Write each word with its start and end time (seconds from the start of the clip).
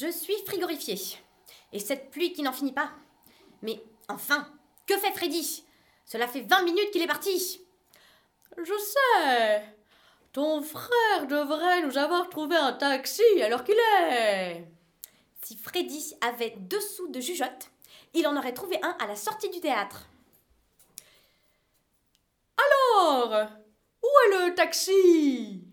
Je 0.00 0.10
suis 0.10 0.36
frigorifiée. 0.46 0.98
Et 1.72 1.78
cette 1.78 2.10
pluie 2.10 2.32
qui 2.32 2.42
n'en 2.42 2.52
finit 2.52 2.72
pas. 2.72 2.90
Mais 3.62 3.82
enfin, 4.08 4.48
que 4.86 4.96
fait 4.96 5.12
Freddy? 5.12 5.64
Cela 6.04 6.28
fait 6.28 6.42
20 6.42 6.62
minutes 6.62 6.90
qu'il 6.90 7.02
est 7.02 7.06
parti. 7.06 7.60
Je 8.56 8.78
sais. 8.78 9.76
Ton 10.32 10.62
frère 10.62 11.26
devrait 11.26 11.82
nous 11.82 11.98
avoir 11.98 12.28
trouvé 12.30 12.56
un 12.56 12.72
taxi 12.72 13.22
alors 13.42 13.64
qu'il 13.64 13.76
est. 14.00 14.66
Si 15.42 15.56
Freddy 15.56 16.14
avait 16.20 16.54
deux 16.58 16.80
sous 16.80 17.08
de 17.08 17.20
jugeote, 17.20 17.70
il 18.14 18.26
en 18.26 18.36
aurait 18.36 18.54
trouvé 18.54 18.78
un 18.82 18.96
à 18.98 19.06
la 19.06 19.16
sortie 19.16 19.50
du 19.50 19.60
théâtre. 19.60 20.08
Alors, 22.56 23.48
où 24.02 24.06
est 24.06 24.48
le 24.48 24.54
taxi? 24.54 25.64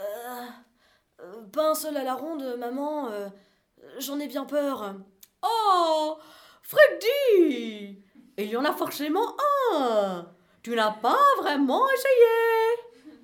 Euh, 0.00 0.46
euh, 1.28 1.42
Pas 1.52 1.70
un 1.70 1.74
seul 1.74 1.96
à 1.96 2.04
la 2.04 2.14
ronde, 2.14 2.56
maman. 2.58 3.08
Euh, 3.10 3.28
j'en 3.98 4.18
ai 4.18 4.26
bien 4.26 4.44
peur. 4.44 4.94
Oh, 5.42 6.18
Freddy 6.62 8.02
Il 8.36 8.46
y 8.46 8.56
en 8.56 8.64
a 8.64 8.72
forcément 8.72 9.36
un. 9.74 10.26
Tu 10.62 10.74
n'as 10.74 10.92
pas 10.92 11.18
vraiment 11.38 11.88
essayé. 11.90 13.14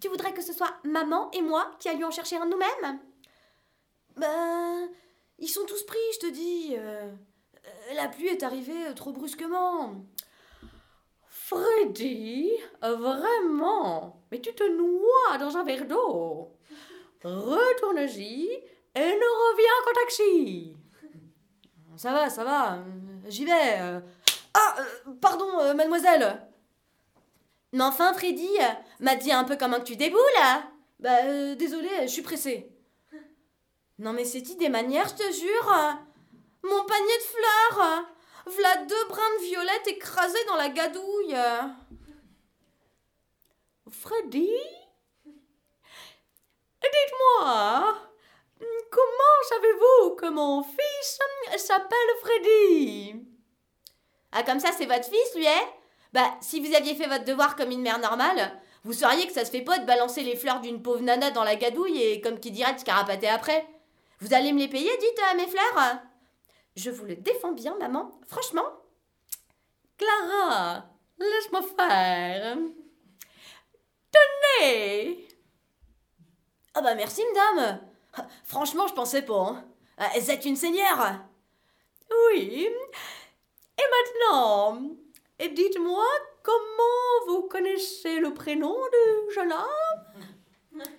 Tu 0.00 0.08
voudrais 0.08 0.32
que 0.32 0.42
ce 0.42 0.52
soit 0.52 0.74
maman 0.84 1.30
et 1.32 1.42
moi 1.42 1.70
qui 1.78 1.88
allions 1.88 2.08
en 2.08 2.10
chercher 2.10 2.36
un 2.36 2.46
nous-mêmes? 2.46 2.98
Ben, 4.16 4.88
ils 5.38 5.48
sont 5.48 5.64
tous 5.64 5.84
pris, 5.84 5.98
je 6.14 6.18
te 6.26 6.32
dis. 6.32 6.76
la 7.94 8.08
pluie 8.08 8.28
est 8.28 8.42
arrivée 8.42 8.94
trop 8.94 9.12
brusquement. 9.12 9.94
Freddy 11.28 12.50
Vraiment? 12.80 14.22
Mais 14.30 14.40
tu 14.40 14.54
te 14.54 14.64
noies 14.64 15.38
dans 15.38 15.56
un 15.56 15.64
verre 15.64 15.86
d'eau. 15.86 16.56
Retourne-y 17.24 18.48
et 18.94 19.00
ne 19.00 19.50
reviens 19.50 19.84
qu'au 19.84 19.92
taxi. 19.92 20.76
Ça 21.96 22.12
va, 22.12 22.30
ça 22.30 22.44
va. 22.44 22.78
J'y 23.28 23.44
vais. 23.44 24.00
Ah, 24.54 24.76
pardon, 25.20 25.60
euh, 25.60 25.74
mademoiselle. 25.74 26.42
Mais 27.72 27.84
enfin, 27.84 28.12
Freddy, 28.12 28.50
m'a 29.00 29.16
dit 29.16 29.32
un 29.32 29.44
peu 29.44 29.56
comment 29.56 29.78
que 29.78 29.84
tu 29.84 29.96
déboules. 29.96 30.20
Bah, 30.98 31.24
euh, 31.24 31.54
désolé, 31.54 31.88
je 32.02 32.08
suis 32.08 32.22
pressée. 32.22 32.70
Non, 33.98 34.12
mais 34.12 34.24
c'est-tu 34.24 34.56
des 34.56 34.68
manières, 34.68 35.08
je 35.08 35.14
te 35.14 35.32
jure 35.32 35.98
Mon 36.62 36.84
panier 36.84 37.18
de 37.18 37.22
fleurs 37.22 38.06
V'là 38.46 38.76
deux 38.84 39.04
brins 39.08 39.36
de 39.38 39.44
violette 39.44 39.86
écrasés 39.86 40.44
dans 40.48 40.56
la 40.56 40.68
gadouille. 40.68 41.36
Freddy? 43.90 44.50
Dites-moi, 46.82 47.94
comment 48.90 49.48
savez-vous 49.48 50.16
que 50.16 50.26
mon 50.26 50.62
fils 50.62 51.18
s'appelle 51.56 51.98
Freddy? 52.20 53.16
Ah, 54.32 54.42
comme 54.42 54.60
ça, 54.60 54.70
c'est 54.76 54.86
votre 54.86 55.04
fils, 55.04 55.34
lui, 55.34 55.46
est 55.46 55.68
Bah, 56.12 56.34
si 56.40 56.60
vous 56.60 56.74
aviez 56.74 56.94
fait 56.94 57.06
votre 57.06 57.24
devoir 57.24 57.56
comme 57.56 57.70
une 57.70 57.82
mère 57.82 57.98
normale, 57.98 58.60
vous 58.84 58.92
sauriez 58.92 59.26
que 59.26 59.32
ça 59.32 59.44
se 59.44 59.50
fait 59.50 59.62
pas 59.62 59.78
de 59.78 59.86
balancer 59.86 60.22
les 60.22 60.36
fleurs 60.36 60.60
d'une 60.60 60.82
pauvre 60.82 61.02
nana 61.02 61.30
dans 61.30 61.44
la 61.44 61.56
gadouille 61.56 62.02
et, 62.02 62.20
comme 62.20 62.40
qui 62.40 62.50
dirait, 62.50 62.74
de 62.74 62.80
se 62.80 62.84
carapater 62.84 63.28
après. 63.28 63.66
Vous 64.20 64.34
allez 64.34 64.52
me 64.52 64.58
les 64.58 64.68
payer, 64.68 64.90
dites, 64.98 65.20
à 65.30 65.34
mes 65.34 65.46
fleurs? 65.46 65.98
Je 66.76 66.90
vous 66.90 67.04
le 67.04 67.16
défends 67.16 67.52
bien, 67.52 67.76
maman. 67.78 68.10
Franchement. 68.26 68.66
Clara, 69.98 70.84
laisse-moi 71.18 71.62
faire. 71.76 72.56
Tenez. 74.10 75.28
Ah 76.74 76.80
bah 76.80 76.94
merci, 76.94 77.22
madame. 77.34 77.80
Franchement, 78.44 78.86
je 78.86 78.94
pensais 78.94 79.22
pas. 79.22 79.62
Hein. 79.98 80.08
Vous 80.18 80.30
êtes 80.30 80.44
une 80.44 80.56
seigneur. 80.56 81.20
Oui. 82.30 82.68
Et 83.78 83.82
maintenant, 83.90 84.80
dites-moi 85.38 86.04
comment 86.42 87.26
vous 87.26 87.42
connaissez 87.48 88.18
le 88.20 88.32
prénom 88.34 88.74
du 88.74 89.34
jeune 89.34 89.52
homme? 89.52 90.82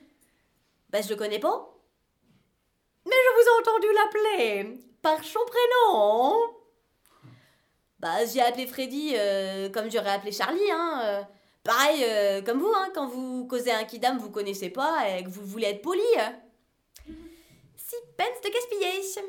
Bah, 0.90 1.02
je 1.02 1.09
le 1.09 1.16
connais 1.16 1.40
pas. 1.40 1.74
Mais 3.06 3.16
je 3.16 3.34
vous 3.34 3.47
ai 3.47 3.59
entendu 3.62 3.88
l'appeler 3.96 4.80
par 5.02 5.24
son 5.24 5.40
prénom. 5.47 6.36
Bah, 7.97 8.24
j'ai 8.31 8.42
appelé 8.42 8.68
Freddy 8.68 9.14
euh, 9.16 9.70
comme 9.70 9.90
j'aurais 9.90 10.12
appelé 10.12 10.31
Charlie, 10.31 10.72
hein. 10.72 11.02
Euh. 11.03 11.24
Pareil, 11.63 12.03
euh, 12.03 12.41
comme 12.41 12.59
vous, 12.59 12.74
hein, 12.75 12.90
quand 12.94 13.07
vous 13.07 13.46
causez 13.47 13.72
un 13.72 13.84
kidam 13.85 14.18
vous 14.18 14.29
connaissez 14.29 14.69
pas 14.69 15.09
et 15.09 15.24
que 15.24 15.29
vous 15.29 15.46
voulez 15.46 15.68
être 15.68 15.81
poli. 15.81 16.01
Si 17.75 17.96
pence 18.18 18.41
de 18.44 18.50
gaspiller. 18.50 19.24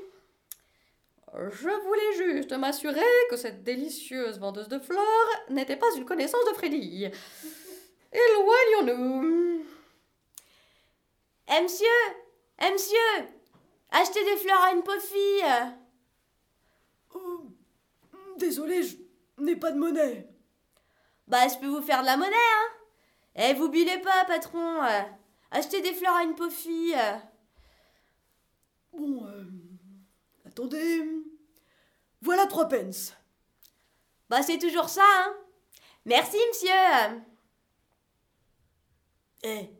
Je 1.51 1.69
voulais 1.69 2.13
juste 2.17 2.53
m'assurer 2.53 3.01
que 3.29 3.37
cette 3.37 3.65
délicieuse 3.65 4.39
vendeuse 4.39 4.69
de 4.69 4.79
fleurs 4.79 5.03
n'était 5.51 5.77
pas 5.77 5.93
une 5.97 6.05
connaissance 6.05 6.45
de 6.49 6.55
Freddy. 6.55 7.11
Éloignons-nous. 8.13 9.65
Eh, 11.49 11.63
monsieur 11.63 11.87
Eh, 12.63 12.71
monsieur 12.71 12.97
Acheter 13.91 14.25
des 14.25 14.37
fleurs 14.37 14.61
à 14.63 14.73
une 14.73 14.83
pauvre 14.83 15.01
fille 15.01 15.45
oh, 17.15 17.47
Désolé, 18.39 18.83
je 18.83 18.97
n'ai 19.39 19.57
pas 19.57 19.73
de 19.73 19.79
monnaie. 19.79 20.29
Bah, 21.27 21.49
je 21.49 21.59
peux 21.59 21.69
vous 21.69 21.83
faire 21.83 22.01
de 22.03 22.07
la 22.07 22.17
monnaie, 22.17 22.33
hein. 22.35 22.69
Eh, 23.37 23.55
vous 23.55 23.69
bilez 23.69 23.99
pas, 23.99 24.25
patron. 24.27 24.81
Achetez 25.51 25.81
des 25.81 25.95
fleurs 25.95 26.15
à 26.17 26.23
une 26.23 26.35
pauvre 26.35 26.53
fille 26.53 26.97
Bon, 28.93 29.27
euh, 29.27 29.45
attendez. 30.47 31.03
Voilà 32.21 32.47
trois 32.47 32.69
pence. 32.69 33.13
Bah, 34.29 34.43
c'est 34.43 34.59
toujours 34.59 34.89
ça, 34.89 35.03
hein. 35.05 35.35
Merci, 36.05 36.37
monsieur. 36.49 37.23
Eh. 39.43 39.71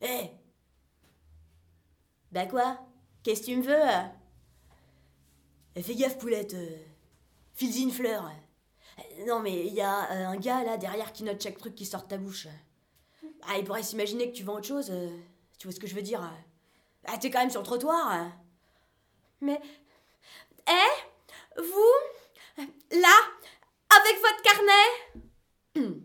Eh. 0.00 0.30
Bah 2.30 2.46
quoi? 2.46 2.78
Qu'est-ce 3.22 3.40
que 3.40 3.46
tu 3.46 3.56
me 3.56 3.62
veux? 3.62 4.10
Eh, 5.76 5.82
Fais 5.82 5.94
gaffe, 5.94 6.18
poulette. 6.18 6.54
Euh, 6.54 6.78
file 7.54 7.82
une 7.82 7.90
fleur. 7.90 8.30
Eh, 8.98 9.24
non, 9.24 9.40
mais 9.40 9.66
il 9.66 9.74
y 9.74 9.80
a 9.80 10.10
euh, 10.10 10.26
un 10.28 10.36
gars 10.36 10.64
là 10.64 10.76
derrière 10.76 11.12
qui 11.12 11.24
note 11.24 11.42
chaque 11.42 11.58
truc 11.58 11.74
qui 11.74 11.86
sort 11.86 12.02
de 12.04 12.08
ta 12.08 12.16
bouche. 12.18 12.48
Ah, 13.46 13.58
il 13.58 13.64
pourrait 13.64 13.82
s'imaginer 13.82 14.30
que 14.30 14.36
tu 14.36 14.42
vends 14.42 14.54
autre 14.54 14.66
chose. 14.66 14.90
Euh, 14.90 15.10
tu 15.58 15.66
vois 15.66 15.74
ce 15.74 15.80
que 15.80 15.86
je 15.86 15.94
veux 15.94 16.02
dire 16.02 16.22
Ah, 17.06 17.18
t'es 17.18 17.30
quand 17.30 17.40
même 17.40 17.50
sur 17.50 17.60
le 17.60 17.66
trottoir. 17.66 18.30
Mais. 19.40 19.60
Eh 20.68 21.60
Vous 21.60 22.64
Là 22.90 23.16
Avec 23.90 24.20
votre 24.20 24.42
carnet? 24.42 25.94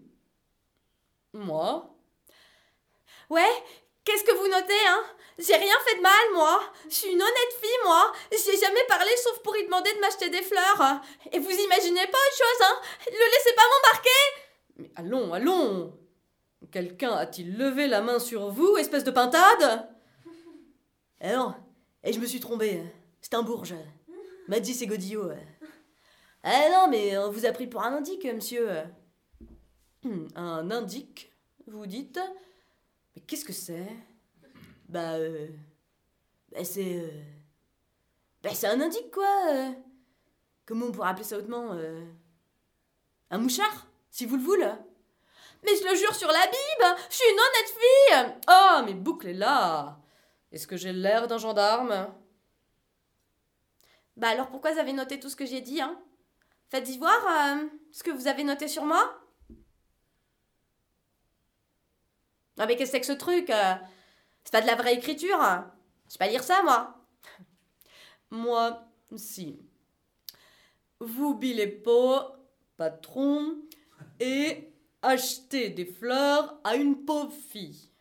Moi? 1.34 1.96
Ouais 3.30 3.64
Qu'est-ce 4.09 4.24
que 4.24 4.36
vous 4.36 4.47
notez, 4.47 4.88
hein? 4.88 5.03
J'ai 5.38 5.56
rien 5.56 5.75
fait 5.86 5.97
de 5.97 6.02
mal, 6.02 6.34
moi. 6.34 6.59
Je 6.90 6.96
suis 6.96 7.12
une 7.12 7.22
honnête 7.22 7.53
fille, 7.62 7.70
moi. 7.84 8.12
J'ai 8.31 8.58
jamais 8.58 8.84
parlé 8.88 9.12
sauf 9.24 9.38
pour 9.44 9.56
y 9.56 9.64
demander 9.66 9.94
de 9.94 10.00
m'acheter 10.00 10.31
des 10.31 10.42
fleurs. 10.42 11.02
Et 11.31 11.38
vous 11.38 11.52
imaginez 11.52 12.08
pas 12.08 12.18
autre 12.18 12.36
chose, 12.36 12.66
hein? 12.66 12.80
Le 13.06 13.31
laissez 13.31 13.53
pas 13.56 13.62
m'embarquer 13.69 14.09
Mais 14.78 14.92
allons, 14.96 15.31
allons 15.31 15.94
Quelqu'un 16.72 17.12
a-t-il 17.12 17.56
levé 17.56 17.86
la 17.88 18.02
main 18.02 18.18
sur 18.18 18.50
vous, 18.50 18.78
espèce 18.78 19.03
de 19.03 19.12
pintade? 19.12 19.88
Eh 21.22 21.34
non, 21.34 21.53
et 22.03 22.12
je 22.12 22.19
me 22.19 22.25
suis 22.25 22.40
trompé. 22.40 22.81
C'est 23.22 23.36
un 23.36 23.44
bourge. 23.44 23.75
M'a 24.48 24.59
dit 24.59 24.74
c'est 24.74 24.88
Godillot. 24.88 25.34
Eh 26.44 26.72
non, 26.72 26.88
mais 26.90 27.16
on 27.19 27.30
vous 27.30 27.46
a 27.46 27.52
pris 27.52 27.68
pour 27.68 27.84
un 27.84 27.94
indique, 27.94 28.25
monsieur. 28.25 28.69
Un 30.36 30.72
indique, 30.72 31.31
vous 31.68 31.86
dites? 31.86 32.19
Qu'est-ce 33.28 33.46
que 33.46 33.53
c'est? 33.53 33.88
Bah, 34.88 35.13
euh, 35.13 35.47
bah 36.52 36.63
c'est. 36.63 37.00
Euh, 37.00 37.24
bah, 38.44 38.51
c'est 38.54 38.68
un 38.68 38.81
indique, 38.81 39.12
quoi. 39.12 39.51
Euh. 39.51 39.71
Comment 40.66 40.88
on 40.88 40.92
pourrait 40.92 41.10
appeler 41.10 41.24
ça 41.25 41.38
autrement 41.38 41.75
Un 43.31 43.38
mouchard, 43.39 43.88
si 44.12 44.25
vous 44.25 44.38
le 44.38 44.44
voulez. 44.44 44.71
Mais 45.63 45.75
je 45.75 45.83
le 45.83 45.95
jure 45.95 46.16
sur 46.16 46.27
la 46.27 46.45
Bible, 46.45 47.01
je 47.10 47.16
suis 47.16 47.30
une 47.30 47.39
honnête 47.39 48.30
fille 48.30 48.42
Ah, 48.48 48.83
mais 48.86 48.94
bouclez 48.94 49.33
là 49.33 50.00
Est-ce 50.51 50.68
que 50.68 50.77
j'ai 50.77 50.94
l'air 50.94 51.27
d'un 51.27 51.39
gendarme? 51.39 52.13
Bah 54.15 54.30
alors 54.30 54.50
pourquoi 54.50 54.74
vous 54.74 54.80
avez 54.80 54.94
noté 54.94 55.19
tout 55.19 55.30
ce 55.30 55.36
que 55.36 55.45
j'ai 55.45 55.62
dit, 55.62 55.81
hein? 55.81 56.00
Faites-y 56.69 57.00
voir 57.00 57.19
ce 57.92 58.04
que 58.04 58.12
vous 58.12 58.27
avez 58.27 58.44
noté 58.44 58.68
sur 58.68 58.86
moi. 58.86 59.19
Ah 62.60 62.68
mais 62.68 62.76
qu'est-ce 62.76 62.92
que 62.92 62.98
c'est 62.98 63.02
que 63.02 63.08
ce 63.08 63.14
truc 63.14 63.52
c'est 64.44 64.52
pas 64.52 64.62
de 64.62 64.68
la 64.68 64.76
vraie 64.76 64.96
écriture. 64.96 65.38
Je 66.08 66.14
sais 66.14 66.18
pas 66.18 66.28
lire 66.28 66.44
ça, 66.44 66.64
moi. 66.64 66.96
Moi, 68.32 68.84
si. 69.16 69.60
Vous 71.00 71.36
billez 71.36 71.68
pas, 71.68 72.36
patron, 72.78 73.58
et 74.20 74.74
achetez 75.02 75.70
des 75.70 75.86
fleurs 75.86 76.60
à 76.64 76.76
une 76.76 77.06
pauvre 77.06 77.32
fille. 77.52 77.92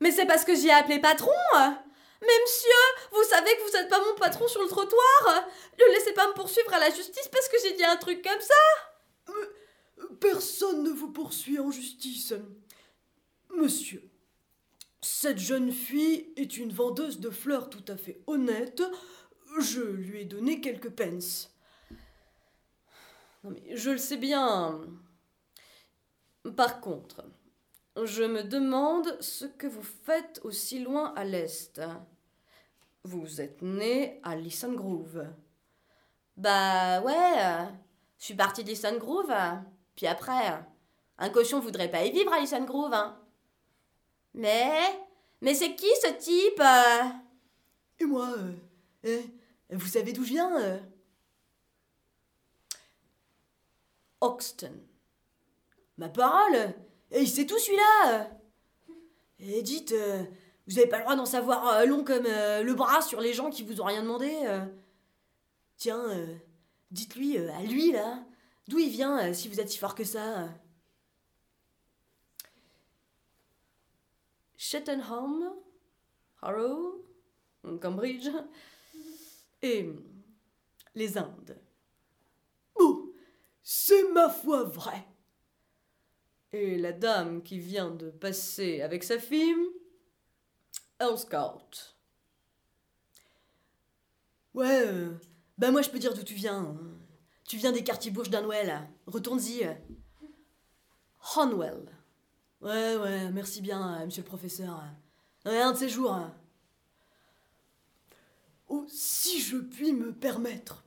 Mais 0.00 0.10
c'est 0.10 0.26
parce 0.26 0.44
que 0.44 0.54
j'ai 0.54 0.70
appelé 0.70 0.98
patron 0.98 1.30
Mais 1.54 2.26
monsieur, 2.42 2.70
vous 3.12 3.22
savez 3.24 3.50
que 3.56 3.62
vous 3.62 3.76
n'êtes 3.76 3.88
pas 3.88 4.04
mon 4.04 4.14
patron 4.14 4.48
sur 4.48 4.62
le 4.62 4.68
trottoir 4.68 5.48
Ne 5.78 5.94
laissez 5.94 6.12
pas 6.12 6.28
me 6.28 6.32
poursuivre 6.32 6.72
à 6.74 6.78
la 6.78 6.90
justice 6.90 7.28
parce 7.28 7.48
que 7.48 7.56
j'ai 7.62 7.74
dit 7.74 7.84
un 7.84 7.96
truc 7.96 8.22
comme 8.22 8.40
ça 8.40 9.34
Personne 10.18 10.82
ne 10.82 10.90
vous 10.90 11.12
poursuit 11.12 11.58
en 11.58 11.70
justice. 11.70 12.34
Monsieur, 13.60 14.10
cette 15.00 15.38
jeune 15.38 15.70
fille 15.70 16.32
est 16.36 16.56
une 16.56 16.72
vendeuse 16.72 17.20
de 17.20 17.30
fleurs 17.30 17.70
tout 17.70 17.84
à 17.88 17.96
fait 17.96 18.22
honnête. 18.26 18.82
Je 19.60 19.82
lui 19.82 20.22
ai 20.22 20.24
donné 20.24 20.60
quelques 20.60 20.90
pence. 20.90 21.54
Non 23.42 23.50
mais 23.50 23.76
je 23.76 23.90
le 23.90 23.98
sais 23.98 24.16
bien. 24.16 24.80
Par 26.56 26.80
contre, 26.80 27.24
je 28.02 28.22
me 28.24 28.42
demande 28.42 29.16
ce 29.20 29.44
que 29.44 29.66
vous 29.66 29.82
faites 29.82 30.40
aussi 30.42 30.78
loin 30.80 31.12
à 31.14 31.24
l'est. 31.24 31.80
Vous 33.04 33.40
êtes 33.40 33.62
né 33.62 34.20
à 34.22 34.36
Lisson 34.36 34.72
Grove. 34.72 35.26
Bah 36.36 37.02
ouais, 37.02 37.68
je 38.18 38.24
suis 38.24 38.34
partie 38.34 38.64
d'Lisson 38.64 38.96
Grove. 38.98 39.34
Puis 39.94 40.06
après, 40.06 40.64
un 41.18 41.28
cochon 41.30 41.60
voudrait 41.60 41.90
pas 41.90 42.04
y 42.04 42.10
vivre 42.10 42.32
à 42.32 42.40
Lisson 42.40 42.64
Grove. 42.64 42.92
Hein. 42.92 43.20
Mais, 44.34 45.00
mais 45.40 45.54
c'est 45.54 45.74
qui 45.74 45.88
ce 46.02 46.12
type 46.12 46.60
euh? 46.60 47.08
Et 48.00 48.04
moi, 48.04 48.28
euh, 48.36 48.52
eh, 49.04 49.24
vous 49.70 49.86
savez 49.86 50.12
d'où 50.12 50.24
je 50.24 50.30
viens 50.30 50.60
euh? 50.60 50.78
Hoxton. 54.20 54.72
Ma 55.98 56.08
parole? 56.08 56.74
Et 57.12 57.20
il 57.20 57.28
sait 57.28 57.46
tout 57.46 57.58
celui-là 57.58 58.28
Et 59.38 59.62
dites, 59.62 59.92
euh, 59.92 60.24
vous 60.66 60.78
avez 60.78 60.88
pas 60.88 60.98
le 60.98 61.04
droit 61.04 61.14
d'en 61.16 61.26
savoir 61.26 61.68
euh, 61.68 61.84
long 61.84 62.02
comme 62.02 62.26
euh, 62.26 62.62
le 62.62 62.74
bras 62.74 63.02
sur 63.02 63.20
les 63.20 63.32
gens 63.32 63.50
qui 63.50 63.62
vous 63.62 63.80
ont 63.80 63.84
rien 63.84 64.02
demandé 64.02 64.34
euh? 64.46 64.64
Tiens, 65.76 66.02
euh, 66.08 66.34
dites-lui, 66.90 67.38
euh, 67.38 67.52
à 67.52 67.62
lui 67.62 67.92
là, 67.92 68.24
d'où 68.66 68.78
il 68.78 68.90
vient 68.90 69.28
euh, 69.28 69.32
si 69.32 69.48
vous 69.48 69.60
êtes 69.60 69.70
si 69.70 69.78
fort 69.78 69.94
que 69.94 70.04
ça 70.04 70.48
Cheltenham, 74.64 75.52
Harrow, 76.40 77.04
Cambridge 77.82 78.30
et 79.60 79.90
les 80.94 81.18
Indes. 81.18 81.60
Oh 82.76 83.12
C'est 83.62 84.10
ma 84.12 84.30
foi 84.30 84.62
vrai 84.64 85.06
Et 86.54 86.78
la 86.78 86.92
dame 86.92 87.42
qui 87.42 87.58
vient 87.58 87.90
de 87.90 88.08
passer 88.08 88.80
avec 88.80 89.04
sa 89.04 89.18
fille, 89.18 89.54
un 90.98 91.14
scout. 91.18 91.94
Ouais, 94.54 94.86
euh, 94.86 95.12
bah 95.58 95.72
moi 95.72 95.82
je 95.82 95.90
peux 95.90 95.98
dire 95.98 96.14
d'où 96.14 96.22
tu 96.22 96.32
viens. 96.34 96.60
hein. 96.60 96.80
Tu 97.46 97.58
viens 97.58 97.72
des 97.72 97.84
quartiers 97.84 98.10
bourges 98.10 98.30
d'Anwell. 98.30 98.88
Retourne-y. 99.06 99.68
Honwell. 101.36 101.84
Ouais, 102.64 102.96
ouais, 102.96 103.30
merci 103.30 103.60
bien, 103.60 104.00
euh, 104.00 104.06
monsieur 104.06 104.22
le 104.22 104.26
professeur. 104.26 104.82
Un 105.44 105.72
de 105.72 105.76
ces 105.76 105.90
jours. 105.90 106.18
Oh, 108.68 108.86
si 108.88 109.38
je 109.38 109.58
puis 109.58 109.92
me 109.92 110.14
permettre. 110.14 110.82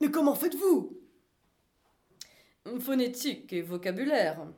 Mais 0.00 0.10
comment 0.10 0.34
faites-vous? 0.34 1.00
Phonétique 2.80 3.52
et 3.52 3.62
vocabulaire. 3.62 4.48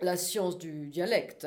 La 0.00 0.18
science 0.18 0.58
du 0.58 0.88
dialecte. 0.88 1.46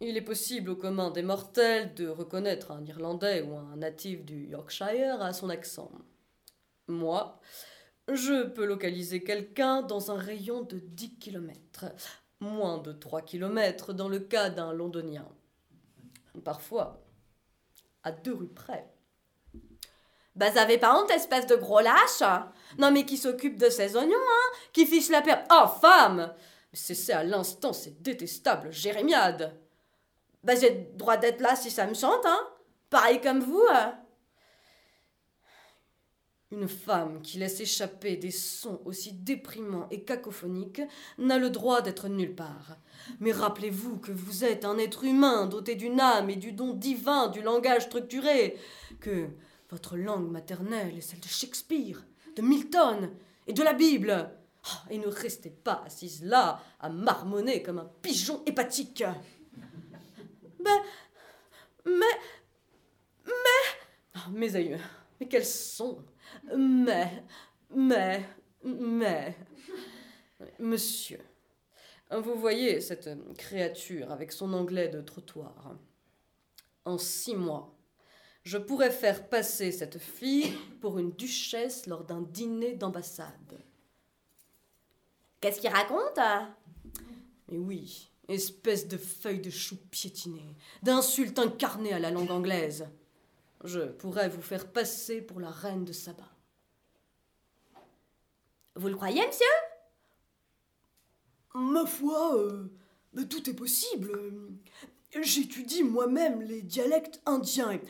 Il 0.00 0.16
est 0.16 0.22
possible 0.22 0.70
au 0.70 0.76
commun 0.76 1.10
des 1.10 1.22
mortels 1.22 1.92
de 1.92 2.08
reconnaître 2.08 2.70
un 2.70 2.86
Irlandais 2.86 3.42
ou 3.42 3.54
un 3.56 3.76
natif 3.76 4.24
du 4.24 4.46
Yorkshire 4.46 5.20
à 5.20 5.34
son 5.34 5.50
accent. 5.50 5.92
Moi, 6.88 7.38
je 8.08 8.44
peux 8.44 8.64
localiser 8.64 9.22
quelqu'un 9.22 9.82
dans 9.82 10.10
un 10.10 10.16
rayon 10.16 10.62
de 10.62 10.78
10 10.78 11.18
km, 11.18 11.92
moins 12.44 12.78
de 12.78 12.92
3 12.92 13.22
km 13.22 13.92
dans 13.92 14.08
le 14.08 14.20
cas 14.20 14.50
d'un 14.50 14.72
londonien. 14.72 15.26
Parfois, 16.44 17.02
à 18.02 18.12
deux 18.12 18.34
rues 18.34 18.48
près. 18.48 18.86
Bah, 20.36 20.46
avez 20.56 20.78
pas 20.78 20.98
honte, 21.00 21.10
espèce 21.10 21.46
de 21.46 21.56
gros 21.56 21.80
lâche 21.80 22.22
Non, 22.78 22.90
mais 22.90 23.04
qui 23.06 23.16
s'occupe 23.16 23.56
de 23.56 23.70
ses 23.70 23.96
oignons, 23.96 24.14
hein 24.16 24.56
Qui 24.72 24.84
fiche 24.86 25.08
la 25.10 25.22
paire. 25.22 25.44
Oh, 25.50 25.66
femme 25.80 26.34
Cessez 26.72 27.12
à 27.12 27.22
l'instant 27.22 27.72
ces 27.72 27.92
détestables 27.92 28.72
jérémiades 28.72 29.56
Bah, 30.42 30.56
j'ai 30.56 30.70
droit 30.94 31.16
d'être 31.16 31.40
là 31.40 31.54
si 31.54 31.70
ça 31.70 31.86
me 31.86 31.94
chante, 31.94 32.26
hein 32.26 32.48
Pareil 32.90 33.20
comme 33.20 33.40
vous. 33.40 33.62
euh. 33.62 33.90
Une 36.54 36.68
femme 36.68 37.20
qui 37.20 37.38
laisse 37.38 37.58
échapper 37.58 38.16
des 38.16 38.30
sons 38.30 38.80
aussi 38.84 39.12
déprimants 39.12 39.88
et 39.90 40.04
cacophoniques 40.04 40.82
n'a 41.18 41.36
le 41.36 41.50
droit 41.50 41.82
d'être 41.82 42.06
nulle 42.06 42.36
part. 42.36 42.76
Mais 43.18 43.32
rappelez-vous 43.32 43.98
que 43.98 44.12
vous 44.12 44.44
êtes 44.44 44.64
un 44.64 44.78
être 44.78 45.02
humain 45.02 45.46
doté 45.46 45.74
d'une 45.74 45.98
âme 45.98 46.30
et 46.30 46.36
du 46.36 46.52
don 46.52 46.72
divin 46.72 47.26
du 47.26 47.42
langage 47.42 47.86
structuré, 47.86 48.56
que 49.00 49.30
votre 49.68 49.96
langue 49.96 50.30
maternelle 50.30 50.96
est 50.96 51.00
celle 51.00 51.18
de 51.18 51.26
Shakespeare, 51.26 52.06
de 52.36 52.42
Milton 52.42 53.10
et 53.48 53.52
de 53.52 53.62
la 53.64 53.72
Bible. 53.72 54.30
Ah, 54.64 54.84
et 54.90 54.98
ne 54.98 55.08
restez 55.08 55.50
pas 55.50 55.82
assise 55.84 56.22
là 56.22 56.62
à 56.78 56.88
marmonner 56.88 57.64
comme 57.64 57.78
un 57.80 57.90
pigeon 58.00 58.44
hépatique. 58.46 59.02
Ben, 60.62 60.80
mais. 61.84 62.04
Ah, 64.14 64.28
mes 64.30 64.54
aïeux, 64.54 64.78
mais 65.18 65.26
quels 65.26 65.44
sons 65.44 65.98
Mais, 66.56 67.24
mais, 67.74 68.24
mais. 68.62 69.36
Monsieur, 70.58 71.20
vous 72.10 72.34
voyez 72.34 72.80
cette 72.80 73.10
créature 73.36 74.10
avec 74.12 74.32
son 74.32 74.52
anglais 74.52 74.88
de 74.88 75.00
trottoir. 75.00 75.76
En 76.84 76.98
six 76.98 77.34
mois, 77.34 77.74
je 78.44 78.58
pourrais 78.58 78.90
faire 78.90 79.28
passer 79.28 79.72
cette 79.72 79.98
fille 79.98 80.52
pour 80.80 80.98
une 80.98 81.12
duchesse 81.12 81.86
lors 81.86 82.04
d'un 82.04 82.20
dîner 82.20 82.74
d'ambassade. 82.74 83.58
Qu'est-ce 85.40 85.60
qu'il 85.60 85.70
raconte? 85.70 86.18
Mais 87.48 87.58
oui, 87.58 88.10
espèce 88.28 88.86
de 88.86 88.96
feuille 88.96 89.40
de 89.40 89.50
chou 89.50 89.76
piétinée, 89.90 90.56
d'insulte 90.82 91.38
incarnée 91.38 91.92
à 91.92 91.98
la 91.98 92.10
langue 92.10 92.30
anglaise. 92.30 92.86
Je 93.64 93.80
pourrais 93.80 94.28
vous 94.28 94.42
faire 94.42 94.70
passer 94.70 95.22
pour 95.22 95.40
la 95.40 95.50
reine 95.50 95.84
de 95.84 95.92
Saba. 95.92 96.28
Vous 98.76 98.88
le 98.88 98.96
croyez, 98.96 99.26
monsieur? 99.26 99.46
Ma 101.54 101.86
foi, 101.86 102.36
euh, 102.36 102.70
bah, 103.12 103.22
tout 103.24 103.48
est 103.48 103.54
possible. 103.54 104.12
J'étudie 105.22 105.84
moi-même 105.84 106.42
les 106.42 106.62
dialectes 106.62 107.20
indiens. 107.26 107.80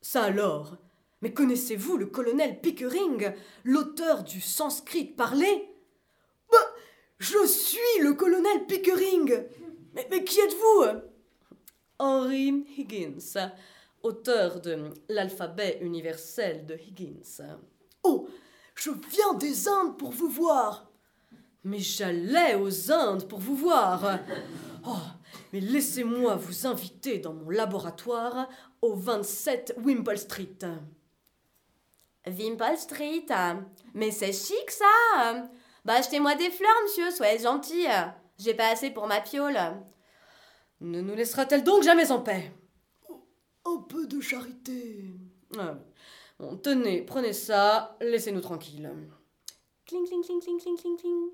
Ça 0.00 0.24
alors? 0.24 0.76
Mais 1.22 1.32
connaissez-vous 1.32 1.96
le 1.96 2.06
colonel 2.06 2.60
Pickering, 2.60 3.32
l'auteur 3.62 4.24
du 4.24 4.40
sanskrit 4.40 5.04
parlé? 5.04 5.70
Je 7.18 7.46
suis 7.46 8.02
le 8.02 8.12
colonel 8.12 8.66
Pickering 8.66 9.44
Mais, 9.94 10.06
mais 10.10 10.24
qui 10.24 10.40
êtes-vous? 10.40 11.00
Henry 11.98 12.66
Higgins, 12.76 13.50
auteur 14.02 14.60
de 14.60 14.90
l'alphabet 15.08 15.78
universel 15.80 16.66
de 16.66 16.74
Higgins. 16.74 17.56
Oh, 18.02 18.28
je 18.84 18.90
viens 18.90 19.32
des 19.34 19.66
Indes 19.66 19.96
pour 19.96 20.10
vous 20.10 20.28
voir. 20.28 20.90
Mais 21.62 21.78
j'allais 21.78 22.54
aux 22.54 22.92
Indes 22.92 23.26
pour 23.26 23.38
vous 23.38 23.56
voir. 23.56 24.18
Oh, 24.86 24.98
mais 25.52 25.60
laissez-moi 25.60 26.36
vous 26.36 26.66
inviter 26.66 27.18
dans 27.18 27.32
mon 27.32 27.48
laboratoire 27.48 28.46
au 28.82 28.94
27 28.94 29.76
Wimple 29.82 30.18
Street. 30.18 30.58
Wimpole 32.26 32.76
Street? 32.76 33.26
Mais 33.94 34.10
c'est 34.10 34.32
chic, 34.32 34.70
ça 34.70 35.48
Bah, 35.86 35.94
achetez-moi 35.94 36.34
des 36.34 36.50
fleurs, 36.50 36.70
monsieur, 36.82 37.10
soyez 37.10 37.38
gentil. 37.38 37.86
J'ai 38.38 38.52
pas 38.52 38.68
assez 38.68 38.90
pour 38.90 39.06
ma 39.06 39.22
piole. 39.22 39.58
Ne 40.82 41.00
nous 41.00 41.14
laissera-t-elle 41.14 41.64
donc 41.64 41.82
jamais 41.82 42.10
en 42.10 42.20
paix? 42.20 42.52
Un 43.64 43.78
peu 43.88 44.06
de 44.06 44.20
charité. 44.20 45.14
Ah, 45.58 45.78
Tenez, 46.62 47.02
prenez 47.02 47.32
ça, 47.32 47.96
laissez-nous 48.00 48.40
tranquilles. 48.40 48.90
Cling, 49.86 50.06
cling, 50.06 50.22
cling, 50.24 50.40
cling, 50.40 50.58
cling, 50.60 50.76
cling, 50.76 50.96
cling. 50.98 51.30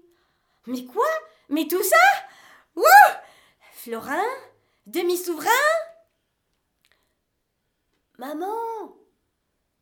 Mais 0.67 0.85
quoi? 0.85 1.07
Mais 1.49 1.67
tout 1.67 1.83
ça? 1.83 1.97
Wouh 2.77 2.85
Florin 3.73 4.23
Demi-souverain? 4.87 5.49
Maman! 8.19 8.95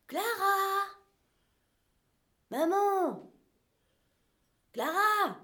Clara! 0.07 0.85
Maman! 2.49 3.29
Clara! 4.71 5.37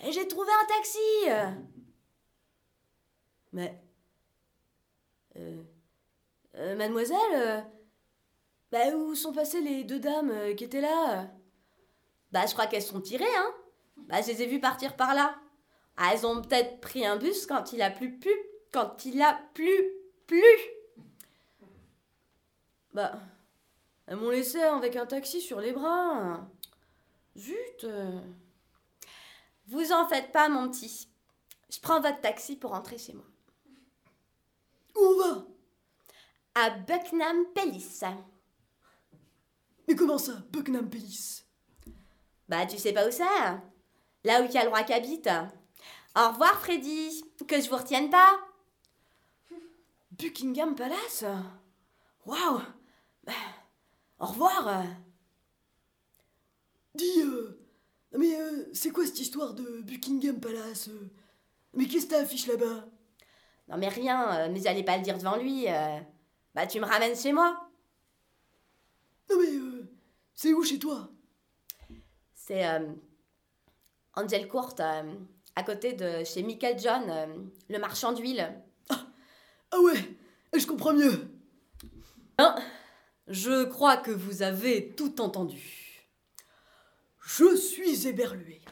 Eh, 0.00 0.10
J'ai 0.12 0.26
trouvé 0.26 0.50
un 0.50 0.66
taxi! 0.66 0.98
Mais. 3.52 3.80
euh, 5.36 5.62
Euh, 6.56 6.74
mademoiselle 6.76 7.18
euh, 7.34 7.60
Bah, 8.70 8.88
où 8.94 9.14
sont 9.14 9.32
passées 9.32 9.60
les 9.60 9.84
deux 9.84 9.98
dames 9.98 10.30
euh, 10.30 10.54
qui 10.54 10.64
étaient 10.64 10.80
là 10.80 11.30
Bah, 12.32 12.44
je 12.46 12.52
crois 12.52 12.66
qu'elles 12.66 12.82
sont 12.82 13.00
tirées, 13.00 13.36
hein. 13.36 13.54
Bah, 13.96 14.20
je 14.22 14.28
les 14.28 14.42
ai 14.42 14.46
vues 14.46 14.60
partir 14.60 14.96
par 14.96 15.14
là. 15.14 15.34
Ah, 15.96 16.10
elles 16.12 16.26
ont 16.26 16.42
peut-être 16.42 16.80
pris 16.80 17.04
un 17.04 17.16
bus 17.16 17.46
quand 17.46 17.72
il 17.72 17.82
a 17.82 17.90
plu, 17.90 18.18
plu, 18.18 18.32
quand 18.72 19.04
il 19.04 19.20
a 19.20 19.40
plu, 19.54 19.72
plu. 20.26 20.42
Bah, 22.92 23.18
elles 24.06 24.16
m'ont 24.16 24.30
laissé 24.30 24.60
avec 24.60 24.96
un 24.96 25.06
taxi 25.06 25.40
sur 25.40 25.60
les 25.60 25.72
bras. 25.72 26.46
Zut 27.36 27.84
euh. 27.84 28.20
Vous 29.66 29.92
en 29.92 30.08
faites 30.08 30.32
pas, 30.32 30.48
mon 30.48 30.70
petit. 30.70 31.08
Je 31.70 31.80
prends 31.80 32.00
votre 32.00 32.20
taxi 32.20 32.56
pour 32.56 32.70
rentrer 32.70 32.96
chez 32.96 33.12
moi. 33.12 33.26
Où 34.96 35.00
on 35.00 35.18
va? 35.18 35.46
À 36.54 36.70
Buckingham 36.70 37.44
Palace. 37.54 38.04
Mais 39.88 39.96
comment 39.96 40.18
ça, 40.18 40.34
Buckingham 40.52 40.90
Palace? 40.90 41.46
Bah, 42.46 42.66
tu 42.66 42.76
sais 42.76 42.92
pas 42.92 43.08
où 43.08 43.10
c'est 43.10 43.24
Là 44.24 44.42
où 44.42 44.44
il 44.44 44.52
y 44.52 44.58
a 44.58 44.64
le 44.64 44.68
roi 44.68 44.82
qui 44.82 44.92
habite. 44.92 45.28
Au 46.14 46.28
revoir, 46.28 46.60
Freddy. 46.60 47.24
Que 47.46 47.58
je 47.58 47.70
vous 47.70 47.76
retienne 47.76 48.10
pas. 48.10 48.38
Buckingham 50.10 50.74
Palace? 50.74 51.24
Waouh 52.26 52.60
Bah, 53.24 53.32
Au 54.18 54.26
revoir 54.26 54.84
Dis, 56.94 57.22
euh, 57.22 57.66
mais 58.12 58.38
euh, 58.38 58.68
c'est 58.74 58.90
quoi 58.90 59.06
cette 59.06 59.20
histoire 59.20 59.54
de 59.54 59.80
Buckingham 59.82 60.38
Palace? 60.38 60.90
Mais 61.72 61.86
qu'est-ce 61.86 62.06
que 62.06 62.10
t'as 62.10 62.22
affiche 62.22 62.46
là-bas? 62.46 62.86
Non, 63.68 63.78
mais 63.78 63.88
rien, 63.88 64.32
euh, 64.32 64.48
mais 64.52 64.60
j'allais 64.60 64.82
pas 64.82 64.96
le 64.98 65.02
dire 65.02 65.16
devant 65.16 65.36
lui. 65.36 65.66
Bah, 66.54 66.66
tu 66.66 66.80
me 66.80 66.86
ramènes 66.86 67.16
chez 67.16 67.32
moi. 67.32 67.68
Non 69.30 69.36
mais, 69.38 69.48
euh, 69.48 69.67
c'est 70.38 70.54
où 70.54 70.62
chez 70.62 70.78
toi? 70.78 71.10
C'est 72.32 72.64
euh, 72.64 72.92
Angel 74.14 74.46
Court, 74.46 74.76
euh, 74.78 75.14
à 75.56 75.64
côté 75.64 75.94
de 75.94 76.22
chez 76.22 76.44
Michael 76.44 76.78
John, 76.78 77.02
euh, 77.10 77.26
le 77.68 77.78
marchand 77.80 78.12
d'huile. 78.12 78.48
Ah 78.88 79.80
ouais, 79.80 79.98
je 80.56 80.64
comprends 80.64 80.94
mieux 80.94 81.28
Je 83.26 83.64
crois 83.64 83.96
que 83.96 84.12
vous 84.12 84.42
avez 84.42 84.94
tout 84.94 85.20
entendu. 85.20 86.06
Je 87.20 87.56
suis 87.56 88.06
éberlué. 88.06 88.62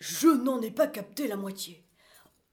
Je 0.00 0.26
n'en 0.28 0.60
ai 0.60 0.72
pas 0.72 0.88
capté 0.88 1.28
la 1.28 1.36
moitié. 1.36 1.84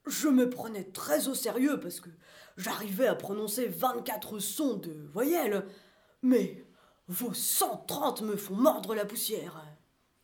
Je 0.05 0.27
me 0.27 0.48
prenais 0.48 0.83
très 0.83 1.27
au 1.27 1.33
sérieux 1.33 1.79
parce 1.79 2.00
que 2.00 2.10
j'arrivais 2.55 3.07
à 3.07 3.15
prononcer 3.15 3.65
24 3.65 4.38
sons 4.38 4.75
de 4.75 4.93
voyelles. 5.12 5.65
Mais 6.22 6.62
vos 7.13 7.34
130 7.34 8.24
me 8.24 8.36
font 8.36 8.55
mordre 8.55 8.96
la 8.96 9.05
poussière. 9.05 9.63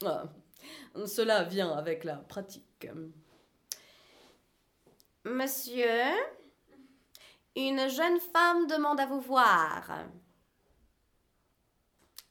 Ah, 0.03 0.23
cela 1.05 1.43
vient 1.43 1.71
avec 1.71 2.03
la 2.03 2.15
pratique. 2.15 2.87
Monsieur, 5.23 5.85
une 7.55 7.87
jeune 7.89 8.19
femme 8.19 8.65
demande 8.67 8.99
à 8.99 9.05
vous 9.05 9.21
voir. 9.21 10.05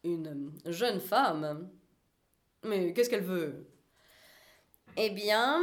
Une 0.03 0.53
jeune 0.65 1.01
femme? 1.01 1.71
Mais 2.65 2.93
qu'est-ce 2.93 3.11
qu'elle 3.11 3.23
veut? 3.23 3.71
Eh 4.97 5.11
bien, 5.11 5.63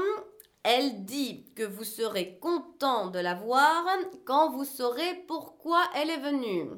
elle 0.64 1.04
dit 1.04 1.52
que 1.54 1.64
vous 1.64 1.84
serez 1.84 2.40
content 2.40 3.08
de 3.08 3.20
la 3.20 3.36
voir 3.36 3.86
quand 4.24 4.52
vous 4.52 4.64
saurez 4.64 5.16
pourquoi 5.28 5.84
elle 5.96 6.10
est 6.10 6.22
venue. 6.22 6.70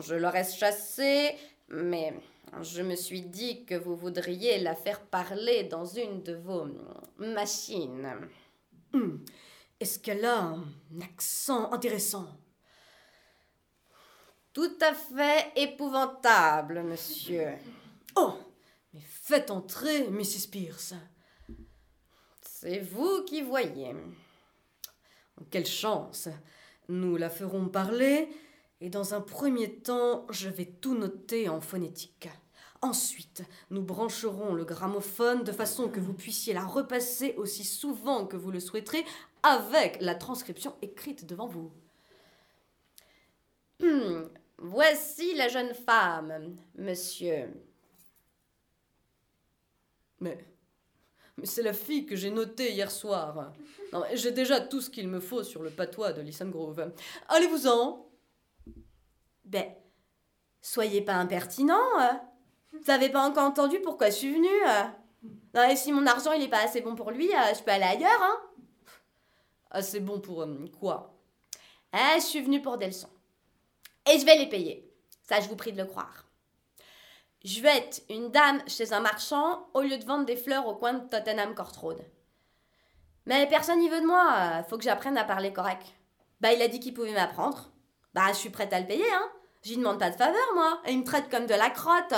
Je 0.00 0.14
l'aurais 0.14 0.44
chassée, 0.44 1.34
mais 1.68 2.14
je 2.62 2.82
me 2.82 2.94
suis 2.96 3.22
dit 3.22 3.64
que 3.64 3.74
vous 3.74 3.96
voudriez 3.96 4.58
la 4.58 4.74
faire 4.74 5.00
parler 5.00 5.64
dans 5.64 5.84
une 5.84 6.22
de 6.22 6.34
vos 6.34 6.66
machines. 7.18 8.08
Hum, 8.94 9.24
Est-ce 9.80 9.98
qu'elle 9.98 10.24
a 10.24 10.38
un 10.38 10.64
accent 11.02 11.72
intéressant? 11.72 12.26
Tout 14.52 14.76
à 14.80 14.94
fait 14.94 15.52
épouvantable, 15.56 16.82
monsieur. 16.82 17.52
Oh 18.16 18.34
Mais 18.92 19.00
faites 19.00 19.50
entrer 19.50 20.08
Mrs. 20.08 20.48
Pierce. 20.50 20.94
C'est 22.42 22.80
vous 22.80 23.24
qui 23.24 23.42
voyez. 23.42 23.94
Quelle 25.50 25.66
chance 25.66 26.28
Nous 26.88 27.16
la 27.16 27.30
ferons 27.30 27.68
parler 27.68 28.28
et 28.80 28.90
dans 28.90 29.14
un 29.14 29.20
premier 29.20 29.74
temps, 29.80 30.26
je 30.30 30.48
vais 30.48 30.66
tout 30.66 30.96
noter 30.96 31.48
en 31.48 31.60
phonétique. 31.60 32.28
Ensuite, 32.80 33.42
nous 33.70 33.82
brancherons 33.82 34.54
le 34.54 34.64
gramophone 34.64 35.42
de 35.42 35.50
façon 35.50 35.88
que 35.88 35.98
vous 35.98 36.12
puissiez 36.12 36.54
la 36.54 36.64
repasser 36.64 37.34
aussi 37.36 37.64
souvent 37.64 38.24
que 38.24 38.36
vous 38.36 38.52
le 38.52 38.60
souhaiterez 38.60 39.04
avec 39.42 40.00
la 40.00 40.14
transcription 40.14 40.76
écrite 40.80 41.26
devant 41.26 41.48
vous. 41.48 41.72
Hmm, 43.80 44.28
Voici 44.58 45.34
la 45.34 45.48
jeune 45.48 45.72
femme, 45.72 46.56
monsieur. 46.74 47.48
Mais, 50.20 50.44
mais 51.36 51.46
c'est 51.46 51.62
la 51.62 51.72
fille 51.72 52.06
que 52.06 52.16
j'ai 52.16 52.30
notée 52.30 52.72
hier 52.72 52.90
soir. 52.90 53.52
J'ai 54.14 54.32
déjà 54.32 54.60
tout 54.60 54.80
ce 54.80 54.90
qu'il 54.90 55.06
me 55.06 55.20
faut 55.20 55.44
sur 55.44 55.62
le 55.62 55.70
patois 55.70 56.12
de 56.12 56.50
Grove. 56.50 56.92
Allez-vous-en 57.28 58.07
Ben, 59.48 59.74
soyez 60.60 61.00
pas 61.00 61.14
impertinent. 61.14 62.00
euh. 62.00 62.12
Vous 62.72 62.90
avez 62.90 63.08
pas 63.08 63.26
encore 63.26 63.44
entendu 63.44 63.80
pourquoi 63.80 64.10
je 64.10 64.16
suis 64.16 64.34
venue 64.34 64.68
euh. 64.68 64.84
Non, 65.54 65.64
et 65.68 65.74
si 65.74 65.90
mon 65.90 66.06
argent 66.06 66.32
il 66.32 66.42
est 66.42 66.48
pas 66.48 66.62
assez 66.62 66.82
bon 66.82 66.94
pour 66.94 67.10
lui, 67.10 67.34
euh, 67.34 67.54
je 67.54 67.62
peux 67.62 67.70
aller 67.70 67.84
ailleurs, 67.84 68.22
hein. 68.22 68.40
Ah, 69.70 69.82
c'est 69.82 70.00
bon 70.00 70.20
pour 70.20 70.46
quoi? 70.78 71.14
Eh, 71.94 72.20
je 72.20 72.24
suis 72.24 72.42
venue 72.42 72.60
pour 72.62 72.76
des 72.78 72.86
leçons. 72.86 73.10
Et 74.10 74.18
je 74.18 74.24
vais 74.26 74.36
les 74.36 74.48
payer. 74.48 74.90
Ça, 75.22 75.40
je 75.40 75.48
vous 75.48 75.56
prie 75.56 75.72
de 75.72 75.78
le 75.78 75.86
croire. 75.86 76.24
Je 77.44 77.60
vais 77.60 77.76
être 77.78 78.02
une 78.10 78.30
dame 78.30 78.62
chez 78.66 78.92
un 78.92 79.00
marchand 79.00 79.68
au 79.74 79.80
lieu 79.80 79.96
de 79.96 80.04
vendre 80.04 80.26
des 80.26 80.36
fleurs 80.36 80.66
au 80.66 80.74
coin 80.74 80.94
de 80.94 81.08
Tottenham 81.08 81.54
Court 81.54 81.72
Road. 81.80 81.98
Mais 83.26 83.46
personne 83.46 83.78
n'y 83.78 83.88
veut 83.88 84.00
de 84.00 84.06
moi. 84.06 84.62
Faut 84.68 84.76
que 84.76 84.84
j'apprenne 84.84 85.18
à 85.18 85.24
parler 85.24 85.52
correct. 85.52 85.94
Bah, 86.40 86.52
il 86.52 86.62
a 86.62 86.68
dit 86.68 86.80
qu'il 86.80 86.94
pouvait 86.94 87.12
m'apprendre. 87.12 87.70
Bah, 88.14 88.28
je 88.28 88.38
suis 88.38 88.50
prête 88.50 88.72
à 88.72 88.80
le 88.80 88.86
payer, 88.86 89.10
hein. 89.12 89.30
J'y 89.62 89.76
demande 89.76 89.98
pas 89.98 90.10
de 90.10 90.16
faveur, 90.16 90.54
moi. 90.54 90.80
Et 90.86 90.92
il 90.92 91.00
me 91.00 91.04
traite 91.04 91.28
comme 91.30 91.46
de 91.46 91.54
la 91.54 91.70
crotte. 91.70 92.14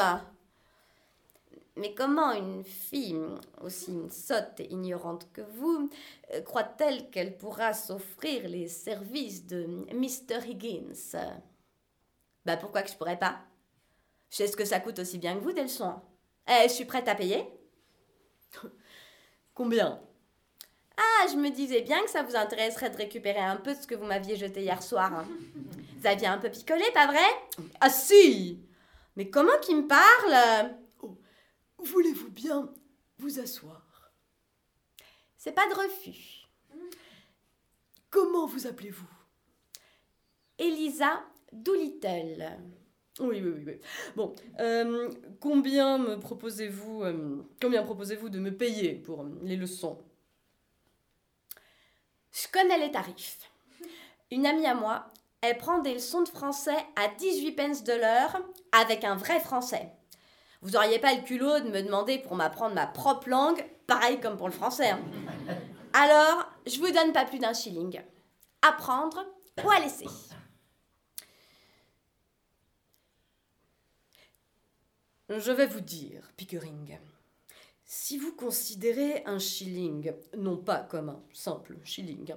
Mais 1.77 1.95
comment 1.95 2.33
une 2.33 2.65
fille 2.65 3.17
aussi 3.63 3.97
sotte 4.11 4.61
et 4.61 4.71
ignorante 4.71 5.29
que 5.33 5.41
vous 5.41 5.89
euh, 6.35 6.43
croit-elle 6.43 7.09
qu'elle 7.11 7.39
pourra 7.39 7.73
s'offrir 7.73 8.49
les 8.49 8.69
services 8.69 9.47
de 9.47 9.65
Mr. 9.93 10.47
Higgins? 10.47 11.17
Bah 12.45 12.57
pourquoi 12.57 12.83
que 12.83 12.91
je 12.91 12.97
pourrais 12.97 13.19
pas? 13.19 13.39
Je 14.31 14.37
sais 14.37 14.47
ce 14.47 14.57
que 14.57 14.65
ça 14.65 14.81
coûte 14.81 14.99
aussi 14.99 15.19
bien 15.19 15.35
que 15.37 15.41
vous 15.41 15.53
des 15.53 15.63
leçons. 15.63 15.95
Eh, 16.49 16.69
je 16.69 16.73
suis 16.75 16.85
prête 16.85 17.09
à 17.09 17.15
payer. 17.15 17.47
Combien? 19.55 20.01
Ah, 20.97 21.27
je 21.31 21.37
me 21.37 21.51
disais 21.51 21.81
bien 21.81 22.03
que 22.03 22.11
ça 22.11 22.23
vous 22.23 22.37
intéresserait 22.37 22.91
de 22.91 22.97
récupérer 22.97 23.41
un 23.41 23.57
peu 23.57 23.75
de 23.75 23.81
ce 23.81 23.87
que 23.87 23.95
vous 23.95 24.05
m'aviez 24.05 24.37
jeté 24.37 24.63
hier 24.63 24.83
soir. 24.83 25.15
hein. 25.15 25.27
Vous 26.01 26.07
aviez 26.07 26.29
un 26.29 26.39
peu 26.39 26.51
picolé, 26.51 26.83
pas 26.95 27.09
vrai? 27.09 27.27
Ah 27.79 27.91
si 27.91 28.59
Mais 29.17 29.29
comment 29.29 29.59
qu'il 29.61 29.77
me 29.77 29.87
parle? 29.87 30.75
Voulez-vous 31.77 32.31
bien 32.31 32.73
vous 33.19 33.39
asseoir? 33.39 34.11
C'est 35.37 35.53
pas 35.53 35.69
de 35.69 35.75
refus. 35.75 36.47
Comment 38.09 38.47
vous 38.47 38.67
appelez-vous? 38.67 39.11
Elisa 40.59 41.23
Doolittle. 41.53 42.49
Oui, 43.19 43.43
oui, 43.43 43.51
oui. 43.51 43.63
oui. 43.67 43.81
Bon, 44.17 44.35
euh, 44.59 45.11
combien 45.39 45.99
me 45.99 46.19
proposez-vous 46.19 47.03
euh, 47.03 47.43
combien 47.61 47.83
proposez-vous 47.83 48.31
de 48.31 48.39
me 48.39 48.57
payer 48.57 48.95
pour 48.95 49.21
euh, 49.21 49.39
les 49.43 49.57
leçons? 49.57 50.03
Je 52.33 52.49
connais 52.51 52.79
les 52.79 52.91
tarifs. 52.91 53.51
Une 54.31 54.47
amie 54.47 54.67
à 54.67 54.75
moi, 54.75 55.11
elle 55.43 55.57
prend 55.57 55.79
des 55.79 55.95
leçons 55.95 56.23
de 56.23 56.29
français 56.29 56.77
à 56.97 57.09
18 57.09 57.53
pence 57.53 57.85
de 57.85 57.93
l'heure 57.93 58.41
avec 58.73 59.05
un 59.05 59.17
vrai 59.17 59.41
français. 59.41 59.91
Vous 60.63 60.77
auriez 60.77 60.99
pas 60.99 61.15
le 61.15 61.23
culot 61.23 61.61
de 61.61 61.71
me 61.71 61.83
demander 61.83 62.19
pour 62.19 62.37
m'apprendre 62.37 62.75
ma 62.75 62.87
propre 62.87 63.29
langue, 63.29 63.65
pareil 63.87 64.21
comme 64.21 64.37
pour 64.37 64.49
le 64.49 64.53
français. 64.53 64.91
hein. 64.91 65.01
Alors, 65.95 66.47
je 66.67 66.79
vous 66.79 66.91
donne 66.91 67.13
pas 67.13 67.25
plus 67.25 67.39
d'un 67.39 67.55
shilling. 67.55 68.01
À 68.63 68.73
prendre 68.73 69.25
ou 69.65 69.71
à 69.71 69.81
laisser. 69.81 70.07
Je 75.31 75.53
vais 75.53 75.67
vous 75.67 75.81
dire, 75.81 76.29
Pickering, 76.37 76.99
si 77.85 78.19
vous 78.19 78.33
considérez 78.35 79.23
un 79.27 79.39
shilling 79.39 80.13
non 80.37 80.57
pas 80.57 80.81
comme 80.81 81.09
un 81.09 81.23
simple 81.33 81.79
shilling, 81.85 82.35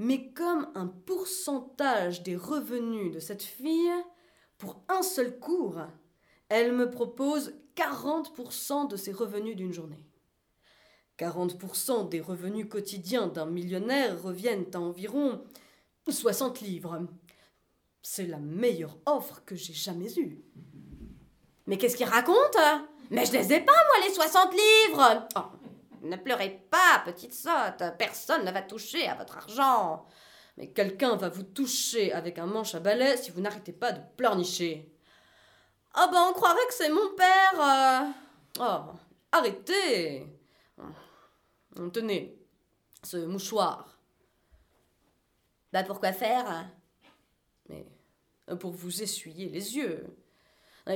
mais 0.00 0.32
comme 0.32 0.66
un 0.74 0.86
pourcentage 0.86 2.22
des 2.22 2.34
revenus 2.34 3.12
de 3.12 3.20
cette 3.20 3.42
fille, 3.42 3.92
pour 4.56 4.82
un 4.88 5.02
seul 5.02 5.38
cours, 5.38 5.76
elle 6.48 6.72
me 6.72 6.90
propose 6.90 7.52
40% 7.76 8.88
de 8.88 8.96
ses 8.96 9.12
revenus 9.12 9.56
d'une 9.56 9.74
journée. 9.74 10.02
40% 11.18 12.08
des 12.08 12.22
revenus 12.22 12.66
quotidiens 12.66 13.26
d'un 13.26 13.44
millionnaire 13.44 14.22
reviennent 14.22 14.64
à 14.72 14.80
environ 14.80 15.44
60 16.08 16.62
livres. 16.62 17.06
C'est 18.00 18.26
la 18.26 18.38
meilleure 18.38 18.96
offre 19.04 19.44
que 19.44 19.54
j'ai 19.54 19.74
jamais 19.74 20.18
eue. 20.18 20.42
Mais 21.66 21.76
qu'est-ce 21.76 21.98
qu'il 21.98 22.08
raconte? 22.08 22.56
Mais 23.10 23.26
je 23.26 23.32
les 23.32 23.52
ai 23.52 23.60
pas, 23.60 23.72
moi, 23.72 24.08
les 24.08 24.14
60 24.14 24.50
livres 24.52 25.28
oh, 25.36 25.59
Ne 26.00 26.16
pleurez 26.16 26.66
pas, 26.70 27.02
petite 27.04 27.34
sotte. 27.34 27.82
Personne 27.98 28.44
ne 28.44 28.50
va 28.50 28.62
toucher 28.62 29.06
à 29.08 29.14
votre 29.14 29.36
argent. 29.36 30.06
Mais 30.56 30.68
quelqu'un 30.68 31.16
va 31.16 31.28
vous 31.28 31.42
toucher 31.42 32.12
avec 32.12 32.38
un 32.38 32.46
manche 32.46 32.74
à 32.74 32.80
balai 32.80 33.16
si 33.16 33.30
vous 33.30 33.40
n'arrêtez 33.40 33.72
pas 33.72 33.92
de 33.92 34.00
pleurnicher. 34.16 34.92
Oh 35.96 36.06
ben, 36.10 36.26
on 36.30 36.32
croirait 36.32 36.66
que 36.68 36.74
c'est 36.74 36.90
mon 36.90 37.14
père. 37.16 37.60
Euh. 37.60 38.10
Oh, 38.60 38.92
arrêtez 39.32 40.26
Tenez, 41.92 42.36
ce 43.04 43.16
mouchoir. 43.16 43.98
Bah 45.72 45.84
pourquoi 45.84 46.12
faire? 46.12 46.68
Mais 47.68 47.86
pour 48.58 48.72
vous 48.72 49.02
essuyer 49.02 49.48
les 49.48 49.76
yeux. 49.76 50.04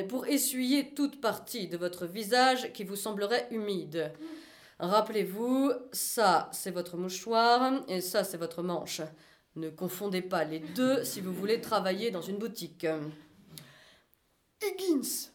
Pour 0.09 0.27
essuyer 0.27 0.95
toute 0.95 1.21
partie 1.21 1.69
de 1.69 1.77
votre 1.77 2.07
visage 2.07 2.73
qui 2.73 2.83
vous 2.83 2.97
semblerait 2.97 3.47
humide. 3.51 4.13
Rappelez-vous, 4.89 5.73
ça 5.93 6.49
c'est 6.53 6.71
votre 6.71 6.97
mouchoir 6.97 7.85
et 7.89 8.01
ça 8.01 8.25
c'est 8.25 8.37
votre 8.37 8.63
manche. 8.63 9.01
Ne 9.57 9.71
confondez 9.71 10.23
pas 10.23 10.45
les 10.45 10.61
deux 10.61 11.05
si 11.05 11.21
vous 11.21 11.33
voulez 11.33 11.61
travailler 11.61 12.11
dans 12.11 12.23
une 12.23 12.39
boutique. 12.39 12.87
Higgins, 14.63 15.31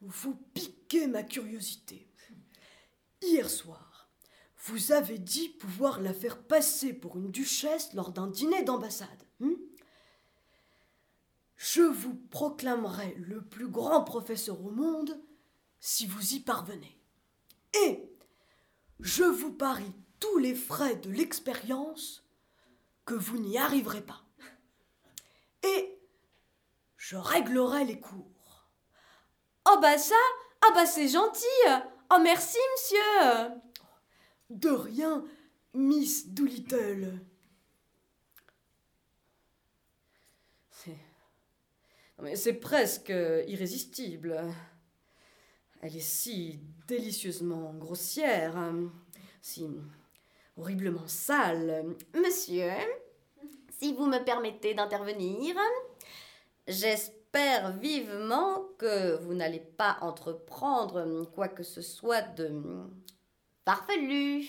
vous 0.00 0.34
piquez 0.54 1.06
ma 1.06 1.22
curiosité. 1.22 2.08
Hier 3.22 3.48
soir, 3.48 4.08
vous 4.64 4.92
avez 4.92 5.18
dit 5.18 5.48
pouvoir 5.48 6.00
la 6.00 6.12
faire 6.12 6.38
passer 6.42 6.92
pour 6.92 7.16
une 7.16 7.30
duchesse 7.30 7.92
lors 7.92 8.12
d'un 8.12 8.26
dîner 8.26 8.62
d'ambassade. 8.62 9.08
Hmm? 9.40 9.54
Je 11.56 11.82
vous 11.82 12.14
proclamerai 12.30 13.14
le 13.18 13.42
plus 13.42 13.68
grand 13.68 14.02
professeur 14.04 14.64
au 14.64 14.70
monde 14.70 15.18
si 15.80 16.06
vous 16.06 16.34
y 16.34 16.40
parvenez. 16.40 16.98
Et 17.84 18.15
je 19.00 19.24
vous 19.24 19.52
parie 19.52 19.94
tous 20.20 20.38
les 20.38 20.54
frais 20.54 20.96
de 20.96 21.10
l'expérience 21.10 22.24
que 23.04 23.14
vous 23.14 23.38
n'y 23.38 23.58
arriverez 23.58 24.02
pas. 24.02 24.24
Et 25.62 25.98
je 26.96 27.16
réglerai 27.16 27.84
les 27.84 28.00
cours. 28.00 28.66
Oh 29.68 29.78
bah 29.80 29.98
ça, 29.98 30.14
ah 30.62 30.72
bah 30.74 30.86
c'est 30.86 31.08
gentil. 31.08 31.44
Oh 32.10 32.18
merci 32.22 32.58
monsieur. 32.74 33.60
De 34.50 34.70
rien, 34.70 35.24
Miss 35.74 36.28
Doolittle. 36.28 37.20
C'est 42.34 42.54
presque 42.54 43.12
irrésistible. 43.46 44.42
Elle 45.82 45.96
est 45.96 46.00
si 46.00 46.58
délicieusement 46.88 47.74
grossière, 47.74 48.56
si 49.40 49.68
horriblement 50.56 51.06
sale. 51.06 51.96
Monsieur, 52.14 52.72
si 53.78 53.92
vous 53.94 54.06
me 54.06 54.24
permettez 54.24 54.74
d'intervenir, 54.74 55.54
j'espère 56.66 57.72
vivement 57.76 58.64
que 58.78 59.16
vous 59.22 59.34
n'allez 59.34 59.60
pas 59.60 59.98
entreprendre 60.00 61.30
quoi 61.34 61.48
que 61.48 61.62
ce 61.62 61.82
soit 61.82 62.22
de 62.22 62.50
farfelu. 63.64 64.48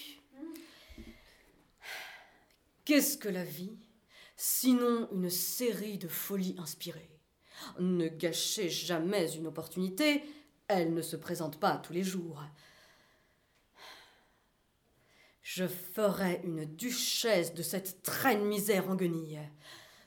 Qu'est-ce 2.86 3.18
que 3.18 3.30
la 3.30 3.44
vie 3.44 3.78
Sinon 4.38 5.10
une 5.12 5.30
série 5.30 5.98
de 5.98 6.08
folies 6.08 6.56
inspirées? 6.58 7.10
Ne 7.80 8.08
gâchez 8.08 8.70
jamais 8.70 9.34
une 9.34 9.48
opportunité, 9.48 10.24
elle 10.68 10.94
ne 10.94 11.02
se 11.02 11.16
présente 11.16 11.60
pas 11.60 11.78
tous 11.78 11.94
les 11.94 12.04
jours. 12.04 12.44
Je 15.42 15.66
ferai 15.66 16.42
une 16.44 16.66
duchesse 16.66 17.54
de 17.54 17.64
cette 17.64 18.04
traîne 18.04 18.44
misère 18.46 18.90
en 18.90 18.96
guenille. 18.96 19.40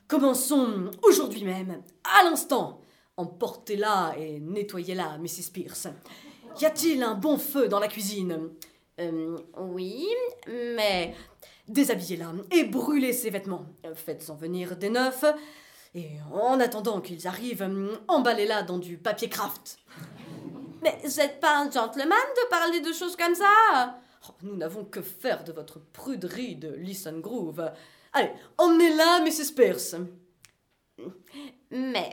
Commençons 0.06 0.90
aujourd'hui 1.02 1.44
même, 1.44 1.82
à 2.04 2.24
l'instant. 2.24 2.80
Emportez-la 3.16 4.14
et 4.18 4.38
nettoyez-la, 4.40 5.18
Mrs. 5.18 5.50
Pierce. 5.52 5.88
Y 6.60 6.66
a-t-il 6.66 7.02
un 7.02 7.14
bon 7.14 7.38
feu 7.38 7.68
dans 7.68 7.78
la 7.78 7.88
cuisine? 7.88 8.50
Euh, 8.98 9.38
Oui, 9.56 10.06
mais 10.48 11.14
déshabillez-la 11.68 12.32
et 12.50 12.64
brûlez 12.64 13.12
ses 13.12 13.30
vêtements. 13.30 13.66
Faites-en 13.94 14.34
venir 14.34 14.76
des 14.76 14.90
neufs. 14.90 15.24
Et 15.94 16.10
en 16.32 16.60
attendant 16.60 17.00
qu'ils 17.00 17.26
arrivent, 17.26 17.68
emballez-la 18.08 18.62
dans 18.62 18.78
du 18.78 18.98
papier 18.98 19.28
craft. 19.28 19.78
Mais 20.82 20.98
vous 21.02 21.16
n'êtes 21.16 21.40
pas 21.40 21.58
un 21.58 21.70
gentleman 21.70 22.10
de 22.10 22.48
parler 22.48 22.80
de 22.80 22.92
choses 22.92 23.16
comme 23.16 23.34
ça? 23.34 24.00
Oh, 24.28 24.32
Nous 24.42 24.56
n'avons 24.56 24.84
que 24.84 25.02
faire 25.02 25.44
de 25.44 25.52
votre 25.52 25.78
pruderie 25.78 26.56
de 26.56 26.72
Listen 26.74 27.20
Groove. 27.20 27.70
Allez, 28.12 28.30
emmenez-la, 28.58 29.20
Mrs. 29.20 29.54
Pierce. 29.54 29.96
Mais 31.70 32.10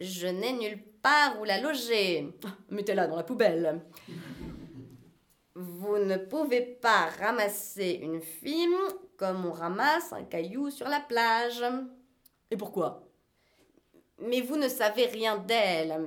je 0.00 0.26
n'ai 0.26 0.52
nulle 0.52 0.82
part 1.02 1.40
où 1.40 1.44
la 1.44 1.60
loger. 1.60 2.28
Mettez-la 2.70 3.06
dans 3.06 3.16
la 3.16 3.22
poubelle. 3.24 3.80
Vous 5.54 5.98
ne 5.98 6.16
pouvez 6.16 6.60
pas 6.60 7.06
ramasser 7.18 7.98
une 8.02 8.20
fille 8.20 8.68
comme 9.16 9.46
on 9.46 9.52
ramasse 9.52 10.12
un 10.12 10.24
caillou 10.24 10.70
sur 10.70 10.88
la 10.88 11.00
plage. 11.00 11.64
Et 12.50 12.56
pourquoi? 12.56 13.08
Mais 14.18 14.42
vous 14.42 14.56
ne 14.56 14.68
savez 14.68 15.06
rien 15.06 15.38
d'elle. 15.38 15.98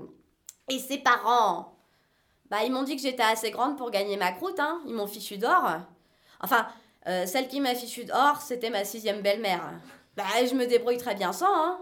Et 0.69 0.79
ses 0.79 0.99
parents 0.99 1.75
Bah, 2.49 2.63
ils 2.63 2.71
m'ont 2.71 2.83
dit 2.83 2.95
que 2.95 3.01
j'étais 3.01 3.23
assez 3.23 3.51
grande 3.51 3.77
pour 3.77 3.91
gagner 3.91 4.17
ma 4.17 4.31
croûte, 4.31 4.59
hein. 4.59 4.81
Ils 4.87 4.93
m'ont 4.93 5.07
fichu 5.07 5.37
d'or. 5.37 5.79
Enfin, 6.41 6.67
euh, 7.07 7.25
celle 7.25 7.47
qui 7.47 7.59
m'a 7.59 7.75
fichu 7.75 8.05
d'or, 8.05 8.41
c'était 8.41 8.69
ma 8.69 8.83
sixième 8.85 9.21
belle-mère. 9.21 9.63
Bah, 10.15 10.23
je 10.49 10.53
me 10.53 10.65
débrouille 10.65 10.97
très 10.97 11.15
bien 11.15 11.33
sans, 11.33 11.53
hein. 11.53 11.79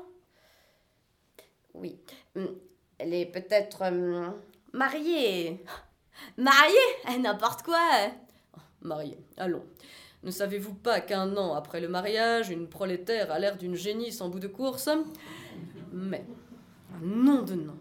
Oui. 1.73 2.00
Hum, 2.36 2.56
elle 2.97 3.13
est 3.13 3.26
peut-être 3.26 3.84
hum, 3.84 4.34
mariée. 4.73 5.63
Mariée? 6.38 6.78
Eh, 7.10 7.17
N'importe 7.17 7.63
quoi. 7.63 7.80
Mariée. 8.82 9.19
Allons. 9.38 9.63
Ne 10.23 10.32
savez-vous 10.32 10.73
pas 10.73 11.00
qu'un 11.02 11.38
an 11.38 11.54
après 11.54 11.80
le 11.80 11.88
mariage, 11.88 12.50
une 12.50 12.67
prolétaire 12.67 13.32
a 13.32 13.39
l'air 13.39 13.56
d'une 13.58 13.76
génie 13.76 14.12
sans 14.12 14.30
bout 14.30 14.39
de 14.39 14.47
course? 14.47 14.89
Mais, 15.93 16.26
nom 17.02 17.43
de 17.43 17.54
nom, 17.54 17.78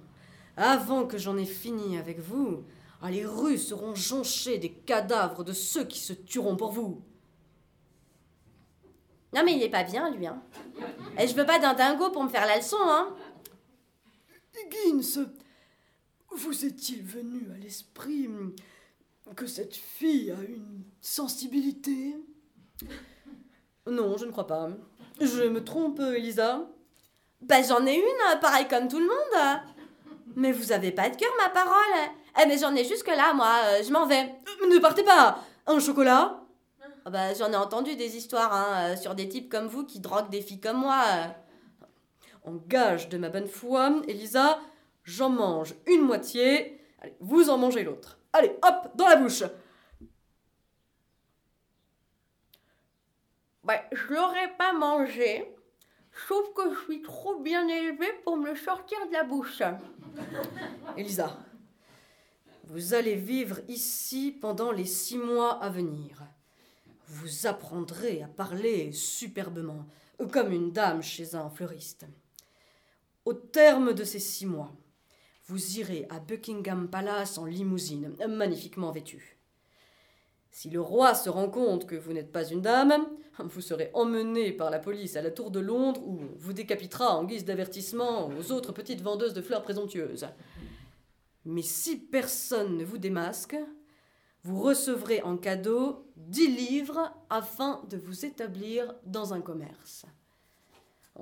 avant 0.57 1.07
que 1.07 1.19
j'en 1.19 1.37
ai 1.37 1.45
fini 1.45 1.99
avec 1.99 2.19
vous, 2.19 2.65
ah, 3.03 3.11
les 3.11 3.27
rues 3.27 3.59
seront 3.59 3.95
jonchées 3.95 4.59
des 4.59 4.73
cadavres 4.73 5.45
de 5.45 5.53
ceux 5.53 5.85
qui 5.85 5.99
se 5.99 6.13
tueront 6.13 6.57
pour 6.57 6.73
vous. 6.73 7.03
Non 9.35 9.43
mais 9.45 9.55
il 9.55 9.63
est 9.63 9.71
pas 9.71 9.85
bien 9.85 10.11
lui, 10.11 10.27
hein. 10.27 10.43
Et 11.19 11.29
je 11.29 11.35
veux 11.35 11.45
pas 11.45 11.59
d'un 11.59 11.75
dingo 11.75 12.11
pour 12.11 12.25
me 12.25 12.29
faire 12.29 12.47
la 12.47 12.57
leçon, 12.57 12.79
hein. 12.81 13.15
Higgins, 14.59 15.27
vous 16.31 16.65
est-il 16.65 17.03
venu 17.03 17.51
à 17.55 17.59
l'esprit 17.59 18.29
que 19.35 19.47
cette 19.47 19.77
fille 19.77 20.31
a 20.31 20.43
une 20.43 20.85
sensibilité? 21.01 22.17
Non, 23.87 24.17
je 24.17 24.25
ne 24.25 24.31
crois 24.31 24.47
pas. 24.47 24.71
Je 25.21 25.43
me 25.43 25.63
trompe, 25.63 26.01
Elisa 26.01 26.69
Ben 27.43 27.63
j'en 27.63 27.85
ai 27.87 27.97
une, 27.97 28.41
pareil 28.41 28.67
comme 28.69 28.89
tout 28.89 28.99
le 28.99 29.07
monde. 29.07 29.76
Mais 30.37 30.53
vous 30.53 30.71
avez 30.71 30.93
pas 30.93 31.09
de 31.09 31.17
cœur, 31.17 31.31
ma 31.39 31.49
parole. 31.49 32.11
Eh 32.41 32.47
mais 32.47 32.59
j'en 32.59 32.75
ai 32.75 32.85
jusque 32.85 33.09
là, 33.09 33.33
moi, 33.33 33.55
euh, 33.65 33.83
je 33.83 33.91
m'en 33.91 34.07
vais. 34.07 34.35
Euh, 34.63 34.69
ne 34.69 34.79
partez 34.79 35.03
pas 35.03 35.39
Un 35.67 35.81
chocolat? 35.81 36.43
Ah 37.07 37.11
bah, 37.11 37.33
J'en 37.33 37.51
ai 37.51 37.57
entendu 37.57 37.97
des 37.97 38.17
histoires 38.19 38.53
hein, 38.53 38.91
euh, 38.91 38.97
sur 38.97 39.15
des 39.15 39.31
types 39.31 39.51
comme 39.51 39.67
vous 39.67 39.87
qui 39.87 39.99
droguent 39.99 40.29
des 40.29 40.43
filles 40.43 40.61
comme 40.61 40.77
moi. 40.77 41.03
En 42.45 42.53
gage 42.69 43.09
de 43.09 43.17
ma 43.17 43.31
bonne 43.31 43.49
foi, 43.49 44.03
Elisa, 44.07 44.59
j'en 45.05 45.31
mange 45.31 45.75
une 45.87 46.03
moitié. 46.03 46.83
Allez, 47.01 47.17
vous 47.21 47.49
en 47.49 47.57
mangez 47.57 47.83
l'autre. 47.83 48.19
Allez, 48.35 48.51
hop, 48.63 48.91
dans 48.95 49.09
la 49.09 49.17
bouche 49.17 49.43
Bah, 53.65 53.81
je 53.91 54.13
l'aurais 54.13 54.55
pas 54.59 54.75
mangé, 54.75 55.56
sauf 56.29 56.53
que 56.55 56.75
je 56.75 56.81
suis 56.85 57.03
trop 57.03 57.41
bien 57.41 57.69
élevée 57.69 58.13
pour 58.25 58.37
me 58.37 58.51
le 58.51 58.57
sortir 58.57 58.99
de 59.09 59.13
la 59.13 59.25
bouche. 59.25 59.63
Elisa, 60.97 61.39
vous 62.65 62.95
allez 62.95 63.15
vivre 63.15 63.61
ici 63.69 64.37
pendant 64.41 64.73
les 64.73 64.85
six 64.85 65.19
mois 65.19 65.63
à 65.63 65.69
venir. 65.69 66.23
Vous 67.09 67.47
apprendrez 67.47 68.23
à 68.23 68.29
parler 68.29 68.91
superbement, 68.93 69.87
comme 70.33 70.53
une 70.53 70.73
dame 70.73 71.03
chez 71.03 71.35
un 71.35 71.49
fleuriste. 71.51 72.07
Au 73.25 73.35
terme 73.35 73.93
de 73.93 74.05
ces 74.05 74.19
six 74.19 74.47
mois, 74.47 74.73
vous 75.47 75.79
irez 75.79 76.07
à 76.11 76.19
Buckingham 76.19 76.89
Palace 76.89 77.39
en 77.39 77.45
limousine, 77.45 78.17
magnifiquement 78.29 78.91
vêtue. 78.91 79.39
Si 80.51 80.71
le 80.71 80.81
roi 80.81 81.15
se 81.15 81.29
rend 81.29 81.51
compte 81.51 81.87
que 81.87 81.95
vous 81.95 82.13
n'êtes 82.13 82.33
pas 82.33 82.49
une 82.49 82.63
dame, 82.63 83.07
vous 83.45 83.61
serez 83.61 83.91
emmené 83.95 84.53
par 84.53 84.71
la 84.71 84.79
police 84.79 85.17
à 85.17 85.23
la 85.23 85.31
tour 85.31 85.51
de 85.51 85.61
Londres 85.61 86.03
où 86.07 86.21
vous 86.37 86.53
décapitera 86.53 87.17
en 87.17 87.25
guise 87.25 87.45
d'avertissement 87.45 88.29
aux 88.29 88.53
autres 88.53 88.73
petites 88.73 89.03
vendeuses 89.03 89.35
de 89.35 89.43
fleurs 89.43 89.63
présomptueuses. 89.63 90.27
Mais 91.45 91.63
si 91.63 91.97
personne 91.97 92.77
ne 92.77 92.85
vous 92.85 92.99
démasque, 92.99 93.57
vous 94.43 94.61
recevrez 94.61 95.23
en 95.23 95.37
cadeau 95.37 96.07
10 96.17 96.49
livres 96.49 97.13
afin 97.31 97.83
de 97.91 97.97
vous 97.97 98.25
établir 98.25 98.95
dans 99.05 99.35
un 99.35 99.41
commerce. 99.41 100.07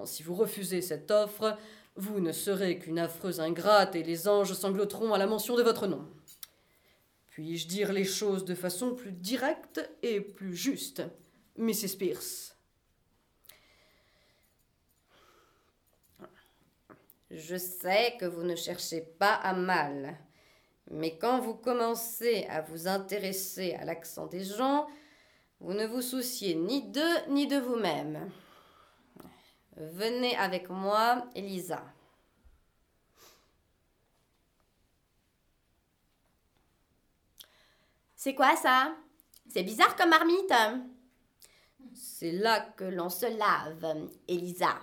si 0.05 0.23
vous 0.23 0.35
refusez 0.35 0.83
cette 0.83 1.11
offre, 1.11 1.57
vous 1.97 2.21
ne 2.21 2.33
serez 2.33 2.79
qu'une 2.79 2.99
affreuse 2.99 3.41
ingrate 3.41 3.95
et 3.95 4.03
les 4.03 4.29
anges 4.29 4.53
sangloteront 4.53 5.15
à 5.15 5.19
la 5.19 5.27
mention 5.27 5.57
de 5.57 5.63
votre 5.63 5.87
nom. 5.87 6.07
Puis-je 7.29 7.69
dire 7.69 7.93
les 7.93 8.05
choses 8.05 8.45
de 8.45 8.55
façon 8.55 8.95
plus 8.95 9.13
directe 9.13 9.89
et 10.03 10.21
plus 10.21 10.55
juste, 10.55 11.03
Mrs. 11.57 11.97
Pierce 11.99 12.57
Je 17.31 17.57
sais 17.57 18.17
que 18.19 18.27
vous 18.27 18.43
ne 18.45 18.55
cherchez 18.55 19.01
pas 19.01 19.35
à 19.35 19.55
mal, 19.55 20.17
mais 20.91 21.19
quand 21.19 21.41
vous 21.41 21.55
commencez 21.55 22.47
à 22.49 22.61
vous 22.61 22.87
intéresser 22.87 23.75
à 23.75 23.85
l'accent 23.85 24.27
des 24.27 24.45
gens, 24.45 24.87
vous 25.59 25.73
ne 25.73 25.87
vous 25.87 26.03
souciez 26.03 26.55
ni 26.55 26.91
d'eux 26.91 27.27
ni 27.29 27.49
de 27.49 27.57
vous-même. 27.57 28.31
Venez 29.77 30.37
avec 30.37 30.69
moi, 30.69 31.27
Elisa. 31.35 31.83
C'est 38.15 38.35
quoi 38.35 38.55
ça? 38.57 38.95
C'est 39.49 39.65
bizarre 39.65 39.97
comme 39.97 40.11
marmite. 40.11 40.53
C'est 41.93 42.33
là 42.33 42.61
que 42.77 42.85
l'on 42.85 43.11
se 43.11 43.27
lave, 43.27 44.09
Elisa. 44.29 44.75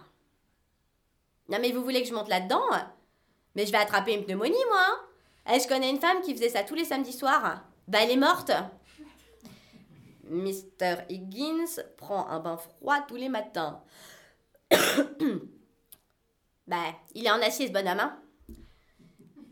Non 1.50 1.58
mais 1.60 1.72
vous 1.72 1.84
voulez 1.84 2.02
que 2.02 2.08
je 2.08 2.14
monte 2.14 2.30
là-dedans? 2.30 2.64
Mais 3.56 3.66
je 3.66 3.72
vais 3.72 3.78
attraper 3.78 4.14
une 4.14 4.26
pneumonie, 4.26 4.66
moi. 4.70 5.00
Eh, 5.52 5.60
je 5.60 5.68
connais 5.68 5.90
une 5.90 6.00
femme 6.00 6.22
qui 6.22 6.34
faisait 6.34 6.50
ça 6.50 6.64
tous 6.64 6.76
les 6.76 6.86
samedis 6.86 7.14
soirs. 7.14 7.64
Bah 7.88 8.00
elle 8.02 8.12
est 8.12 8.18
morte. 8.18 8.52
Mr. 10.32 11.04
Higgins 11.10 11.82
prend 11.98 12.28
un 12.30 12.40
bain 12.40 12.58
froid 12.58 13.02
tous 13.08 13.18
les 13.18 13.28
matins. 13.28 13.84
bah, 16.68 16.96
il 17.14 17.26
est 17.26 17.32
en 17.32 17.42
acier 17.42 17.68
ce 17.68 17.74
bonhomme, 17.74 18.00
hein 18.00 18.18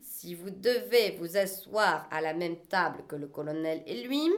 Si 0.01 0.35
vous 0.35 0.49
devez 0.49 1.17
vous 1.17 1.35
asseoir 1.35 2.07
à 2.11 2.21
la 2.21 2.33
même 2.33 2.61
table 2.67 3.03
que 3.07 3.17
le 3.17 3.27
colonel 3.27 3.83
et 3.85 4.03
lui, 4.03 4.31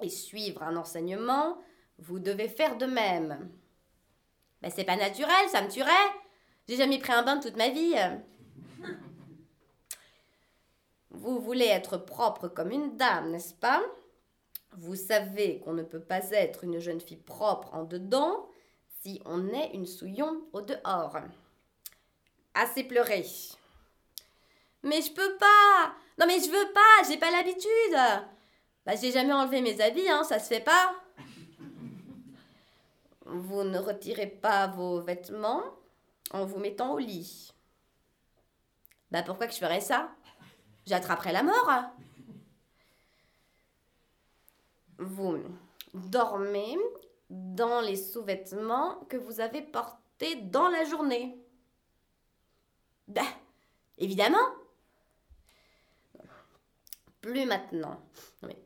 et 0.00 0.08
suivre 0.08 0.62
un 0.62 0.76
enseignement, 0.76 1.58
vous 1.98 2.18
devez 2.18 2.48
faire 2.48 2.76
de 2.76 2.86
même. 2.86 3.50
Bah, 4.62 4.70
c'est 4.70 4.84
pas 4.84 4.96
naturel, 4.96 5.48
ça 5.50 5.62
me 5.62 5.68
tuerait. 5.68 5.92
J'ai 6.68 6.76
jamais 6.76 6.98
pris 6.98 7.12
un 7.12 7.22
bain 7.22 7.36
de 7.36 7.42
toute 7.42 7.56
ma 7.56 7.68
vie. 7.68 7.94
Vous 11.10 11.40
voulez 11.40 11.66
être 11.66 11.96
propre 11.96 12.48
comme 12.48 12.70
une 12.70 12.96
dame, 12.96 13.30
n'est-ce 13.30 13.54
pas? 13.54 13.82
Vous 14.78 14.96
savez 14.96 15.60
qu'on 15.60 15.72
ne 15.72 15.82
peut 15.82 16.02
pas 16.02 16.30
être 16.32 16.64
une 16.64 16.78
jeune 16.78 17.00
fille 17.00 17.16
propre 17.16 17.74
en 17.74 17.84
dedans 17.84 18.46
si 19.02 19.22
on 19.24 19.48
est 19.48 19.70
une 19.72 19.86
souillon 19.86 20.42
au 20.52 20.60
dehors. 20.60 21.16
Assez 22.54 22.84
pleuré. 22.84 23.24
Mais 24.82 25.00
je 25.00 25.12
peux 25.12 25.36
pas 25.38 25.94
Non 26.18 26.26
mais 26.26 26.38
je 26.38 26.50
veux 26.50 26.72
pas, 26.72 27.08
j'ai 27.08 27.16
pas 27.16 27.30
l'habitude 27.30 27.96
Bah 28.84 28.94
j'ai 29.00 29.12
jamais 29.12 29.32
enlevé 29.32 29.60
mes 29.62 29.80
habits, 29.80 30.08
hein, 30.08 30.24
ça 30.24 30.38
se 30.38 30.48
fait 30.48 30.60
pas. 30.60 30.94
Vous 33.26 33.64
ne 33.64 33.78
retirez 33.78 34.28
pas 34.28 34.68
vos 34.68 35.00
vêtements 35.00 35.62
en 36.30 36.44
vous 36.44 36.58
mettant 36.58 36.94
au 36.94 36.98
lit. 36.98 37.52
Bah 39.10 39.22
pourquoi 39.22 39.46
que 39.46 39.52
je 39.52 39.58
ferais 39.58 39.80
ça? 39.80 40.10
J'attraperai 40.86 41.32
la 41.32 41.42
mort. 41.42 41.70
Vous 44.98 45.38
dormez 45.92 46.76
dans 47.28 47.80
les 47.80 47.96
sous-vêtements 47.96 49.00
que 49.08 49.16
vous 49.16 49.40
avez 49.40 49.62
portés 49.62 50.36
dans 50.36 50.68
la 50.68 50.84
journée. 50.84 51.36
Bah, 53.08 53.26
évidemment. 53.98 54.38
Plus 57.20 57.44
maintenant. 57.44 58.00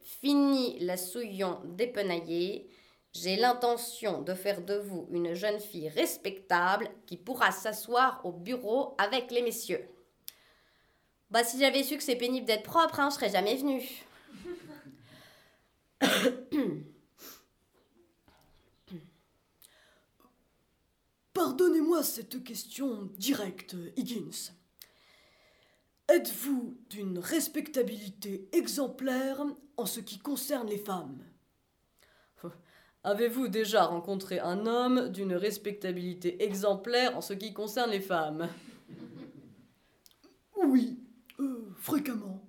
Fini 0.02 0.78
la 0.80 0.96
souillon 0.96 1.60
dépenaillée. 1.64 2.69
J'ai 3.12 3.36
l'intention 3.36 4.22
de 4.22 4.34
faire 4.34 4.62
de 4.64 4.74
vous 4.74 5.08
une 5.10 5.34
jeune 5.34 5.58
fille 5.58 5.88
respectable 5.88 6.88
qui 7.06 7.16
pourra 7.16 7.50
s'asseoir 7.50 8.24
au 8.24 8.32
bureau 8.32 8.94
avec 8.98 9.32
les 9.32 9.42
messieurs. 9.42 9.88
Bah 11.30 11.42
si 11.44 11.58
j'avais 11.58 11.82
su 11.82 11.96
que 11.96 12.02
c'est 12.02 12.16
pénible 12.16 12.46
d'être 12.46 12.62
propre, 12.62 13.00
hein, 13.00 13.10
je 13.10 13.16
serais 13.16 13.30
jamais 13.30 13.56
venue. 13.56 13.88
Pardonnez-moi 21.32 22.02
cette 22.02 22.42
question 22.44 23.10
directe, 23.16 23.74
Higgins. 23.96 24.52
Êtes-vous 26.08 26.76
d'une 26.90 27.18
respectabilité 27.18 28.48
exemplaire 28.52 29.44
en 29.76 29.86
ce 29.86 30.00
qui 30.00 30.18
concerne 30.18 30.68
les 30.68 30.78
femmes? 30.78 31.24
Avez-vous 33.02 33.48
déjà 33.48 33.84
rencontré 33.84 34.40
un 34.40 34.66
homme 34.66 35.08
d'une 35.08 35.34
respectabilité 35.34 36.42
exemplaire 36.44 37.16
en 37.16 37.22
ce 37.22 37.32
qui 37.32 37.54
concerne 37.54 37.90
les 37.90 38.00
femmes? 38.00 38.48
Oui, 40.62 40.98
euh, 41.38 41.72
fréquemment. 41.78 42.42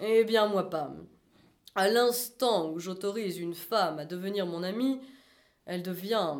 Eh 0.00 0.24
bien, 0.24 0.46
moi 0.46 0.68
pas. 0.68 0.94
À 1.74 1.88
l'instant 1.88 2.70
où 2.70 2.78
j'autorise 2.78 3.38
une 3.38 3.54
femme 3.54 3.98
à 3.98 4.04
devenir 4.04 4.46
mon 4.46 4.62
amie, 4.62 5.00
elle 5.64 5.82
devient 5.82 6.36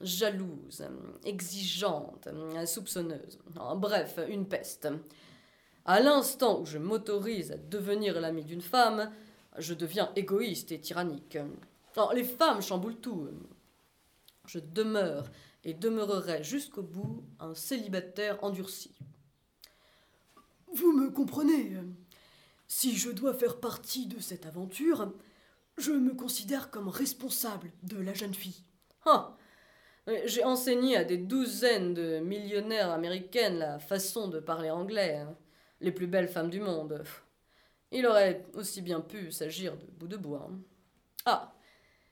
jalouse, 0.00 0.86
exigeante, 1.24 2.28
soupçonneuse. 2.66 3.38
bref, 3.76 4.18
une 4.28 4.46
peste. 4.46 4.88
À 5.84 6.00
l'instant 6.00 6.60
où 6.60 6.66
je 6.66 6.78
m'autorise 6.78 7.52
à 7.52 7.56
devenir 7.56 8.20
l'amie 8.20 8.44
d'une 8.44 8.60
femme, 8.60 9.10
je 9.56 9.74
deviens 9.74 10.12
égoïste 10.16 10.72
et 10.72 10.80
tyrannique. 10.80 11.38
les 12.14 12.24
femmes 12.24 12.62
chamboulent 12.62 13.00
tout. 13.00 13.28
Je 14.46 14.58
demeure 14.58 15.30
et 15.64 15.74
demeurerai 15.74 16.42
jusqu'au 16.42 16.82
bout 16.82 17.24
un 17.40 17.54
célibataire 17.54 18.42
endurci. 18.42 18.94
Vous 20.72 20.92
me 20.92 21.10
comprenez? 21.10 21.76
Si 22.66 22.96
je 22.96 23.10
dois 23.10 23.34
faire 23.34 23.58
partie 23.60 24.06
de 24.06 24.20
cette 24.20 24.46
aventure, 24.46 25.12
je 25.78 25.92
me 25.92 26.14
considère 26.14 26.70
comme 26.70 26.88
responsable 26.88 27.70
de 27.82 27.98
la 27.98 28.14
jeune 28.14 28.34
fille. 28.34 28.62
Ah 29.06 29.36
J'ai 30.26 30.44
enseigné 30.44 30.96
à 30.96 31.04
des 31.04 31.16
douzaines 31.16 31.94
de 31.94 32.18
millionnaires 32.18 32.90
américaines 32.90 33.58
la 33.58 33.78
façon 33.78 34.28
de 34.28 34.40
parler 34.40 34.70
anglais. 34.70 35.16
Hein. 35.16 35.34
Les 35.80 35.92
plus 35.92 36.06
belles 36.06 36.28
femmes 36.28 36.50
du 36.50 36.60
monde. 36.60 37.04
Il 37.90 38.06
aurait 38.06 38.44
aussi 38.54 38.82
bien 38.82 39.00
pu 39.00 39.32
s'agir 39.32 39.76
de 39.76 39.86
bout 39.86 40.08
de 40.08 40.16
bois. 40.16 40.50
Ah 41.24 41.54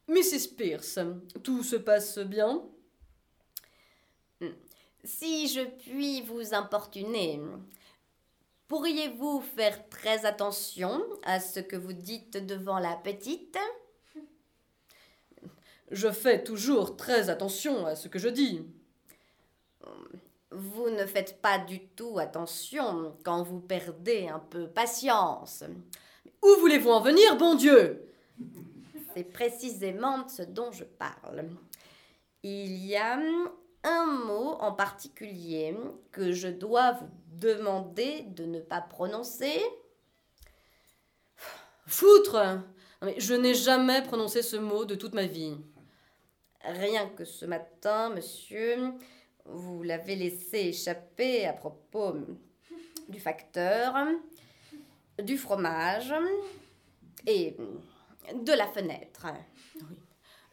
Mrs. 0.09 0.55
Pierce, 0.57 0.99
tout 1.43 1.62
se 1.62 1.77
passe 1.77 2.19
bien? 2.19 2.62
Si 5.05 5.49
je 5.49 5.62
puis 5.62 6.23
vous 6.23 6.55
importuner, 6.55 7.41
Pourriez-vous 8.69 9.43
faire 9.43 9.89
très 9.89 10.27
attention 10.27 11.01
à 11.23 11.39
ce 11.39 11.61
que 11.61 11.77
vous 11.77 11.93
dites 11.93 12.37
devant 12.37 12.81
la 12.81 12.97
petite? 12.97 13.57
Je 15.93 16.11
fais 16.11 16.43
toujours 16.43 16.97
très 16.97 17.31
attention 17.31 17.87
à 17.87 17.95
ce 17.95 18.09
que 18.09 18.19
je 18.19 18.29
dis. 18.29 18.67
Vous 20.57 20.88
ne 20.88 21.05
faites 21.05 21.42
pas 21.42 21.59
du 21.59 21.81
tout 21.88 22.19
attention 22.19 23.14
quand 23.23 23.42
vous 23.42 23.61
perdez 23.61 24.29
un 24.29 24.38
peu 24.38 24.69
patience. 24.69 25.62
Où 26.42 26.49
voulez-vous 26.61 26.90
en 26.90 27.01
venir, 27.03 27.37
bon 27.37 27.57
Dieu? 27.57 28.09
C'est 29.14 29.25
précisément 29.25 30.27
ce 30.29 30.40
dont 30.42 30.73
je 30.73 30.85
parle. 30.85 31.51
Il 32.42 32.87
y 32.87 32.97
a 32.97 33.19
un 33.85 34.07
mot 34.07 34.57
en 34.61 34.73
particulier 34.73 35.77
que 36.11 36.33
je 36.33 36.49
dois 36.49 36.92
vous 36.92 37.11
demander 37.33 38.23
de 38.29 38.45
ne 38.45 38.61
pas 38.61 38.81
prononcer. 38.81 39.61
Foutre 41.87 42.62
je 43.19 43.35
n'ai 43.35 43.55
jamais 43.55 44.03
prononcé 44.03 44.40
ce 44.40 44.57
mot 44.57 44.87
de 44.87 44.95
toute 44.95 45.14
ma 45.14 45.27
vie. 45.27 45.55
Rien 46.62 47.09
que 47.11 47.27
ce 47.27 47.45
matin, 47.45 48.09
monsieur, 48.09 48.95
vous 49.49 49.83
l'avez 49.83 50.17
laissé 50.17 50.59
échapper 50.59 51.47
à 51.47 51.53
propos 51.53 52.15
du 53.09 53.21
facteur, 53.21 53.95
du 55.23 55.39
fromage 55.39 56.13
et 57.27 57.57
de 58.35 58.53
la 58.53 58.67
fenêtre. 58.67 59.27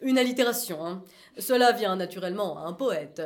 Une 0.01 0.17
allitération. 0.17 0.85
hein. 0.85 1.03
Cela 1.37 1.71
vient 1.71 1.95
naturellement 1.95 2.57
à 2.57 2.67
un 2.67 2.73
poète. 2.73 3.21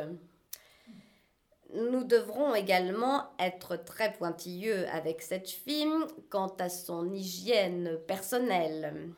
Nous 1.74 2.04
devrons 2.04 2.54
également 2.54 3.30
être 3.38 3.76
très 3.76 4.12
pointilleux 4.12 4.88
avec 4.88 5.20
cette 5.20 5.50
fille 5.50 5.86
quant 6.30 6.54
à 6.58 6.70
son 6.70 7.12
hygiène 7.12 7.98
personnelle. 8.06 9.12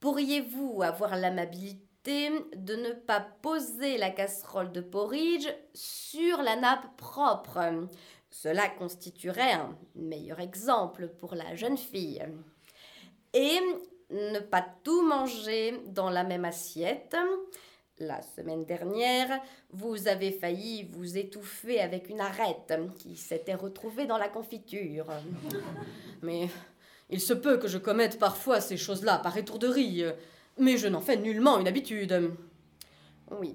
Pourriez-vous 0.00 0.82
avoir 0.82 1.16
l'amabilité 1.16 1.91
de 2.04 2.74
ne 2.74 2.92
pas 2.92 3.20
poser 3.20 3.96
la 3.96 4.10
casserole 4.10 4.72
de 4.72 4.80
porridge 4.80 5.48
sur 5.72 6.42
la 6.42 6.56
nappe 6.56 6.96
propre 6.96 7.88
Cela 8.30 8.68
constituerait 8.68 9.52
un 9.52 9.76
meilleur 9.94 10.40
exemple 10.40 11.08
pour 11.20 11.34
la 11.34 11.54
jeune 11.54 11.78
fille. 11.78 12.22
Et 13.34 13.58
ne 14.10 14.40
pas 14.40 14.66
tout 14.82 15.02
manger 15.02 15.80
dans 15.86 16.10
la 16.10 16.24
même 16.24 16.44
assiette. 16.44 17.16
La 17.98 18.20
semaine 18.20 18.64
dernière, 18.64 19.40
vous 19.70 20.08
avez 20.08 20.32
failli 20.32 20.88
vous 20.90 21.16
étouffer 21.16 21.80
avec 21.80 22.08
une 22.08 22.20
arête 22.20 22.74
qui 22.98 23.16
s'était 23.16 23.54
retrouvée 23.54 24.06
dans 24.06 24.18
la 24.18 24.28
confiture. 24.28 25.06
Mais 26.20 26.48
il 27.10 27.20
se 27.20 27.32
peut 27.32 27.58
que 27.58 27.68
je 27.68 27.78
commette 27.78 28.18
parfois 28.18 28.60
ces 28.60 28.76
choses-là 28.76 29.18
par 29.18 29.36
étourderie, 29.36 30.04
mais 30.58 30.76
je 30.76 30.88
n'en 30.88 31.00
fais 31.00 31.16
nullement 31.16 31.58
une 31.58 31.68
habitude. 31.68 32.32
Oui, 33.30 33.54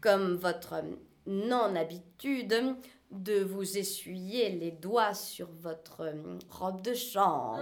comme 0.00 0.36
votre 0.36 0.82
non-habitude 1.26 2.76
de 3.10 3.42
vous 3.42 3.76
essuyer 3.78 4.50
les 4.50 4.70
doigts 4.70 5.14
sur 5.14 5.48
votre 5.60 6.00
euh, 6.00 6.38
robe 6.48 6.82
de 6.82 6.94
chambre. 6.94 7.60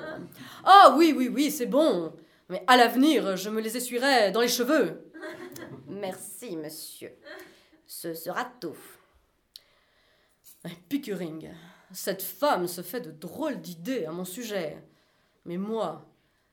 Ah 0.64 0.94
oui, 0.96 1.12
oui, 1.16 1.28
oui, 1.28 1.50
c'est 1.50 1.66
bon. 1.66 2.12
Mais 2.48 2.62
à 2.66 2.76
l'avenir, 2.76 3.36
je 3.36 3.50
me 3.50 3.60
les 3.60 3.76
essuierai 3.76 4.30
dans 4.30 4.40
les 4.40 4.48
cheveux. 4.48 5.12
Merci, 5.88 6.56
monsieur. 6.56 7.12
Ce 7.86 8.14
sera 8.14 8.44
tout. 8.60 8.78
Pickering, 10.88 11.50
cette 11.92 12.22
femme 12.22 12.66
se 12.66 12.82
fait 12.82 13.00
de 13.00 13.10
drôles 13.10 13.60
d'idées 13.60 14.04
à 14.04 14.12
mon 14.12 14.24
sujet. 14.24 14.82
Mais 15.44 15.56
moi, 15.56 16.06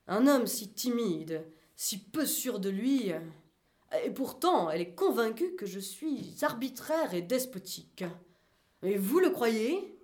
un 0.08 0.28
homme 0.28 0.48
si 0.48 0.70
timide, 0.74 1.44
si 1.78 2.04
peu 2.04 2.26
sûr 2.26 2.60
de 2.60 2.70
lui, 2.70 3.14
et 4.04 4.10
pourtant 4.10 4.70
elle 4.70 4.82
est 4.82 4.96
convaincue 4.96 5.56
que 5.56 5.66
je 5.66 5.80
suis 5.80 6.36
arbitraire 6.42 7.14
et 7.14 7.22
despotique. 7.22 8.04
Et 8.84 8.98
vous 8.98 9.20
le 9.20 9.30
croyez? 9.30 9.98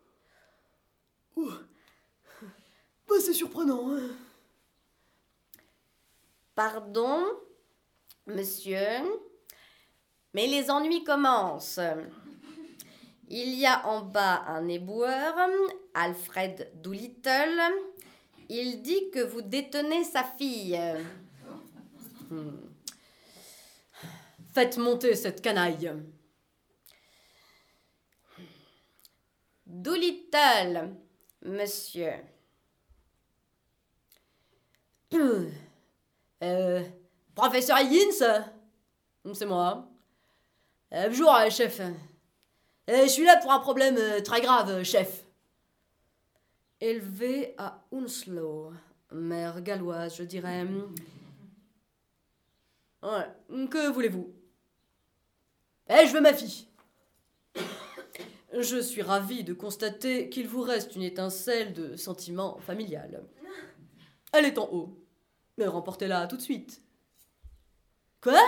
Bah, 1.36 3.15
c'est 3.19 3.33
surprenant. 3.33 3.91
hein. 3.91 4.09
Pardon, 6.55 7.25
monsieur, 8.27 9.01
mais 10.33 10.47
les 10.47 10.69
ennuis 10.69 11.03
commencent. 11.03 11.79
Il 13.29 13.55
y 13.55 13.65
a 13.65 13.88
en 13.88 14.01
bas 14.01 14.43
un 14.47 14.67
éboueur, 14.67 15.36
Alfred 15.95 16.71
Doolittle. 16.75 17.59
Il 18.49 18.83
dit 18.83 19.09
que 19.09 19.21
vous 19.21 19.41
détenez 19.41 20.03
sa 20.03 20.23
fille. 20.23 20.79
Faites 24.54 24.78
monter 24.78 25.15
cette 25.15 25.41
canaille. 25.41 25.91
Doolittle, 29.65 30.96
monsieur. 31.43 32.13
Euh, 36.43 36.84
professeur 37.34 37.78
Higgins 37.78 38.43
C'est 39.34 39.46
moi. 39.46 39.88
Euh, 40.93 41.08
bonjour, 41.08 41.34
euh, 41.34 41.50
chef. 41.50 41.80
Je 42.88 43.08
suis 43.08 43.24
là 43.24 43.38
pour 43.38 43.52
un 43.52 43.60
problème 43.60 43.98
très 44.24 44.41
grave, 44.41 44.84
chef. 44.84 45.24
Élevé 46.82 47.56
à 47.58 47.82
Hounslow, 47.91 48.74
mère 49.12 49.62
galloise, 49.62 50.17
je 50.17 50.24
dirais. 50.24 50.65
Que 53.04 53.92
voulez-vous? 53.92 54.34
Eh, 55.89 56.08
je 56.08 56.13
veux 56.13 56.22
ma 56.22 56.34
fille. 56.34 56.68
Je 58.54 58.80
suis 58.80 59.02
ravi 59.02 59.44
de 59.44 59.54
constater 59.54 60.30
qu'il 60.30 60.48
vous 60.48 60.62
reste 60.62 60.96
une 60.96 61.02
étincelle 61.02 61.74
de 61.74 61.98
sentiment 61.98 62.60
familial. 62.60 63.24
Elle 64.32 64.46
est 64.46 64.58
en 64.58 64.70
haut. 64.72 64.98
Mais 65.58 65.68
remportez-la 65.68 66.28
tout 66.28 66.38
de 66.38 66.42
suite. 66.42 66.82
Quoi? 68.22 68.39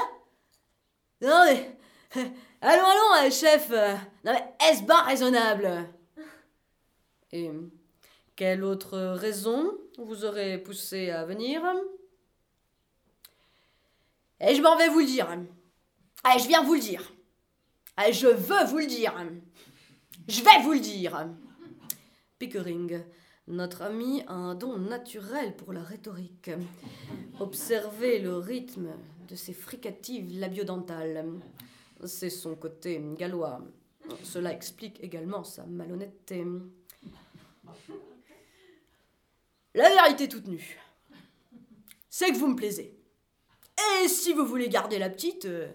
Non 1.21 1.43
mais... 1.45 1.77
Allons, 2.61 2.85
allons, 2.85 3.27
euh, 3.27 3.29
chef 3.29 3.69
Non 3.69 4.31
mais 4.31 4.55
est-ce 4.67 4.83
bien 4.83 5.01
raisonnable? 5.03 5.89
Et 7.31 7.51
quelle 8.35 8.63
autre 8.63 8.97
raison 8.97 9.77
vous 9.97 10.23
aurait 10.25 10.57
poussé 10.57 11.09
à 11.09 11.25
venir? 11.25 11.61
Et 14.39 14.55
je 14.55 14.61
m'en 14.61 14.77
vais 14.77 14.89
vous 14.89 14.99
le 14.99 15.05
dire. 15.05 15.27
Ah, 16.23 16.37
je 16.37 16.47
viens 16.47 16.63
vous 16.63 16.73
le 16.73 16.79
dire. 16.79 17.13
Ah, 17.97 18.11
je 18.11 18.27
veux 18.27 18.65
vous 18.65 18.79
le 18.79 18.87
dire. 18.87 19.13
Je 20.27 20.41
vais 20.41 20.61
vous 20.63 20.73
le 20.73 20.79
dire. 20.79 21.29
Pickering, 22.37 23.01
notre 23.47 23.83
ami 23.83 24.23
a 24.27 24.33
un 24.33 24.55
don 24.55 24.77
naturel 24.77 25.55
pour 25.55 25.71
la 25.71 25.83
rhétorique. 25.83 26.51
Observez 27.39 28.19
le 28.19 28.37
rythme 28.37 28.89
de 29.27 29.35
ses 29.35 29.53
fricatives 29.53 30.39
labiodentales. 30.39 31.25
C'est 32.03 32.29
son 32.29 32.55
côté 32.55 33.01
gallois. 33.17 33.61
Cela 34.23 34.51
explique 34.51 35.01
également 35.01 35.43
sa 35.43 35.65
malhonnêteté. 35.65 36.45
La 39.73 39.89
vérité 39.89 40.27
toute 40.27 40.47
nue, 40.47 40.77
c'est 42.09 42.31
que 42.31 42.37
vous 42.37 42.47
me 42.47 42.55
plaisez. 42.55 42.97
Et 43.77 44.07
si 44.07 44.33
vous 44.33 44.45
voulez 44.45 44.69
garder 44.69 44.99
la 44.99 45.09
petite, 45.09 45.45
euh, 45.45 45.67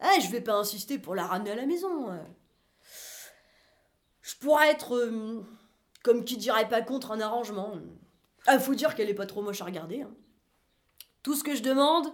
eh, 0.00 0.20
je 0.20 0.30
vais 0.30 0.40
pas 0.40 0.54
insister 0.54 0.98
pour 0.98 1.14
la 1.14 1.26
ramener 1.26 1.52
à 1.52 1.56
la 1.56 1.66
maison. 1.66 2.10
euh. 2.10 2.22
Je 4.22 4.34
pourrais 4.36 4.70
être, 4.70 4.94
euh, 4.96 5.44
comme 6.02 6.24
qui 6.24 6.36
dirait 6.36 6.68
pas 6.68 6.82
contre 6.82 7.10
un 7.12 7.20
arrangement. 7.20 7.74
Ah, 8.46 8.58
faut 8.58 8.74
dire 8.74 8.94
qu'elle 8.94 9.10
est 9.10 9.14
pas 9.14 9.26
trop 9.26 9.42
moche 9.42 9.60
à 9.60 9.64
regarder. 9.64 10.02
hein. 10.02 10.14
Tout 11.22 11.34
ce 11.34 11.44
que 11.44 11.54
je 11.54 11.62
demande, 11.62 12.12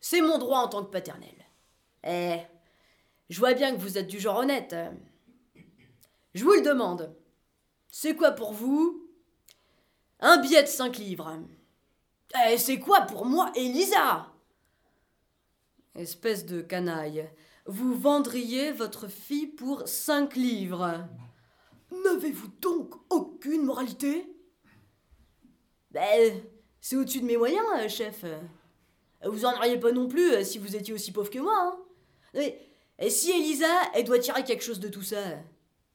c'est 0.00 0.20
mon 0.20 0.38
droit 0.38 0.60
en 0.60 0.68
tant 0.68 0.84
que 0.84 0.90
paternel. 0.90 1.34
Eh, 2.04 2.38
je 3.28 3.38
vois 3.38 3.54
bien 3.54 3.74
que 3.74 3.80
vous 3.80 3.98
êtes 3.98 4.06
du 4.06 4.20
genre 4.20 4.38
honnête. 4.38 4.72
hein. 4.72 4.94
Je 6.34 6.44
vous 6.44 6.52
le 6.52 6.62
demande. 6.62 7.14
C'est 7.90 8.14
quoi 8.14 8.32
pour 8.32 8.52
vous 8.52 9.08
un 10.20 10.38
billet 10.38 10.62
de 10.62 10.68
5 10.68 10.98
livres? 10.98 11.36
Eh, 12.48 12.58
c'est 12.58 12.78
quoi 12.78 13.02
pour 13.02 13.24
moi, 13.24 13.50
Elisa? 13.56 14.28
Espèce 15.98 16.46
de 16.46 16.60
canaille. 16.60 17.28
Vous 17.66 17.92
vendriez 17.92 18.70
votre 18.70 19.08
fille 19.08 19.48
pour 19.48 19.88
5 19.88 20.36
livres. 20.36 21.04
N'avez-vous 22.04 22.46
donc 22.60 22.94
aucune 23.10 23.64
moralité? 23.64 24.32
Ben, 25.90 26.40
c'est 26.80 26.94
au-dessus 26.94 27.20
de 27.20 27.26
mes 27.26 27.36
moyens, 27.36 27.66
euh, 27.78 27.88
chef. 27.88 28.24
Vous 29.24 29.44
en 29.44 29.56
auriez 29.56 29.80
pas 29.80 29.90
non 29.90 30.06
plus 30.06 30.34
euh, 30.34 30.44
si 30.44 30.58
vous 30.58 30.76
étiez 30.76 30.94
aussi 30.94 31.10
pauvre 31.10 31.30
que 31.30 31.40
moi. 31.40 31.58
Hein. 31.58 31.78
Mais, 32.34 32.60
et 33.00 33.10
si 33.10 33.32
Elisa, 33.32 33.66
elle 33.92 34.04
doit 34.04 34.20
tirer 34.20 34.44
quelque 34.44 34.62
chose 34.62 34.78
de 34.78 34.88
tout 34.88 35.02
ça 35.02 35.20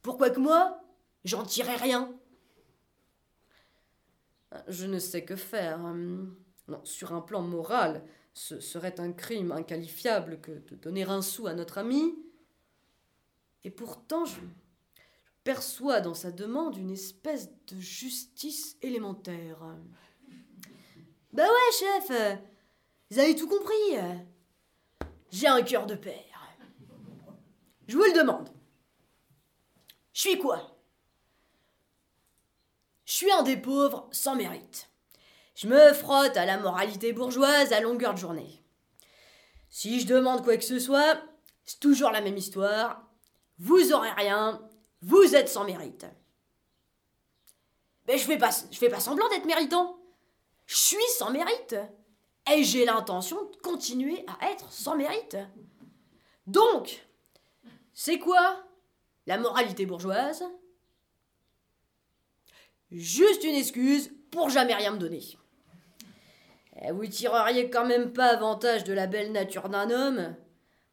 Pourquoi 0.01 0.31
que 0.31 0.39
moi, 0.41 0.81
j'en 1.23 1.43
tirerai 1.43 1.77
rien? 1.77 2.13
Je 4.67 4.85
ne 4.85 4.99
sais 4.99 5.23
que 5.23 5.37
faire. 5.37 5.79
Hum, 5.79 6.35
Non, 6.67 6.83
sur 6.83 7.13
un 7.13 7.21
plan 7.21 7.41
moral, 7.41 8.03
ce 8.33 8.59
serait 8.59 8.99
un 8.99 9.11
crime 9.11 9.51
inqualifiable 9.51 10.41
que 10.41 10.51
de 10.51 10.75
donner 10.75 11.03
un 11.03 11.21
sou 11.21 11.47
à 11.47 11.53
notre 11.53 11.77
ami. 11.77 12.15
Et 13.63 13.71
pourtant, 13.71 14.25
je, 14.25 14.39
perçois 15.43 16.01
dans 16.01 16.13
sa 16.13 16.31
demande 16.31 16.77
une 16.77 16.91
espèce 16.91 17.49
de 17.67 17.79
justice 17.79 18.77
élémentaire. 18.81 19.59
Bah 21.33 21.43
ouais, 21.43 22.07
chef 22.07 22.39
Vous 23.09 23.19
avez 23.19 23.35
tout 23.35 23.47
compris. 23.47 23.97
J'ai 25.31 25.47
un 25.47 25.61
cœur 25.61 25.85
de 25.85 25.95
père. 25.95 26.55
Je 27.87 27.97
vous 27.97 28.03
le 28.03 28.13
demande. 28.13 28.49
Je 30.13 30.21
suis 30.21 30.37
quoi? 30.37 30.77
Je 33.05 33.13
suis 33.13 33.31
un 33.31 33.43
des 33.43 33.57
pauvres 33.57 34.07
sans 34.11 34.35
mérite. 34.35 34.89
Je 35.55 35.67
me 35.67 35.93
frotte 35.93 36.37
à 36.37 36.45
la 36.45 36.57
moralité 36.57 37.13
bourgeoise 37.13 37.73
à 37.73 37.79
longueur 37.79 38.13
de 38.13 38.19
journée. 38.19 38.63
Si 39.69 39.99
je 39.99 40.07
demande 40.07 40.43
quoi 40.43 40.57
que 40.57 40.63
ce 40.63 40.79
soit, 40.79 41.21
c'est 41.63 41.79
toujours 41.79 42.11
la 42.11 42.21
même 42.21 42.37
histoire. 42.37 43.07
Vous 43.59 43.93
aurez 43.93 44.11
rien, 44.11 44.61
vous 45.01 45.35
êtes 45.35 45.49
sans 45.49 45.63
mérite. 45.63 46.05
Mais 48.07 48.17
je 48.17 48.25
fais 48.25 48.37
pas, 48.37 48.51
je 48.71 48.77
fais 48.77 48.89
pas 48.89 48.99
semblant 48.99 49.29
d'être 49.29 49.45
méritant. 49.45 49.97
Je 50.65 50.75
suis 50.75 51.07
sans 51.17 51.31
mérite. 51.31 51.75
Et 52.51 52.63
j'ai 52.63 52.83
l'intention 52.85 53.41
de 53.45 53.55
continuer 53.57 54.25
à 54.27 54.51
être 54.51 54.71
sans 54.71 54.97
mérite. 54.97 55.37
Donc, 56.45 57.07
c'est 57.93 58.19
quoi 58.19 58.63
la 59.27 59.37
moralité 59.37 59.85
bourgeoise? 59.85 60.43
Juste 62.91 63.43
une 63.43 63.55
excuse 63.55 64.11
pour 64.29 64.49
jamais 64.49 64.73
rien 64.75 64.91
me 64.91 64.97
donner. 64.97 65.23
Eh, 66.81 66.91
vous 66.91 67.05
tireriez 67.07 67.69
quand 67.69 67.85
même 67.85 68.13
pas 68.13 68.27
avantage 68.27 68.83
de 68.83 68.93
la 68.93 69.07
belle 69.07 69.31
nature 69.31 69.69
d'un 69.69 69.91
homme 69.91 70.35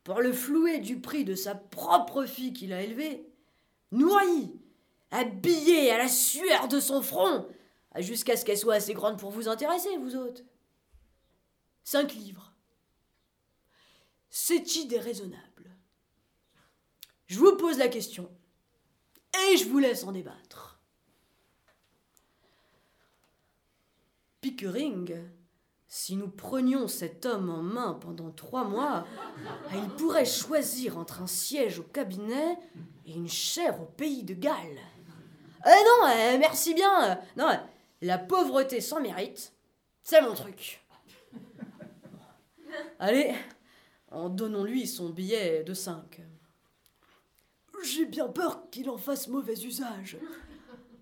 pour 0.04 0.20
le 0.20 0.32
flouer 0.32 0.78
du 0.78 1.00
prix 1.00 1.24
de 1.24 1.34
sa 1.34 1.54
propre 1.54 2.24
fille 2.24 2.52
qu'il 2.52 2.72
a 2.72 2.82
élevée, 2.82 3.26
nourrie, 3.92 4.52
habillée 5.10 5.90
à 5.90 5.98
la 5.98 6.08
sueur 6.08 6.68
de 6.68 6.80
son 6.80 7.02
front, 7.02 7.46
jusqu'à 7.98 8.36
ce 8.36 8.44
qu'elle 8.44 8.58
soit 8.58 8.74
assez 8.74 8.94
grande 8.94 9.18
pour 9.18 9.30
vous 9.30 9.48
intéresser, 9.48 9.96
vous 9.98 10.16
autres. 10.16 10.42
Cinq 11.82 12.14
livres. 12.14 12.52
C'est-il 14.28 14.86
déraisonnable 14.86 15.74
Je 17.26 17.38
vous 17.38 17.56
pose 17.56 17.78
la 17.78 17.88
question 17.88 18.30
et 19.50 19.56
je 19.56 19.64
vous 19.68 19.78
laisse 19.78 20.04
en 20.04 20.12
débattre. 20.12 20.80
Pickering 24.40 25.39
si 25.92 26.14
nous 26.14 26.28
prenions 26.28 26.86
cet 26.86 27.26
homme 27.26 27.50
en 27.50 27.62
main 27.62 27.94
pendant 27.94 28.30
trois 28.30 28.62
mois, 28.62 29.04
il 29.74 29.88
pourrait 29.96 30.24
choisir 30.24 30.96
entre 30.96 31.20
un 31.20 31.26
siège 31.26 31.80
au 31.80 31.82
cabinet 31.82 32.56
et 33.06 33.12
une 33.12 33.28
chaire 33.28 33.82
au 33.82 33.86
pays 33.86 34.22
de 34.22 34.34
Galles. 34.34 34.78
Eh 35.66 35.68
non, 35.68 36.08
eh, 36.08 36.38
merci 36.38 36.74
bien. 36.74 37.18
Non, 37.36 37.50
la 38.02 38.18
pauvreté 38.18 38.80
sans 38.80 39.00
mérite, 39.00 39.52
c'est 40.04 40.22
mon 40.22 40.32
truc. 40.32 40.80
Allez, 43.00 43.34
en 44.12 44.28
donnons-lui 44.28 44.86
son 44.86 45.10
billet 45.10 45.64
de 45.64 45.74
5. 45.74 46.22
J'ai 47.82 48.04
bien 48.04 48.28
peur 48.28 48.70
qu'il 48.70 48.88
en 48.90 48.96
fasse 48.96 49.26
mauvais 49.26 49.60
usage. 49.64 50.18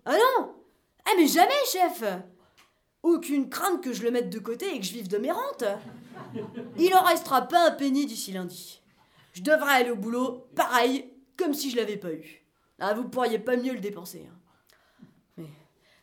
Ah 0.07 0.17
non? 0.17 0.55
Ah 1.05 1.11
mais 1.19 1.27
jamais, 1.27 1.53
chef 1.71 2.03
aucune 3.15 3.49
crainte 3.49 3.83
que 3.83 3.93
je 3.93 4.03
le 4.03 4.11
mette 4.11 4.31
de 4.31 4.39
côté 4.39 4.75
et 4.75 4.81
que 4.81 4.87
je 4.87 4.93
vive 4.93 5.09
de 5.09 5.19
mes 5.19 5.33
rentes. 5.33 5.65
Il 6.77 6.95
en 6.95 7.03
restera 7.03 7.43
pas 7.43 7.69
un 7.69 7.71
penny 7.73 8.07
d'ici 8.07 8.33
lundi. 8.33 8.81
Je 9.33 9.43
devrais 9.43 9.75
aller 9.75 9.91
au 9.91 9.97
boulot, 9.97 10.49
pareil, 10.55 11.13
comme 11.37 11.55
si 11.55 11.71
je 11.71 11.77
l'avais 11.77 11.97
pas 11.97 12.13
eu. 12.13 12.45
Ah, 12.79 12.95
vous 12.95 13.09
pourriez 13.09 13.39
pas 13.39 13.57
mieux 13.57 13.73
le 13.73 13.81
dépenser. 13.81 14.29
Hein. 14.29 15.45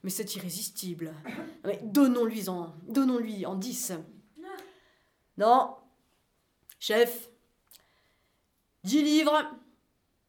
Mais, 0.03 0.11
c'est 0.11 0.35
irrésistible. 0.35 1.13
Mais 1.63 1.79
donnons-lui 1.83 2.47
en, 2.47 2.75
donnons-lui 2.83 3.45
en 3.45 3.55
10. 3.55 3.93
Non, 5.37 5.75
chef, 6.79 7.29
10 8.83 9.03
livres, 9.03 9.51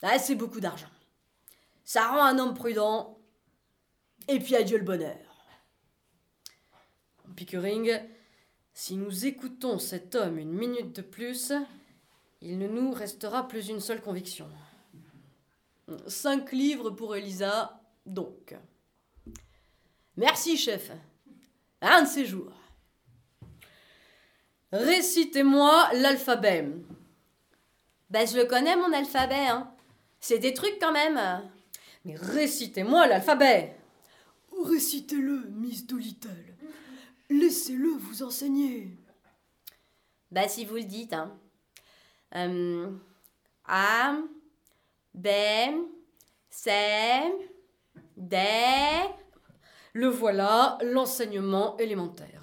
ah, 0.03 0.19
c'est 0.19 0.35
beaucoup 0.35 0.61
d'argent. 0.61 0.89
Ça 1.85 2.09
rend 2.09 2.25
un 2.25 2.39
homme 2.39 2.55
prudent. 2.55 3.19
Et 4.29 4.39
puis 4.41 4.57
adieu 4.57 4.79
le 4.79 4.85
bonheur. 4.85 5.26
Pickering, 7.37 8.01
si 8.73 8.97
nous 8.97 9.27
écoutons 9.27 9.79
cet 9.79 10.15
homme 10.15 10.39
une 10.39 10.53
minute 10.53 10.97
de 10.97 11.03
plus, 11.03 11.53
il 12.41 12.59
ne 12.59 12.67
nous 12.67 12.93
restera 12.93 13.47
plus 13.47 13.69
une 13.69 13.81
seule 13.81 14.01
conviction. 14.01 14.49
Cinq 16.07 16.53
livres 16.53 16.91
pour 16.91 17.15
Elisa, 17.15 17.81
donc. 18.07 18.57
Merci, 20.17 20.57
chef. 20.57 20.91
Un 21.83 22.03
de 22.03 22.09
ces 22.09 22.25
jours. 22.25 22.53
Récitez-moi 24.73 25.91
l'alphabet. 25.95 26.67
Ben, 28.11 28.27
je 28.27 28.37
le 28.37 28.47
connais, 28.47 28.77
mon 28.77 28.93
alphabet, 28.93 29.47
hein. 29.47 29.71
C'est 30.21 30.39
des 30.39 30.55
trucs 30.55 30.79
quand 30.81 30.93
même. 30.93 31.21
Mais 32.05 32.17
récitez-moi 32.17 33.07
l'alphabet. 33.07 33.77
Récitez-le, 34.65 35.51
Miss 35.51 35.87
Doolittle. 35.87 36.56
Laissez-le 37.31 37.91
vous 37.91 38.23
enseigner. 38.23 38.91
Bah, 40.31 40.49
si 40.49 40.65
vous 40.65 40.77
le 40.77 40.85
dites, 40.85 41.13
hein. 41.13 41.39
A, 43.65 44.17
B, 45.15 45.29
C, 46.51 46.71
D. 48.17 48.39
Le 49.93 50.09
voilà, 50.09 50.79
l'enseignement 50.83 51.77
élémentaire. 51.79 52.43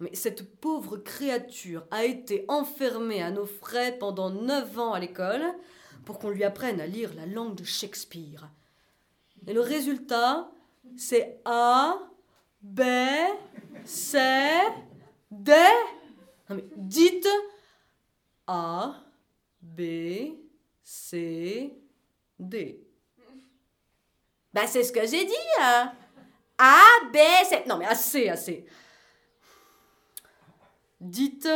Mais 0.00 0.14
cette 0.14 0.58
pauvre 0.60 0.96
créature 0.96 1.86
a 1.90 2.04
été 2.04 2.44
enfermée 2.48 3.22
à 3.22 3.30
nos 3.30 3.46
frais 3.46 3.96
pendant 3.98 4.30
neuf 4.30 4.78
ans 4.78 4.92
à 4.92 5.00
l'école 5.00 5.44
pour 6.04 6.18
qu'on 6.18 6.30
lui 6.30 6.44
apprenne 6.44 6.80
à 6.80 6.86
lire 6.86 7.14
la 7.14 7.26
langue 7.26 7.54
de 7.54 7.64
Shakespeare. 7.64 8.48
Et 9.46 9.52
le 9.52 9.60
résultat, 9.60 10.50
c'est 10.96 11.40
A, 11.44 11.98
B, 12.60 12.82
C, 13.84 14.18
D. 15.30 15.52
Non 16.48 16.56
mais 16.56 16.64
dites 16.76 17.28
A, 18.46 18.94
B, 19.60 19.82
C, 20.82 21.74
D. 22.38 22.84
Bah 24.52 24.66
c'est 24.66 24.82
ce 24.82 24.92
que 24.92 25.06
j'ai 25.06 25.24
dit. 25.24 25.34
Hein. 25.60 25.92
A, 26.58 26.82
B, 27.12 27.16
C. 27.48 27.64
Non 27.66 27.76
mais 27.78 27.86
assez, 27.86 28.28
assez. 28.28 28.66
Dites 31.00 31.48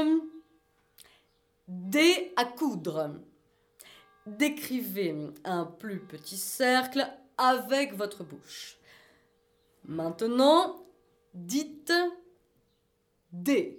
D 1.67 2.33
à 2.37 2.45
coudre. 2.45 3.19
Décrivez 4.27 5.17
un 5.45 5.65
plus 5.65 6.01
petit 6.01 6.37
cercle 6.37 7.11
avec 7.37 7.95
votre 7.95 8.23
bouche. 8.23 8.77
Maintenant, 9.85 10.82
dites 11.35 11.93
D. 13.33 13.79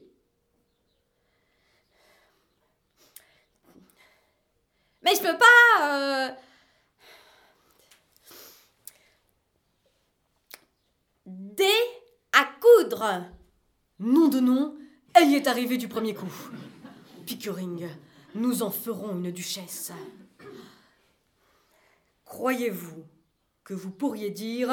Mais 5.04 5.16
je 5.16 5.22
peux 5.22 5.38
pas. 5.38 5.82
Euh... 5.82 6.32
D 11.26 11.66
à 12.32 12.46
coudre. 12.60 13.26
Nom 14.00 14.28
de 14.28 14.40
nom, 14.40 14.78
elle 15.14 15.30
y 15.30 15.36
est 15.36 15.48
arrivée 15.48 15.78
du 15.78 15.88
premier 15.88 16.14
coup. 16.14 16.32
Pickering, 17.26 17.88
nous 18.36 18.64
en 18.64 18.72
ferons 18.72 19.16
une 19.18 19.32
duchesse. 19.32 19.92
Croyez-vous 22.26 23.06
que 23.64 23.74
vous 23.74 23.92
pourriez 23.92 24.32
dire 24.32 24.72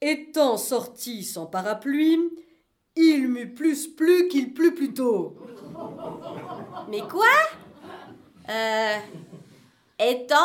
Étant 0.00 0.56
sorti 0.56 1.24
sans 1.24 1.46
parapluie, 1.46 2.20
il 2.94 3.28
m'eut 3.28 3.52
plus 3.52 3.88
plu 3.88 4.28
qu'il 4.28 4.54
plut 4.54 4.74
plus 4.74 4.94
tôt. 4.94 5.36
Mais 6.88 7.00
quoi? 7.00 7.26
Euh. 8.48 8.96
Étant? 9.98 10.36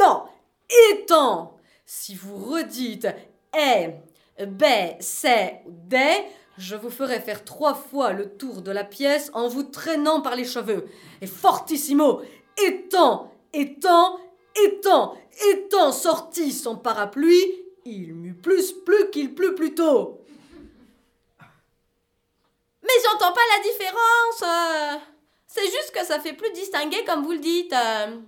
Non 0.00 0.24
Étant 0.92 1.58
Si 1.84 2.14
vous 2.14 2.36
redites 2.36 3.08
est, 3.52 4.00
B, 4.46 4.64
C, 5.00 5.60
D, 5.68 5.98
je 6.56 6.74
vous 6.74 6.90
ferai 6.90 7.20
faire 7.20 7.44
trois 7.44 7.74
fois 7.74 8.12
le 8.12 8.36
tour 8.36 8.62
de 8.62 8.70
la 8.70 8.84
pièce 8.84 9.30
en 9.34 9.48
vous 9.48 9.64
traînant 9.64 10.22
par 10.22 10.34
les 10.34 10.44
cheveux. 10.44 10.86
Et 11.20 11.26
fortissimo 11.26 12.22
Étant, 12.66 13.30
étant, 13.52 14.18
étant, 14.64 15.14
étant 15.52 15.92
sorti 15.92 16.52
sans 16.52 16.76
parapluie, 16.76 17.63
il 17.84 18.14
m'eut 18.14 18.34
plus 18.34 18.72
plu 18.72 19.10
qu'il 19.10 19.34
plut 19.34 19.54
plus 19.54 19.74
tôt. 19.74 20.24
Mais 22.82 23.00
j'entends 23.04 23.32
pas 23.32 23.40
la 23.56 23.62
différence. 23.62 24.42
Euh. 24.42 24.98
C'est 25.46 25.64
juste 25.64 25.92
que 25.94 26.04
ça 26.04 26.20
fait 26.20 26.32
plus 26.32 26.52
distingué 26.52 27.04
comme 27.04 27.22
vous 27.22 27.32
le 27.32 27.38
dites. 27.38 27.72
Euh. 27.72 28.20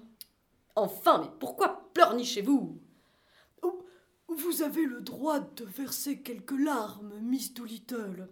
Enfin, 0.74 1.20
mais 1.22 1.30
pourquoi 1.38 1.90
pleurnichez-vous? 1.94 2.80
Vous 4.28 4.62
avez 4.62 4.84
le 4.84 5.00
droit 5.00 5.38
de 5.38 5.64
verser 5.64 6.20
quelques 6.20 6.58
larmes, 6.58 7.14
Miss 7.22 7.54
Doolittle. 7.54 8.28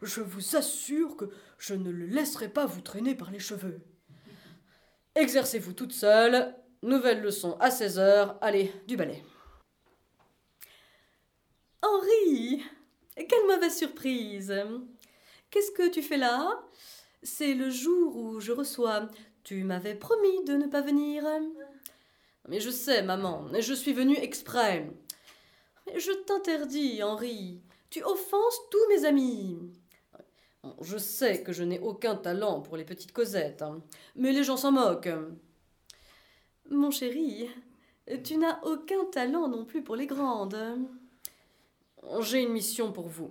Je 0.00 0.20
vous 0.20 0.56
assure 0.56 1.16
que 1.16 1.26
je 1.58 1.74
ne 1.74 1.90
le 1.90 2.06
laisserai 2.06 2.48
pas 2.48 2.64
vous 2.64 2.80
traîner 2.80 3.14
par 3.14 3.30
les 3.30 3.40
cheveux. 3.40 3.80
Exercez-vous 5.14 5.72
toute 5.72 5.92
seule. 5.92 6.54
Nouvelle 6.82 7.20
leçon 7.20 7.56
à 7.60 7.70
16 7.70 7.98
heures. 7.98 8.38
Allez, 8.40 8.72
du 8.86 8.96
ballet. 8.96 9.22
Henri 11.82 12.62
Quelle 13.16 13.46
mauvaise 13.46 13.76
surprise. 13.76 14.54
Qu'est-ce 15.50 15.72
que 15.72 15.90
tu 15.90 16.02
fais 16.02 16.16
là? 16.16 16.62
C'est 17.22 17.54
le 17.54 17.70
jour 17.70 18.16
où 18.16 18.40
je 18.40 18.52
reçois. 18.52 19.08
Tu 19.44 19.64
m'avais 19.64 19.94
promis 19.94 20.44
de 20.44 20.54
ne 20.54 20.66
pas 20.66 20.80
venir. 20.80 21.24
Mais 22.48 22.60
je 22.60 22.70
sais, 22.70 23.02
maman, 23.02 23.48
je 23.58 23.74
suis 23.74 23.92
venue 23.92 24.16
exprès. 24.16 24.88
Mais 25.86 25.98
je 25.98 26.12
t'interdis, 26.12 27.02
Henri. 27.02 27.60
Tu 27.90 28.02
offenses 28.02 28.60
tous 28.70 28.88
mes 28.88 29.04
amis. 29.04 29.58
Je 30.80 30.96
sais 30.96 31.42
que 31.42 31.52
je 31.52 31.64
n'ai 31.64 31.80
aucun 31.80 32.14
talent 32.14 32.60
pour 32.60 32.76
les 32.76 32.84
petites 32.84 33.12
causettes, 33.12 33.62
hein, 33.62 33.82
mais 34.14 34.32
les 34.32 34.44
gens 34.44 34.56
s'en 34.56 34.70
moquent. 34.70 35.10
Mon 36.70 36.92
chéri, 36.92 37.50
tu 38.22 38.36
n'as 38.36 38.60
aucun 38.62 39.04
talent 39.06 39.48
non 39.48 39.64
plus 39.64 39.82
pour 39.82 39.96
les 39.96 40.06
grandes. 40.06 40.56
J'ai 42.20 42.42
une 42.42 42.52
mission 42.52 42.92
pour 42.92 43.08
vous. 43.08 43.30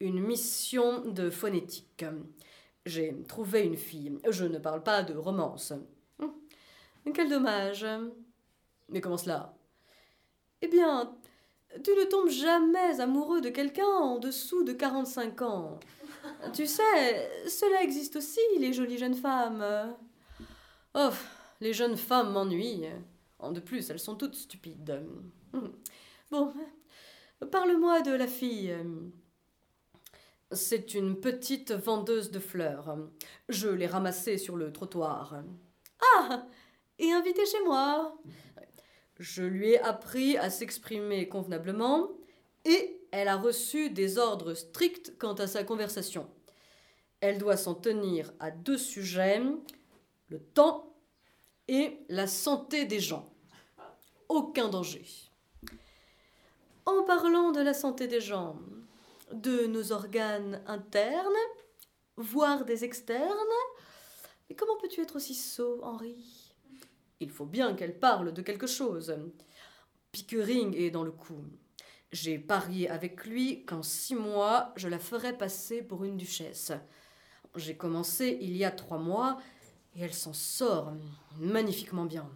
Une 0.00 0.20
mission 0.20 1.04
de 1.06 1.30
phonétique. 1.30 2.04
J'ai 2.86 3.16
trouvé 3.28 3.62
une 3.62 3.76
fille. 3.76 4.18
Je 4.28 4.44
ne 4.44 4.58
parle 4.58 4.82
pas 4.82 5.02
de 5.02 5.14
romance. 5.14 5.72
Hum, 6.18 6.32
quel 7.14 7.28
dommage. 7.28 7.86
Mais 8.88 9.00
comment 9.00 9.16
cela? 9.16 9.54
Eh 10.60 10.68
bien, 10.68 11.14
tu 11.82 11.90
ne 11.90 12.04
tombes 12.04 12.28
jamais 12.28 13.00
amoureux 13.00 13.40
de 13.40 13.48
quelqu'un 13.48 13.86
en 13.86 14.18
dessous 14.18 14.64
de 14.64 14.72
45 14.72 15.42
ans. 15.42 15.80
Tu 16.52 16.66
sais, 16.66 17.48
cela 17.48 17.82
existe 17.82 18.16
aussi, 18.16 18.40
les 18.58 18.72
jolies 18.72 18.98
jeunes 18.98 19.14
femmes. 19.14 19.94
Oh, 20.94 21.10
les 21.60 21.72
jeunes 21.72 21.96
femmes 21.96 22.32
m'ennuient. 22.32 22.88
De 23.50 23.60
plus, 23.60 23.90
elles 23.90 23.98
sont 23.98 24.14
toutes 24.14 24.36
stupides. 24.36 25.02
Bon, 26.30 26.52
parle-moi 27.50 28.02
de 28.02 28.12
la 28.12 28.26
fille. 28.26 28.74
C'est 30.50 30.94
une 30.94 31.18
petite 31.18 31.72
vendeuse 31.72 32.30
de 32.30 32.38
fleurs. 32.38 32.98
Je 33.48 33.68
l'ai 33.68 33.86
ramassée 33.86 34.38
sur 34.38 34.56
le 34.56 34.72
trottoir. 34.72 35.42
Ah 36.16 36.46
Et 36.98 37.10
invitée 37.10 37.46
chez 37.46 37.62
moi 37.64 38.18
Je 39.18 39.42
lui 39.42 39.70
ai 39.70 39.80
appris 39.80 40.36
à 40.36 40.50
s'exprimer 40.50 41.28
convenablement 41.28 42.10
et 42.64 43.00
elle 43.10 43.28
a 43.28 43.36
reçu 43.36 43.90
des 43.90 44.18
ordres 44.18 44.54
stricts 44.54 45.16
quant 45.18 45.34
à 45.34 45.46
sa 45.46 45.64
conversation. 45.64 46.28
Elle 47.20 47.38
doit 47.38 47.56
s'en 47.56 47.74
tenir 47.74 48.32
à 48.40 48.50
deux 48.50 48.78
sujets, 48.78 49.42
le 50.28 50.40
temps 50.40 50.94
et 51.68 51.98
la 52.08 52.26
santé 52.26 52.84
des 52.84 53.00
gens. 53.00 53.32
Aucun 54.28 54.68
danger. 54.68 55.04
En 56.84 57.04
parlant 57.04 57.52
de 57.52 57.60
la 57.60 57.74
santé 57.74 58.08
des 58.08 58.20
gens, 58.20 58.56
de 59.32 59.66
nos 59.66 59.92
organes 59.92 60.60
internes, 60.66 61.32
voire 62.16 62.64
des 62.64 62.84
externes, 62.84 63.36
et 64.50 64.56
comment 64.56 64.76
peux-tu 64.80 65.00
être 65.00 65.16
aussi 65.16 65.34
sot, 65.34 65.80
Henri? 65.82 66.52
Il 67.20 67.30
faut 67.30 67.46
bien 67.46 67.74
qu'elle 67.74 67.98
parle 67.98 68.32
de 68.32 68.42
quelque 68.42 68.66
chose. 68.66 69.16
Pickering 70.10 70.74
est 70.76 70.90
dans 70.90 71.04
le 71.04 71.12
coup. 71.12 71.44
J'ai 72.10 72.38
parié 72.38 72.90
avec 72.90 73.24
lui 73.24 73.64
qu'en 73.64 73.82
six 73.82 74.16
mois, 74.16 74.72
je 74.76 74.88
la 74.88 74.98
ferais 74.98 75.38
passer 75.38 75.82
pour 75.82 76.04
une 76.04 76.16
duchesse. 76.16 76.72
J'ai 77.54 77.76
commencé 77.76 78.38
il 78.40 78.56
y 78.56 78.64
a 78.64 78.72
trois 78.72 78.98
mois 78.98 79.38
et 79.94 80.00
elle 80.02 80.14
s'en 80.14 80.32
sort 80.32 80.92
magnifiquement 81.38 82.06
bien. 82.06 82.28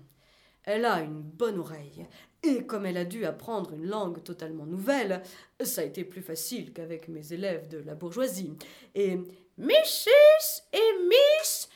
Elle 0.63 0.85
a 0.85 1.01
une 1.01 1.23
bonne 1.23 1.59
oreille, 1.59 2.07
et 2.47 2.67
comme 2.67 2.87
elle 2.87 2.97
a 2.97 3.05
dû 3.05 3.25
apprendre 3.25 3.73
une 3.73 3.87
langue 3.87 4.23
totalement 4.23 4.67
nouvelle, 4.67 5.23
ça 5.61 5.81
a 5.81 5.85
été 5.85 6.05
plus 6.05 6.23
facile 6.23 6.73
qu'avec 6.73 7.09
mes 7.09 7.33
élèves 7.33 7.69
de 7.69 7.79
la 7.79 7.95
bourgeoisie. 7.95 8.53
Et 8.95 9.17
Mrs. 9.59 10.63
et 10.73 10.93
Miss 11.09 11.69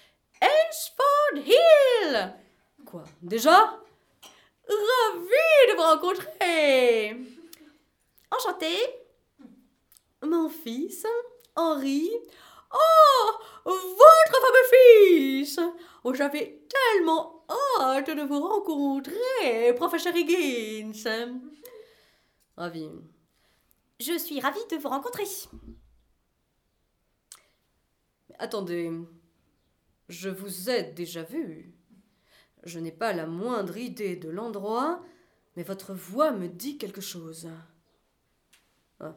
Ensford 0.43 1.47
Hill 1.47 2.35
Quoi 2.87 3.05
Déjà? 3.23 3.79
Ravi 4.69 5.69
de 5.69 5.77
vous 5.77 5.83
rencontrer 5.83 7.17
Enchanté 8.31 8.77
Mon 10.23 10.49
fils, 10.49 11.07
Henri. 11.57 12.09
Oh 12.73 13.33
Votre 13.65 14.41
fameux 14.41 14.69
fils 14.73 15.61
Oh, 16.05 16.15
j'avais 16.15 16.63
tellement 16.69 17.40
hâte 17.81 18.11
de 18.11 18.23
vous 18.23 18.41
rencontrer, 18.41 19.75
professeur 19.77 20.15
Higgins. 20.15 21.41
Ravi. 22.57 22.89
Je 23.99 24.19
suis 24.19 24.41
ravie 24.41 24.67
de 24.71 24.77
vous 24.77 24.89
rencontrer. 24.89 25.25
Attendez, 28.39 28.91
je 30.09 30.29
vous 30.29 30.71
ai 30.71 30.85
déjà 30.85 31.23
vu. 31.23 31.75
Je 32.65 32.79
n'ai 32.79 32.93
pas 32.93 33.13
la 33.13 33.27
moindre 33.27 33.77
idée 33.77 34.17
de 34.17 34.29
l'endroit, 34.29 35.03
mais 35.57 35.63
votre 35.63 35.95
voix 35.95 36.31
me 36.33 36.49
dit 36.49 36.79
quelque 36.79 37.01
chose. 37.01 37.49
Ah, 39.01 39.17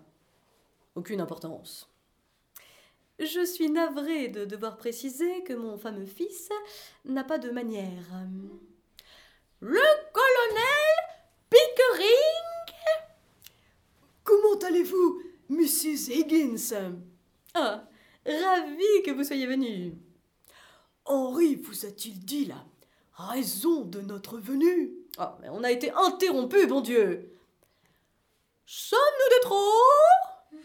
aucune 0.96 1.22
importance. 1.22 1.93
Je 3.20 3.46
suis 3.46 3.70
navrée 3.70 4.28
de 4.28 4.46
devoir 4.46 4.76
préciser 4.76 5.44
que 5.44 5.54
mon 5.54 5.78
fameux 5.78 6.06
fils 6.06 6.50
n'a 7.06 7.24
pas 7.24 7.38
de 7.38 7.52
manière. 7.52 8.04
Le 9.60 9.82
colonel 10.12 10.94
Pickering 11.50 12.74
Comment 14.24 14.58
allez-vous, 14.66 15.22
Mrs. 15.50 16.10
Higgins? 16.12 16.96
Ah, 17.54 17.88
ravi 18.26 19.04
que 19.06 19.12
vous 19.12 19.24
soyez 19.24 19.46
venu. 19.46 19.94
Henri 21.06 21.56
vous 21.56 21.86
a-t-il 21.86 22.20
dit 22.26 22.46
la 22.46 22.66
raison 23.14 23.82
de 23.86 24.02
notre 24.02 24.40
venue? 24.40 24.92
Ah, 25.18 25.38
mais 25.42 25.50
on 25.50 25.64
a 25.64 25.72
été 25.72 25.92
interrompu, 25.92 26.66
bon 26.66 26.82
Dieu 26.82 27.30
Sommes-nous 28.66 29.38
de 29.38 29.42
trop? 29.42 29.72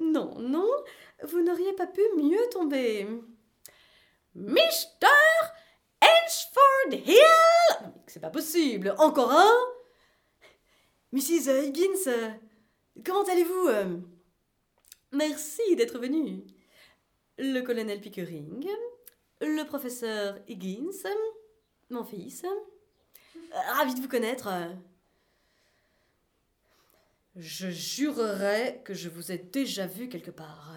Non, 0.00 0.38
non, 0.38 0.68
vous 1.24 1.42
n'auriez 1.42 1.72
pas 1.72 1.86
pu 1.86 2.00
mieux 2.16 2.48
tomber. 2.50 3.06
Mr. 4.34 5.08
Ensford 6.00 6.92
Hill 6.92 7.92
C'est 8.06 8.20
pas 8.20 8.30
possible. 8.30 8.94
Encore 8.98 9.32
un? 9.32 9.52
Mrs. 11.12 11.48
Higgins, 11.48 12.36
comment 13.04 13.24
allez-vous 13.24 14.02
Merci 15.12 15.74
d'être 15.76 15.98
venu. 15.98 16.44
Le 17.38 17.60
colonel 17.62 18.00
Pickering, 18.00 18.68
le 19.40 19.62
professeur 19.64 20.38
Higgins, 20.48 21.08
mon 21.90 22.04
fils. 22.04 22.44
Ravi 23.52 23.94
de 23.94 24.00
vous 24.00 24.08
connaître. 24.08 24.48
Je 27.36 27.70
jurerais 27.70 28.82
que 28.84 28.92
je 28.94 29.08
vous 29.08 29.32
ai 29.32 29.38
déjà 29.38 29.86
vu 29.86 30.08
quelque 30.08 30.32
part. 30.32 30.74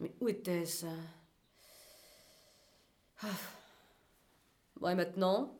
Mais 0.00 0.12
où 0.20 0.28
était-ce 0.28 0.86
Bon, 4.76 4.88
et 4.88 4.94
maintenant? 4.94 5.58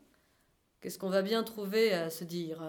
Qu'est-ce 0.81 0.99
qu'on 0.99 1.11
va 1.11 1.23
bien 1.23 1.43
trouver 1.43 1.93
à 1.93 2.09
se 2.09 2.23
dire? 2.23 2.63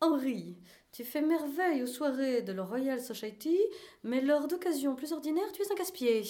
Henri, 0.00 0.56
tu 0.92 1.04
fais 1.04 1.22
merveille 1.22 1.82
aux 1.82 1.86
soirées 1.86 2.42
de 2.42 2.52
la 2.52 2.64
Royal 2.64 3.00
Society, 3.00 3.58
mais 4.02 4.20
lors 4.20 4.46
d'occasions 4.46 4.94
plus 4.94 5.12
ordinaires, 5.12 5.50
tu 5.52 5.62
es 5.62 5.72
un 5.72 5.74
casse-pied. 5.74 6.22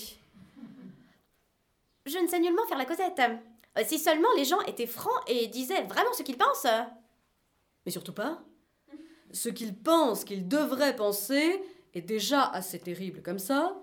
Je 2.06 2.18
ne 2.18 2.28
sais 2.28 2.38
nullement 2.38 2.66
faire 2.66 2.78
la 2.78 2.84
causette. 2.84 3.20
Euh, 3.78 3.82
si 3.84 3.98
seulement 3.98 4.28
les 4.36 4.44
gens 4.44 4.60
étaient 4.62 4.86
francs 4.86 5.22
et 5.26 5.46
disaient 5.48 5.82
vraiment 5.82 6.12
ce 6.12 6.22
qu'ils 6.22 6.36
pensent. 6.36 6.66
Mais 7.84 7.92
surtout 7.92 8.12
pas. 8.12 8.42
Ce 9.32 9.48
qu'ils 9.48 9.74
pensent 9.74 10.24
qu'ils 10.24 10.46
devraient 10.46 10.94
penser 10.94 11.62
est 11.94 12.02
déjà 12.02 12.44
assez 12.44 12.78
terrible 12.78 13.22
comme 13.22 13.38
ça, 13.38 13.81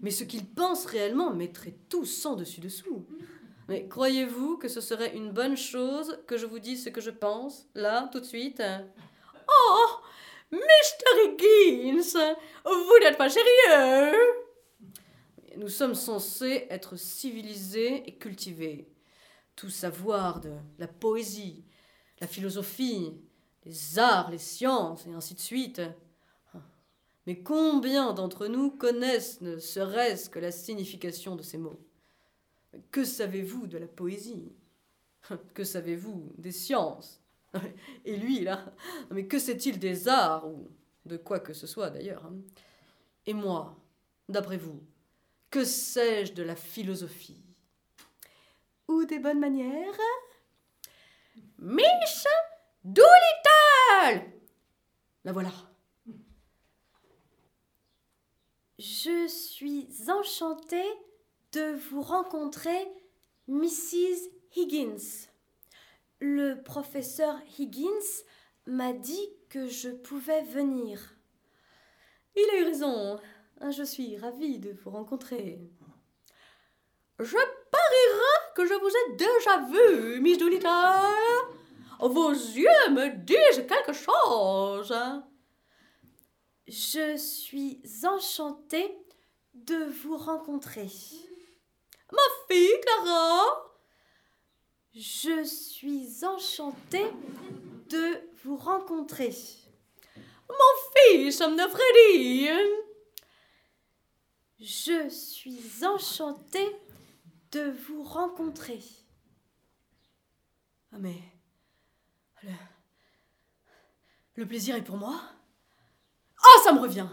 mais 0.00 0.10
ce 0.10 0.24
qu'ils 0.24 0.46
pensent 0.46 0.86
réellement 0.86 1.32
mettrait 1.32 1.76
tout 1.88 2.04
sans 2.04 2.36
dessus-dessous. 2.36 3.06
Mais 3.68 3.86
croyez-vous 3.86 4.56
que 4.56 4.68
ce 4.68 4.80
serait 4.80 5.14
une 5.14 5.30
bonne 5.30 5.56
chose 5.56 6.18
que 6.26 6.36
je 6.36 6.46
vous 6.46 6.58
dise 6.58 6.84
ce 6.84 6.88
que 6.88 7.00
je 7.00 7.10
pense, 7.10 7.68
là, 7.74 8.08
tout 8.12 8.20
de 8.20 8.24
suite? 8.24 8.62
Oh 9.48 9.86
Mr. 10.50 10.58
Higgins 11.24 12.36
Vous 12.64 12.98
n'êtes 13.00 13.16
pas 13.16 13.28
sérieux? 13.28 14.16
Nous 15.56 15.68
sommes 15.68 15.94
censés 15.94 16.66
être 16.70 16.96
civilisés 16.96 18.02
et 18.08 18.16
cultivés. 18.16 18.88
Tout 19.54 19.70
savoir 19.70 20.40
de 20.40 20.52
la 20.78 20.88
poésie, 20.88 21.64
la 22.20 22.26
philosophie, 22.26 23.12
les 23.64 23.98
arts, 23.98 24.30
les 24.30 24.38
sciences, 24.38 25.06
et 25.06 25.12
ainsi 25.12 25.34
de 25.34 25.40
suite. 25.40 25.82
Mais 27.26 27.42
combien 27.42 28.12
d'entre 28.12 28.46
nous 28.46 28.70
connaissent 28.70 29.40
ne 29.40 29.58
serait-ce 29.58 30.30
que 30.30 30.38
la 30.38 30.52
signification 30.52 31.36
de 31.36 31.42
ces 31.42 31.58
mots? 31.58 31.78
Que 32.90 33.04
savez-vous 33.04 33.66
de 33.66 33.78
la 33.78 33.86
poésie? 33.86 34.52
Que 35.54 35.64
savez-vous 35.64 36.32
des 36.38 36.52
sciences? 36.52 37.20
Et 38.04 38.16
lui, 38.16 38.40
là, 38.40 38.72
mais 39.10 39.26
que 39.26 39.38
sait-il 39.38 39.78
des 39.78 40.08
arts 40.08 40.48
ou 40.48 40.68
de 41.04 41.16
quoi 41.16 41.40
que 41.40 41.52
ce 41.52 41.66
soit 41.66 41.90
d'ailleurs. 41.90 42.24
hein? 42.24 42.36
Et 43.26 43.34
moi, 43.34 43.76
d'après 44.28 44.56
vous, 44.56 44.80
que 45.50 45.64
sais-je 45.64 46.32
de 46.32 46.42
la 46.42 46.56
philosophie? 46.56 47.42
Ou 48.88 49.04
des 49.04 49.18
bonnes 49.18 49.40
manières? 49.40 49.98
Miss 51.58 52.26
Doolittle 52.84 54.30
La 55.24 55.32
voilà. 55.32 55.52
Je 58.80 59.28
suis 59.28 59.88
enchantée 60.08 60.90
de 61.52 61.74
vous 61.90 62.00
rencontrer, 62.00 62.88
Mrs. 63.46 64.30
Higgins. 64.56 65.28
Le 66.18 66.62
professeur 66.62 67.38
Higgins 67.58 68.24
m'a 68.64 68.94
dit 68.94 69.28
que 69.50 69.66
je 69.66 69.90
pouvais 69.90 70.40
venir. 70.44 71.14
Il 72.34 72.48
a 72.54 72.60
eu 72.60 72.64
raison. 72.64 73.20
Ah, 73.60 73.70
Je 73.70 73.82
suis 73.82 74.16
ravie 74.16 74.58
de 74.58 74.72
vous 74.72 74.88
rencontrer. 74.88 75.60
Je 77.18 77.36
parierais 77.36 78.54
que 78.56 78.64
je 78.64 78.72
vous 78.72 78.88
ai 78.88 79.16
déjà 79.16 79.58
vu, 79.58 80.20
Miss 80.22 80.38
Doolittle. 80.38 80.68
Vos 82.00 82.30
yeux 82.30 82.88
me 82.92 83.14
disent 83.14 83.66
quelque 83.68 83.92
chose. 83.92 84.94
Je 86.70 87.16
suis 87.16 87.82
enchantée 88.04 88.96
de 89.54 89.86
vous 89.86 90.16
rencontrer. 90.16 90.88
Fille 92.48 92.80
Clara, 92.82 93.42
Je 94.94 95.42
suis 95.42 96.24
enchantée 96.24 97.10
de 97.88 98.20
vous 98.44 98.56
rencontrer. 98.56 99.32
fils 99.32 101.38
de 101.40 101.68
Freddy. 101.68 102.48
Je 104.60 105.08
suis 105.08 105.84
enchantée 105.84 106.76
de 107.50 107.72
vous 107.88 108.04
rencontrer. 108.04 108.80
Ah 110.92 110.98
mais... 111.00 111.20
Le... 112.44 112.52
Le 114.36 114.46
plaisir 114.46 114.76
est 114.76 114.82
pour 114.82 114.96
moi 114.96 115.20
Ah, 116.42 116.60
ça 116.64 116.72
me 116.72 116.80
revient 116.80 117.06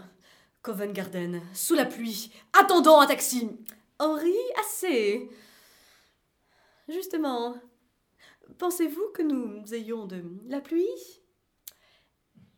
Covent 0.62 0.92
Garden, 0.92 1.40
sous 1.54 1.74
la 1.74 1.84
pluie, 1.84 2.32
attendant 2.52 3.00
un 3.00 3.06
taxi. 3.06 3.48
Henri, 3.98 4.34
assez. 4.60 5.30
Justement, 6.88 7.56
pensez-vous 8.58 9.08
que 9.14 9.22
nous 9.22 9.74
ayons 9.74 10.06
de 10.06 10.22
la 10.46 10.60
pluie? 10.60 11.22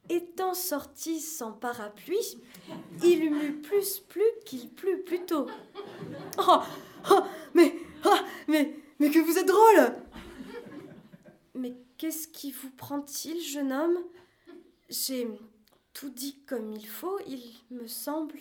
Étant 0.09 0.55
sorti 0.55 1.21
sans 1.21 1.53
parapluie, 1.53 2.43
il 3.03 3.31
m'eût 3.31 3.61
plus 3.61 4.01
plu 4.01 4.25
qu'il 4.45 4.68
plut 4.75 5.05
plus 5.05 5.25
tôt. 5.25 5.47
Oh, 6.39 6.61
oh, 7.11 7.23
mais, 7.55 7.75
ah, 8.05 8.25
mais, 8.49 8.75
mais 8.99 9.11
que 9.11 9.21
vous 9.21 9.39
êtes 9.39 9.47
drôle 9.47 9.95
Mais 11.55 11.77
qu'est-ce 11.97 12.27
qui 12.27 12.51
vous 12.51 12.71
prend-il, 12.71 13.41
jeune 13.41 13.73
homme? 13.73 13.99
J'ai 14.89 15.29
tout 15.93 16.11
dit 16.11 16.41
comme 16.47 16.72
il 16.72 16.86
faut, 16.86 17.18
il 17.26 17.43
me 17.70 17.86
semble. 17.86 18.38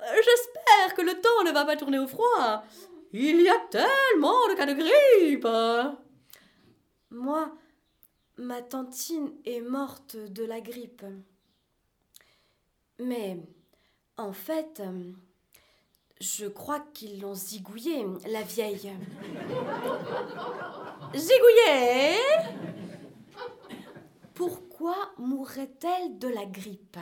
J'espère 0.00 0.94
que 0.96 1.02
le 1.02 1.20
temps 1.20 1.44
ne 1.44 1.52
va 1.52 1.64
pas 1.64 1.76
tourner 1.76 1.98
au 1.98 2.08
froid. 2.08 2.64
Il 3.12 3.40
y 3.40 3.48
a 3.48 3.58
tellement 3.70 4.48
de 4.48 4.54
cas 4.54 4.66
de 4.66 4.74
grippe. 4.74 5.46
Moi, 7.10 7.52
ma 8.38 8.62
tantine 8.62 9.32
est 9.44 9.60
morte 9.60 10.16
de 10.16 10.44
la 10.44 10.60
grippe. 10.60 11.04
Mais, 12.98 13.38
en 14.16 14.32
fait, 14.32 14.80
euh, 14.80 15.12
je 16.20 16.46
crois 16.46 16.80
qu'ils 16.94 17.20
l'ont 17.20 17.34
zigouillée, 17.34 18.06
la 18.28 18.42
vieille. 18.42 18.92
Zigouillet 21.14 22.18
Pourquoi 24.34 24.71
mourrait-elle 25.18 26.18
de 26.18 26.28
la 26.28 26.46
grippe? 26.46 26.98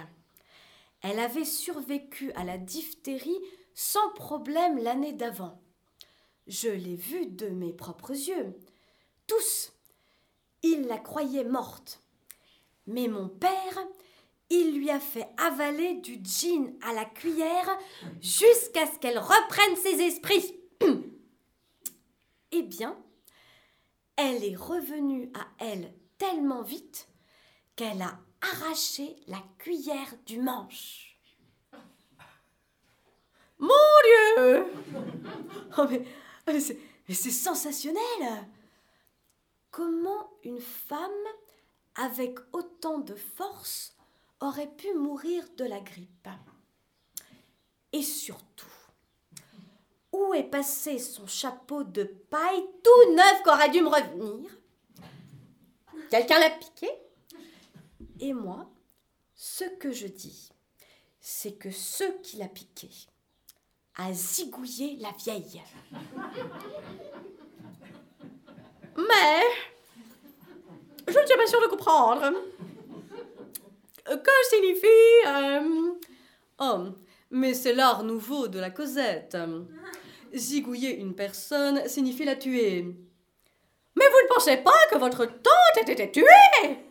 Elle 1.02 1.18
avait 1.18 1.44
survécu 1.44 2.32
à 2.32 2.44
la 2.44 2.58
diphtérie 2.58 3.40
sans 3.74 4.10
problème 4.10 4.78
l'année 4.78 5.12
d'avant. 5.12 5.60
Je 6.46 6.68
l'ai 6.68 6.96
vue 6.96 7.26
de 7.26 7.48
mes 7.48 7.72
propres 7.72 8.10
yeux. 8.10 8.58
Tous. 9.26 9.72
Ils 10.62 10.82
la 10.82 10.98
croyaient 10.98 11.44
morte. 11.44 12.00
Mais 12.86 13.08
mon 13.08 13.28
père, 13.28 13.86
il 14.50 14.76
lui 14.76 14.90
a 14.90 15.00
fait 15.00 15.28
avaler 15.38 15.94
du 15.94 16.18
gin 16.22 16.74
à 16.82 16.92
la 16.92 17.04
cuillère 17.04 17.78
jusqu'à 18.20 18.86
ce 18.86 18.98
qu'elle 18.98 19.18
reprenne 19.18 19.76
ses 19.76 20.02
esprits. 20.02 20.60
eh 22.52 22.62
bien, 22.62 22.98
elle 24.16 24.44
est 24.44 24.56
revenue 24.56 25.30
à 25.34 25.46
elle 25.64 25.94
tellement 26.18 26.62
vite 26.62 27.09
qu'elle 27.80 28.02
a 28.02 28.18
arraché 28.42 29.16
la 29.26 29.42
cuillère 29.56 30.14
du 30.26 30.38
manche. 30.38 31.18
Dieu! 33.58 34.66
Oh 35.78 35.86
mais, 35.88 36.60
c'est 36.60 36.78
mais 37.08 37.14
c'est 37.14 37.30
sensationnel! 37.30 38.46
Comment 39.70 40.28
une 40.44 40.60
femme 40.60 41.26
avec 41.94 42.38
autant 42.52 42.98
de 42.98 43.14
force 43.14 43.96
aurait 44.40 44.70
pu 44.76 44.92
mourir 44.92 45.42
de 45.56 45.64
la 45.64 45.80
grippe? 45.80 46.28
Et 47.94 48.02
surtout, 48.02 48.66
où 50.12 50.34
est 50.34 50.44
passé 50.44 50.98
son 50.98 51.26
chapeau 51.26 51.82
de 51.82 52.04
paille 52.04 52.66
tout 52.84 53.14
neuf 53.14 53.42
qu'aurait 53.42 53.70
dû 53.70 53.80
me 53.80 53.88
revenir? 53.88 54.50
Quelqu'un 56.10 56.40
l'a 56.40 56.50
piqué? 56.50 56.90
Et 58.20 58.34
moi, 58.34 58.66
ce 59.34 59.64
que 59.78 59.92
je 59.92 60.06
dis, 60.06 60.50
c'est 61.20 61.52
que 61.52 61.70
ce 61.70 62.04
qui 62.22 62.36
l'a 62.36 62.48
piqué 62.48 62.90
a 63.96 64.12
zigouillé 64.12 64.96
la 65.00 65.10
vieille. 65.12 65.62
Mais 68.96 69.42
je 71.08 71.18
ne 71.18 71.26
suis 71.26 71.36
pas 71.36 71.46
sûre 71.46 71.62
de 71.62 71.68
comprendre. 71.68 72.30
Que 74.04 74.30
signifie 74.50 74.86
Oh, 76.58 76.88
mais 77.30 77.54
c'est 77.54 77.72
l'art 77.72 78.02
nouveau 78.02 78.48
de 78.48 78.58
la 78.58 78.70
Cosette. 78.70 79.36
Zigouiller 80.34 80.96
une 80.96 81.14
personne 81.14 81.88
signifie 81.88 82.24
la 82.26 82.36
tuer. 82.36 82.82
Mais 83.96 84.04
vous 84.06 84.22
ne 84.24 84.28
pensez 84.34 84.58
pas 84.58 84.86
que 84.90 84.98
votre 84.98 85.24
tante 85.24 85.88
ait 85.88 85.92
été 85.92 86.12
tuée? 86.12 86.89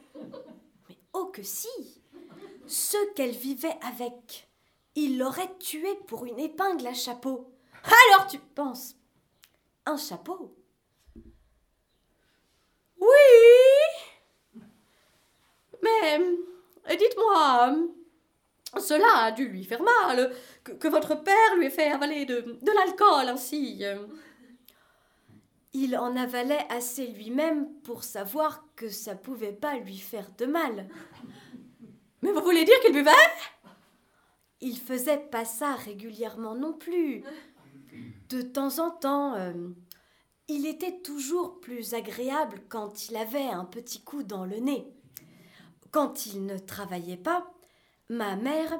Oh 1.13 1.27
que 1.27 1.43
si 1.43 1.67
Ceux 2.67 3.13
qu'elle 3.13 3.31
vivait 3.31 3.77
avec, 3.81 4.47
il 4.95 5.17
l'aurait 5.17 5.57
tué 5.59 5.95
pour 6.07 6.25
une 6.25 6.39
épingle 6.39 6.87
à 6.87 6.93
chapeau. 6.93 7.51
Alors 7.83 8.27
tu 8.27 8.39
penses 8.39 8.95
Un 9.85 9.97
chapeau? 9.97 10.55
Oui 12.99 13.07
Mais 15.81 16.19
euh, 16.19 16.95
dites-moi, 16.95 17.75
cela 18.79 19.23
a 19.23 19.31
dû 19.31 19.47
lui 19.47 19.63
faire 19.63 19.81
mal, 19.81 20.33
que, 20.63 20.87
votre 20.87 21.15
père 21.15 21.55
lui 21.55 21.67
ait 21.67 21.71
fait 21.71 21.91
avaler 21.91 22.25
de, 22.25 22.59
de 22.61 22.71
l'alcool 22.71 23.29
ainsi. 23.29 23.83
Il 25.73 25.97
en 25.97 26.15
avalait 26.15 26.65
assez 26.69 27.07
lui-même 27.07 27.71
pour 27.83 28.03
savoir 28.03 28.65
que 28.75 28.89
ça 28.89 29.15
pouvait 29.15 29.53
pas 29.53 29.77
lui 29.77 29.97
faire 29.97 30.29
de 30.37 30.45
mal. 30.45 30.87
Mais 32.21 32.31
vous 32.31 32.41
voulez 32.41 32.65
dire 32.65 32.79
qu'il 32.81 32.93
buvait? 32.93 33.11
Il 34.61 34.77
faisait 34.77 35.19
pas 35.19 35.45
ça 35.45 35.75
régulièrement 35.75 36.55
non 36.55 36.73
plus. 36.73 37.23
De 38.29 38.41
temps 38.41 38.79
en 38.79 38.91
temps, 38.91 39.35
euh, 39.35 39.53
il 40.47 40.65
était 40.65 40.99
toujours 41.01 41.59
plus 41.59 41.93
agréable 41.93 42.61
quand 42.67 43.07
il 43.07 43.15
avait 43.15 43.47
un 43.47 43.65
petit 43.65 44.01
coup 44.01 44.23
dans 44.23 44.45
le 44.45 44.57
nez. 44.57 44.87
Quand 45.91 46.25
il 46.25 46.45
ne 46.45 46.57
travaillait 46.57 47.17
pas, 47.17 47.51
ma 48.09 48.35
mère, 48.35 48.79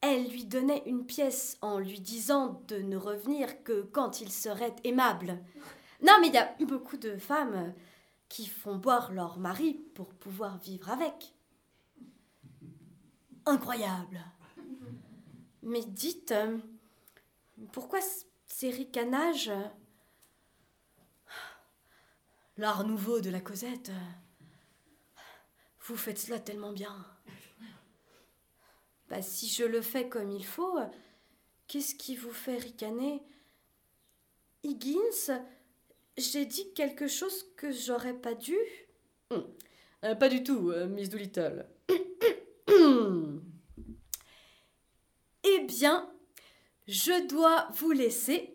elle 0.00 0.28
lui 0.28 0.44
donnait 0.44 0.82
une 0.86 1.04
pièce 1.04 1.58
en 1.60 1.78
lui 1.78 2.00
disant 2.00 2.62
de 2.68 2.76
ne 2.76 2.96
revenir 2.96 3.62
que 3.64 3.82
quand 3.82 4.20
il 4.20 4.30
serait 4.30 4.76
aimable. 4.84 5.38
Non, 6.00 6.18
mais 6.20 6.28
il 6.28 6.34
y 6.34 6.38
a 6.38 6.54
beaucoup 6.60 6.96
de 6.96 7.16
femmes 7.16 7.54
euh, 7.54 7.70
qui 8.28 8.46
font 8.46 8.76
boire 8.76 9.12
leur 9.12 9.38
mari 9.38 9.74
pour 9.94 10.14
pouvoir 10.14 10.58
vivre 10.58 10.90
avec. 10.90 11.34
Incroyable. 13.46 14.20
Mais 15.62 15.82
dites, 15.84 16.32
euh, 16.32 16.58
pourquoi 17.72 17.98
ces 18.46 18.70
ricanages 18.70 19.48
euh, 19.48 19.68
L'art 22.56 22.84
nouveau 22.84 23.20
de 23.20 23.30
la 23.30 23.40
Cosette. 23.40 23.92
Vous 25.80 25.96
faites 25.96 26.18
cela 26.18 26.38
tellement 26.40 26.72
bien. 26.72 27.06
Bah, 29.08 29.22
si 29.22 29.48
je 29.48 29.64
le 29.64 29.80
fais 29.80 30.08
comme 30.08 30.30
il 30.30 30.44
faut, 30.44 30.78
qu'est-ce 31.66 31.94
qui 31.94 32.16
vous 32.16 32.32
fait 32.32 32.58
ricaner? 32.58 33.22
Higgins, 34.64 35.40
j'ai 36.18 36.44
dit 36.46 36.72
quelque 36.74 37.06
chose 37.06 37.46
que 37.56 37.70
j'aurais 37.72 38.14
pas 38.14 38.34
dû 38.34 38.56
hum. 39.30 39.46
euh, 40.04 40.14
Pas 40.14 40.28
du 40.28 40.42
tout, 40.42 40.70
euh, 40.70 40.86
Miss 40.86 41.08
Doolittle. 41.08 41.66
eh 45.44 45.60
bien, 45.60 46.10
je 46.86 47.26
dois 47.28 47.68
vous 47.74 47.92
laisser. 47.92 48.54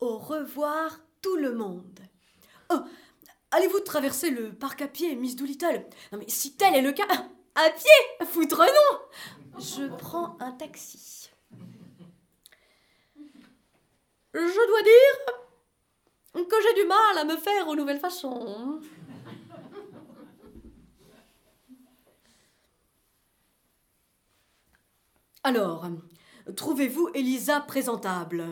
Au 0.00 0.18
revoir 0.18 1.00
tout 1.22 1.36
le 1.36 1.52
monde. 1.54 1.98
Oh, 2.70 2.78
allez-vous 3.50 3.80
traverser 3.80 4.30
le 4.30 4.54
parc 4.54 4.82
à 4.82 4.88
pied, 4.88 5.16
Miss 5.16 5.34
Doolittle? 5.34 5.86
Non 6.12 6.18
mais 6.18 6.28
si 6.28 6.56
tel 6.56 6.74
est 6.76 6.82
le 6.82 6.92
cas, 6.92 7.08
à 7.56 7.70
pied, 7.70 8.26
foutre 8.26 8.58
non 8.60 9.58
Je 9.58 9.88
prends 9.96 10.36
un 10.40 10.52
taxi. 10.52 11.30
Je 14.34 14.66
dois 14.68 14.82
dire 14.82 15.47
que 16.46 16.56
j'ai 16.62 16.82
du 16.82 16.88
mal 16.88 17.18
à 17.18 17.24
me 17.24 17.36
faire 17.36 17.68
aux 17.68 17.76
nouvelles 17.76 18.00
façons. 18.00 18.80
Alors, 25.42 25.86
trouvez-vous 26.56 27.10
Elisa 27.14 27.60
présentable? 27.60 28.44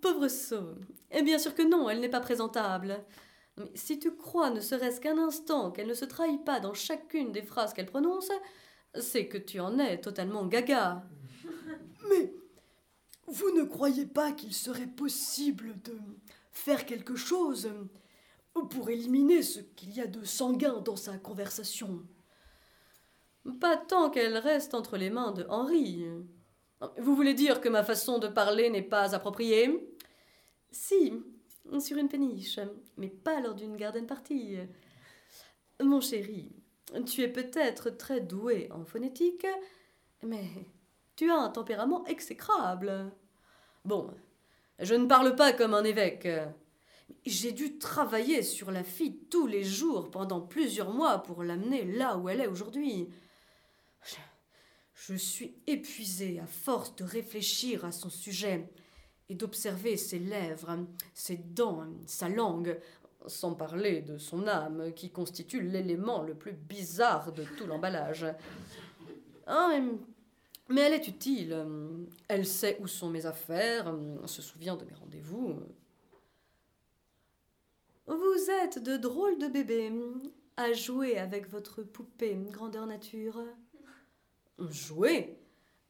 Pauvre 0.00 0.28
sot. 0.28 0.76
Et 1.10 1.22
bien 1.22 1.38
sûr 1.38 1.54
que 1.54 1.62
non, 1.62 1.90
elle 1.90 2.00
n'est 2.00 2.08
pas 2.08 2.20
présentable. 2.20 3.04
Mais 3.58 3.70
si 3.74 3.98
tu 3.98 4.16
crois 4.16 4.50
ne 4.50 4.60
serait-ce 4.60 5.00
qu'un 5.00 5.18
instant 5.18 5.70
qu'elle 5.70 5.88
ne 5.88 5.94
se 5.94 6.06
trahit 6.06 6.42
pas 6.44 6.58
dans 6.58 6.74
chacune 6.74 7.32
des 7.32 7.42
phrases 7.42 7.74
qu'elle 7.74 7.86
prononce, 7.86 8.30
c'est 8.98 9.28
que 9.28 9.38
tu 9.38 9.60
en 9.60 9.78
es 9.78 10.00
totalement 10.00 10.46
gaga. 10.46 11.04
Mais 12.08 12.32
vous 13.26 13.50
ne 13.50 13.64
croyez 13.64 14.06
pas 14.06 14.32
qu'il 14.32 14.54
serait 14.54 14.86
possible 14.86 15.80
de 15.82 15.98
faire 16.52 16.86
quelque 16.86 17.16
chose 17.16 17.72
pour 18.70 18.90
éliminer 18.90 19.42
ce 19.42 19.60
qu'il 19.60 19.92
y 19.92 20.00
a 20.00 20.06
de 20.06 20.24
sanguin 20.24 20.80
dans 20.80 20.96
sa 20.96 21.16
conversation 21.16 22.02
Pas 23.60 23.76
tant 23.76 24.10
qu'elle 24.10 24.36
reste 24.36 24.74
entre 24.74 24.96
les 24.96 25.10
mains 25.10 25.32
de 25.32 25.46
Henri. 25.48 26.06
Vous 26.98 27.16
voulez 27.16 27.34
dire 27.34 27.60
que 27.60 27.68
ma 27.68 27.82
façon 27.82 28.18
de 28.18 28.28
parler 28.28 28.68
n'est 28.70 28.82
pas 28.82 29.14
appropriée? 29.14 29.88
Si, 30.70 31.12
sur 31.80 31.96
une 31.96 32.08
péniche, 32.08 32.58
mais 32.96 33.08
pas 33.08 33.40
lors 33.40 33.54
d'une 33.54 33.76
garden 33.76 34.06
party. 34.06 34.56
Mon 35.80 36.00
chéri, 36.00 36.52
tu 37.06 37.22
es 37.22 37.28
peut-être 37.28 37.90
très 37.90 38.20
doué 38.20 38.68
en 38.72 38.84
phonétique, 38.84 39.46
mais 40.22 40.44
tu 41.16 41.30
as 41.30 41.38
un 41.38 41.50
tempérament 41.50 42.04
exécrable. 42.06 43.12
Bon, 43.84 44.10
je 44.82 44.94
ne 44.94 45.06
parle 45.06 45.36
pas 45.36 45.52
comme 45.52 45.74
un 45.74 45.84
évêque. 45.84 46.28
J'ai 47.24 47.52
dû 47.52 47.78
travailler 47.78 48.42
sur 48.42 48.70
la 48.70 48.82
fille 48.82 49.16
tous 49.30 49.46
les 49.46 49.62
jours 49.62 50.10
pendant 50.10 50.40
plusieurs 50.40 50.92
mois 50.92 51.18
pour 51.18 51.44
l'amener 51.44 51.84
là 51.84 52.16
où 52.16 52.28
elle 52.28 52.40
est 52.40 52.48
aujourd'hui. 52.48 53.08
Je, 54.94 55.14
suis 55.14 55.54
épuisée 55.66 56.40
à 56.40 56.46
force 56.46 56.96
de 56.96 57.04
réfléchir 57.04 57.84
à 57.84 57.92
son 57.92 58.10
sujet 58.10 58.68
et 59.28 59.34
d'observer 59.34 59.96
ses 59.96 60.18
lèvres, 60.18 60.78
ses 61.14 61.36
dents, 61.36 61.86
sa 62.06 62.28
langue, 62.28 62.78
sans 63.26 63.54
parler 63.54 64.00
de 64.00 64.18
son 64.18 64.48
âme, 64.48 64.92
qui 64.94 65.10
constitue 65.10 65.60
l'élément 65.60 66.22
le 66.22 66.34
plus 66.34 66.52
bizarre 66.52 67.32
de 67.32 67.44
tout 67.56 67.66
l'emballage. 67.66 68.26
Ah, 69.46 69.70
mais 70.68 70.82
elle 70.82 70.94
est 70.94 71.08
utile. 71.08 71.64
Elle 72.28 72.46
sait 72.46 72.78
où 72.80 72.86
sont 72.86 73.10
mes 73.10 73.26
affaires, 73.26 73.94
se 74.26 74.42
souvient 74.42 74.76
de 74.76 74.84
mes 74.84 74.94
rendez-vous. 74.94 75.60
Vous 78.06 78.50
êtes 78.62 78.78
de 78.82 78.96
drôles 78.96 79.38
de 79.38 79.48
bébés 79.48 79.92
à 80.56 80.72
jouer 80.72 81.18
avec 81.18 81.48
votre 81.48 81.82
poupée 81.82 82.36
grandeur 82.50 82.86
nature. 82.86 83.42
Jouer? 84.58 85.38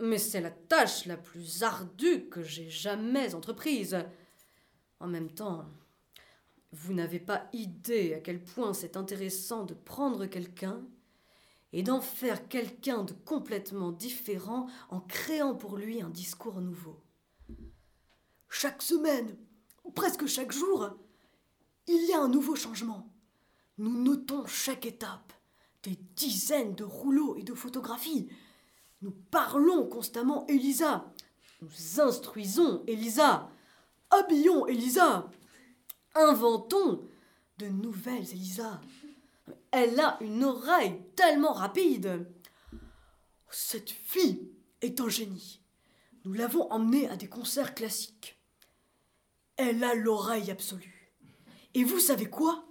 Mais 0.01 0.19
c'est 0.19 0.41
la 0.41 0.51
tâche 0.51 1.07
la 1.07 1.17
plus 1.17 1.63
ardue 1.63 2.29
que 2.29 2.43
j'ai 2.43 2.69
jamais 2.69 3.35
entreprise. 3.35 3.99
En 5.01 5.07
même 5.07 5.31
temps, 5.31 5.65
vous 6.73 6.95
n'avez 6.95 7.21
pas 7.21 7.49
idée 7.53 8.15
à 8.15 8.21
quel 8.21 8.43
point 8.43 8.73
c'est 8.73 8.97
intéressant 8.97 9.65
de 9.65 9.75
prendre 9.75 10.27
quelqu'un 10.27 10.83
et 11.73 11.83
d'en 11.83 12.01
faire 12.01 12.49
quelqu'un 12.49 13.03
de 13.03 13.13
complètement 13.13 13.93
différent 13.93 14.69
en 14.91 15.01
créant 15.01 15.55
pour 15.55 15.77
lui 15.77 16.03
un 16.03 16.11
discours 16.11 16.61
nouveau. 16.61 17.01
Chaque 18.49 18.83
semaine, 18.83 19.37
ou 19.85 19.91
presque 19.91 20.27
chaque 20.27 20.53
jour, 20.53 20.91
il 21.87 22.07
y 22.09 22.13
a 22.13 22.21
un 22.21 22.29
nouveau 22.29 22.55
changement. 22.55 23.11
Nous 23.79 24.03
notons 24.03 24.47
chaque 24.47 24.87
étape, 24.87 25.33
des 25.83 25.99
dizaines 26.15 26.75
de 26.75 26.85
rouleaux 26.85 27.37
et 27.37 27.43
de 27.43 27.55
photographies. 27.55 28.29
Nous 29.01 29.11
parlons 29.11 29.87
constamment 29.87 30.47
Elisa. 30.47 31.13
Nous 31.63 32.01
instruisons 32.01 32.85
Elisa. 32.87 33.51
Habillons 34.11 34.67
Elisa. 34.67 35.31
Inventons 36.15 37.09
de 37.59 37.67
nouvelles 37.67 38.31
Elisa. 38.31 38.81
Elle 39.73 39.99
a 39.99 40.19
une 40.21 40.45
oreille 40.45 41.01
tellement 41.17 41.55
rapide. 41.55 42.31
Cette 43.51 43.91
fille 43.91 44.53
est 44.83 45.01
un 45.01 45.09
génie. 45.09 45.61
Nous 46.25 46.35
l'avons 46.35 46.71
emmenée 46.71 47.09
à 47.09 47.17
des 47.17 47.29
concerts 47.29 47.75
classiques. 47.75 48.39
Elle 49.57 49.83
a 49.83 49.95
l'oreille 49.95 50.51
absolue. 50.51 51.13
Et 51.75 51.85
vous 51.85 52.01
savez 52.01 52.29
quoi? 52.29 52.65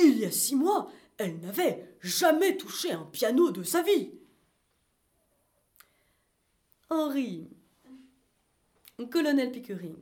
Il 0.00 0.16
y 0.16 0.24
a 0.24 0.30
six 0.30 0.54
mois, 0.54 0.90
elle 1.18 1.40
n'avait 1.40 1.96
jamais 2.00 2.56
touché 2.56 2.92
un 2.92 3.04
piano 3.04 3.50
de 3.50 3.64
sa 3.64 3.82
vie. 3.82 4.12
Henri, 6.88 7.50
colonel 9.10 9.50
Pickering, 9.50 9.96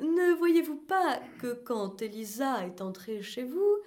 ne 0.00 0.34
voyez-vous 0.34 0.76
pas 0.76 1.20
que 1.38 1.54
quand 1.54 2.02
Elisa 2.02 2.66
est 2.66 2.80
entrée 2.80 3.22
chez 3.22 3.44
vous, 3.44 3.78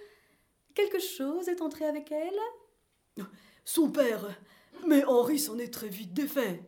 quelque 0.76 1.00
chose 1.00 1.48
est 1.48 1.62
entré 1.62 1.86
avec 1.86 2.12
elle? 2.12 3.26
Son 3.64 3.90
père. 3.90 4.40
Mais 4.86 5.04
Henri 5.06 5.40
s'en 5.40 5.58
est 5.58 5.74
très 5.74 5.90
vite 5.90 6.14
défait. 6.14 6.62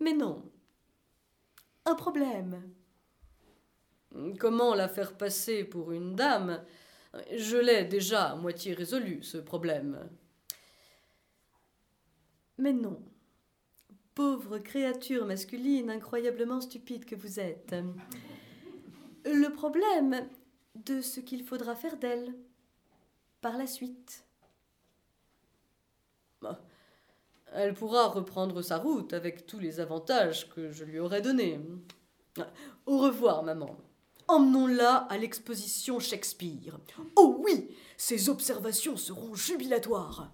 Mais 0.00 0.14
non. 0.14 0.50
Un 1.84 1.94
problème. 1.94 2.62
Comment 4.38 4.74
la 4.74 4.88
faire 4.88 5.16
passer 5.16 5.64
pour 5.64 5.92
une 5.92 6.14
dame? 6.14 6.64
Je 7.36 7.56
l'ai 7.56 7.84
déjà 7.84 8.30
à 8.30 8.36
moitié 8.36 8.72
résolu, 8.72 9.22
ce 9.22 9.38
problème. 9.38 10.08
Mais 12.56 12.72
non. 12.72 13.02
Pauvre 14.14 14.58
créature 14.58 15.26
masculine 15.26 15.90
incroyablement 15.90 16.60
stupide 16.60 17.04
que 17.04 17.16
vous 17.16 17.40
êtes 17.40 17.74
le 19.24 19.48
problème 19.48 20.28
de 20.74 21.00
ce 21.00 21.20
qu'il 21.20 21.44
faudra 21.44 21.74
faire 21.74 21.96
d'elle 21.96 22.34
par 23.42 23.58
la 23.58 23.66
suite. 23.66 24.24
Bah, 26.40 26.64
elle 27.52 27.74
pourra 27.74 28.08
reprendre 28.08 28.62
sa 28.62 28.78
route 28.78 29.12
avec 29.12 29.46
tous 29.46 29.58
les 29.58 29.80
avantages 29.80 30.48
que 30.48 30.70
je 30.72 30.84
lui 30.84 30.98
aurais 30.98 31.20
donnés. 31.20 31.60
Au 32.86 32.98
revoir, 32.98 33.42
maman. 33.42 33.76
Emmenons-la 34.28 34.96
à 34.96 35.18
l'exposition 35.18 35.98
Shakespeare. 35.98 36.78
Oh 37.16 37.36
oui, 37.40 37.76
ses 37.98 38.30
observations 38.30 38.96
seront 38.96 39.34
jubilatoires. 39.34 40.32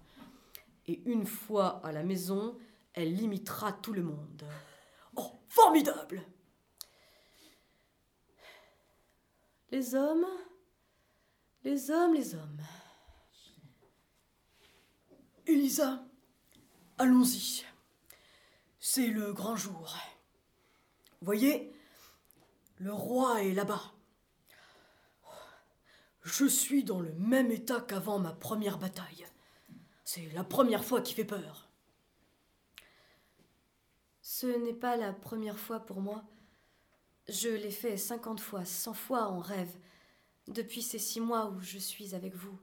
Et 0.87 1.01
une 1.05 1.25
fois 1.25 1.81
à 1.83 1.91
la 1.91 2.03
maison, 2.03 2.57
elle 2.93 3.13
limitera 3.13 3.73
tout 3.73 3.93
le 3.93 4.03
monde. 4.03 4.43
Oh, 5.17 5.31
formidable 5.47 6.23
Les 9.71 9.93
hommes, 9.93 10.25
les 11.63 11.91
hommes, 11.91 12.13
les 12.13 12.33
hommes. 12.33 12.61
Elisa, 15.49 16.05
allons-y. 16.99 17.65
C'est 18.79 19.07
le 19.07 19.33
grand 19.33 19.55
jour. 19.55 19.97
Voyez, 21.21 21.73
le 22.77 22.93
roi 22.93 23.43
est 23.43 23.53
là-bas. 23.53 23.81
Je 26.21 26.45
suis 26.45 26.83
dans 26.83 26.99
le 26.99 27.13
même 27.13 27.51
état 27.51 27.81
qu'avant 27.81 28.19
ma 28.19 28.31
première 28.31 28.77
bataille. 28.77 29.25
C'est 30.05 30.29
la 30.33 30.43
première 30.43 30.85
fois 30.85 31.01
qui 31.01 31.15
fait 31.15 31.25
peur. 31.25 31.67
Ce 34.21 34.45
n'est 34.45 34.73
pas 34.73 34.97
la 34.97 35.13
première 35.13 35.57
fois 35.57 35.79
pour 35.79 35.99
moi. 35.99 36.23
Je 37.27 37.49
l'ai 37.49 37.71
fait 37.71 37.97
cinquante 37.97 38.39
fois, 38.39 38.65
cent 38.65 38.93
fois 38.93 39.23
en 39.27 39.39
rêve, 39.39 39.75
depuis 40.47 40.83
ces 40.83 40.99
six 40.99 41.19
mois 41.19 41.49
où 41.49 41.59
je 41.59 41.79
suis 41.79 42.13
avec 42.13 42.35
vous. 42.35 42.59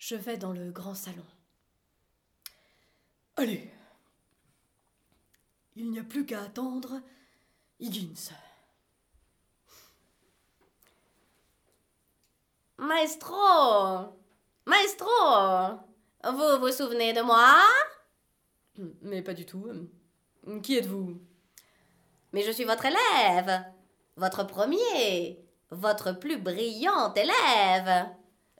Je 0.00 0.16
vais 0.16 0.38
dans 0.38 0.52
le 0.52 0.72
grand 0.72 0.94
salon. 0.94 1.26
Allez. 3.36 3.70
Il 5.76 5.90
n'y 5.90 5.98
a 5.98 6.02
plus 6.02 6.24
qu'à 6.24 6.42
attendre 6.42 7.02
Higgins. 7.78 8.32
Maestro 12.78 14.16
Maestro 14.64 15.06
Vous 16.24 16.58
vous 16.60 16.72
souvenez 16.72 17.12
de 17.12 17.20
moi? 17.20 17.62
Mais 19.02 19.20
pas 19.20 19.34
du 19.34 19.44
tout. 19.44 19.70
Qui 20.62 20.78
êtes-vous? 20.78 21.20
Mais 22.32 22.42
je 22.42 22.52
suis 22.52 22.64
votre 22.64 22.86
élève, 22.86 23.64
votre 24.16 24.44
premier, 24.44 25.44
votre 25.70 26.12
plus 26.12 26.38
brillant 26.38 27.12
élève. 27.12 28.08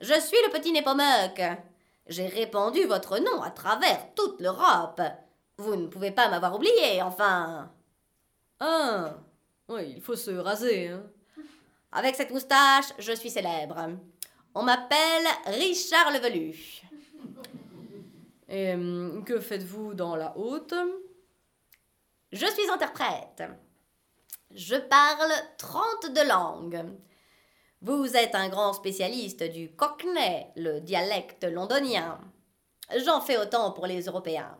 Je 0.01 0.19
suis 0.19 0.37
le 0.47 0.51
petit 0.51 0.71
Nepomuk. 0.71 1.39
J'ai 2.07 2.25
répandu 2.25 2.85
votre 2.85 3.19
nom 3.19 3.43
à 3.43 3.51
travers 3.51 4.13
toute 4.15 4.41
l'Europe. 4.41 4.99
Vous 5.57 5.75
ne 5.75 5.85
pouvez 5.85 6.09
pas 6.09 6.27
m'avoir 6.27 6.55
oublié, 6.55 7.03
enfin. 7.03 7.71
Ah 8.59 9.13
Oui, 9.69 9.93
il 9.95 10.01
faut 10.01 10.15
se 10.15 10.31
raser. 10.31 10.87
Hein. 10.87 11.03
Avec 11.91 12.15
cette 12.15 12.31
moustache, 12.31 12.93
je 12.97 13.11
suis 13.11 13.29
célèbre. 13.29 13.89
On 14.55 14.63
m'appelle 14.63 15.27
Richard 15.45 16.11
le 16.11 16.17
Velu. 16.17 16.81
Et 18.49 18.73
hum, 18.73 19.23
que 19.23 19.39
faites-vous 19.39 19.93
dans 19.93 20.15
la 20.15 20.35
haute? 20.35 20.73
Je 22.31 22.45
suis 22.47 22.69
interprète. 22.71 23.43
Je 24.49 24.77
parle 24.77 25.31
32 25.59 26.27
langues. 26.27 26.85
Vous 27.83 28.15
êtes 28.15 28.35
un 28.35 28.47
grand 28.47 28.73
spécialiste 28.73 29.41
du 29.41 29.71
cockney, 29.71 30.45
le 30.55 30.81
dialecte 30.81 31.45
londonien. 31.45 32.19
J'en 33.03 33.21
fais 33.21 33.39
autant 33.39 33.71
pour 33.71 33.87
les 33.87 34.03
Européens. 34.03 34.55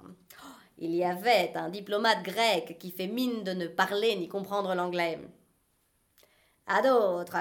Il 0.79 0.95
y 0.95 1.03
avait 1.03 1.51
un 1.53 1.69
diplomate 1.69 2.23
grec 2.23 2.77
qui 2.79 2.89
fait 2.89 3.05
mine 3.05 3.43
de 3.43 3.51
ne 3.51 3.67
parler 3.67 4.15
ni 4.15 4.27
comprendre 4.27 4.73
l'anglais. 4.73 5.19
À 6.65 6.81
d'autres. 6.81 7.37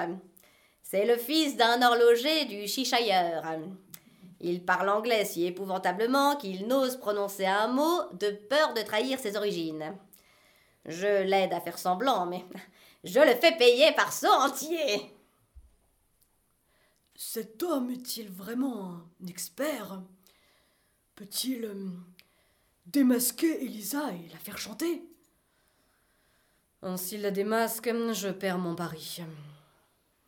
C'est 0.83 1.05
le 1.05 1.17
fils 1.17 1.57
d'un 1.57 1.81
horloger 1.81 2.45
du 2.45 2.67
Cheshire. 2.67 3.41
Il 4.39 4.63
parle 4.63 4.89
anglais 4.89 5.25
si 5.25 5.47
épouvantablement 5.47 6.35
qu'il 6.35 6.67
n'ose 6.67 6.97
prononcer 6.97 7.47
un 7.47 7.69
mot 7.69 8.01
de 8.19 8.29
peur 8.29 8.75
de 8.75 8.81
trahir 8.81 9.17
ses 9.17 9.35
origines. 9.35 9.97
Je 10.85 11.23
l'aide 11.23 11.53
à 11.53 11.59
faire 11.59 11.79
semblant, 11.79 12.27
mais 12.27 12.45
je 13.03 13.19
le 13.19 13.33
fais 13.33 13.57
payer 13.57 13.93
par 13.93 14.13
son 14.13 14.27
entier. 14.27 15.11
Cet 17.23 17.61
homme 17.61 17.91
est-il 17.91 18.29
vraiment 18.29 18.93
un 18.95 19.27
expert? 19.27 20.01
Peut-il 21.13 21.65
euh, 21.65 21.87
démasquer 22.87 23.63
Elisa 23.63 24.11
et 24.11 24.27
la 24.29 24.39
faire 24.39 24.57
chanter? 24.57 25.07
S'il 26.97 27.21
la 27.21 27.29
démasque, 27.29 27.93
je 28.13 28.29
perds 28.29 28.57
mon 28.57 28.73
pari. 28.73 29.21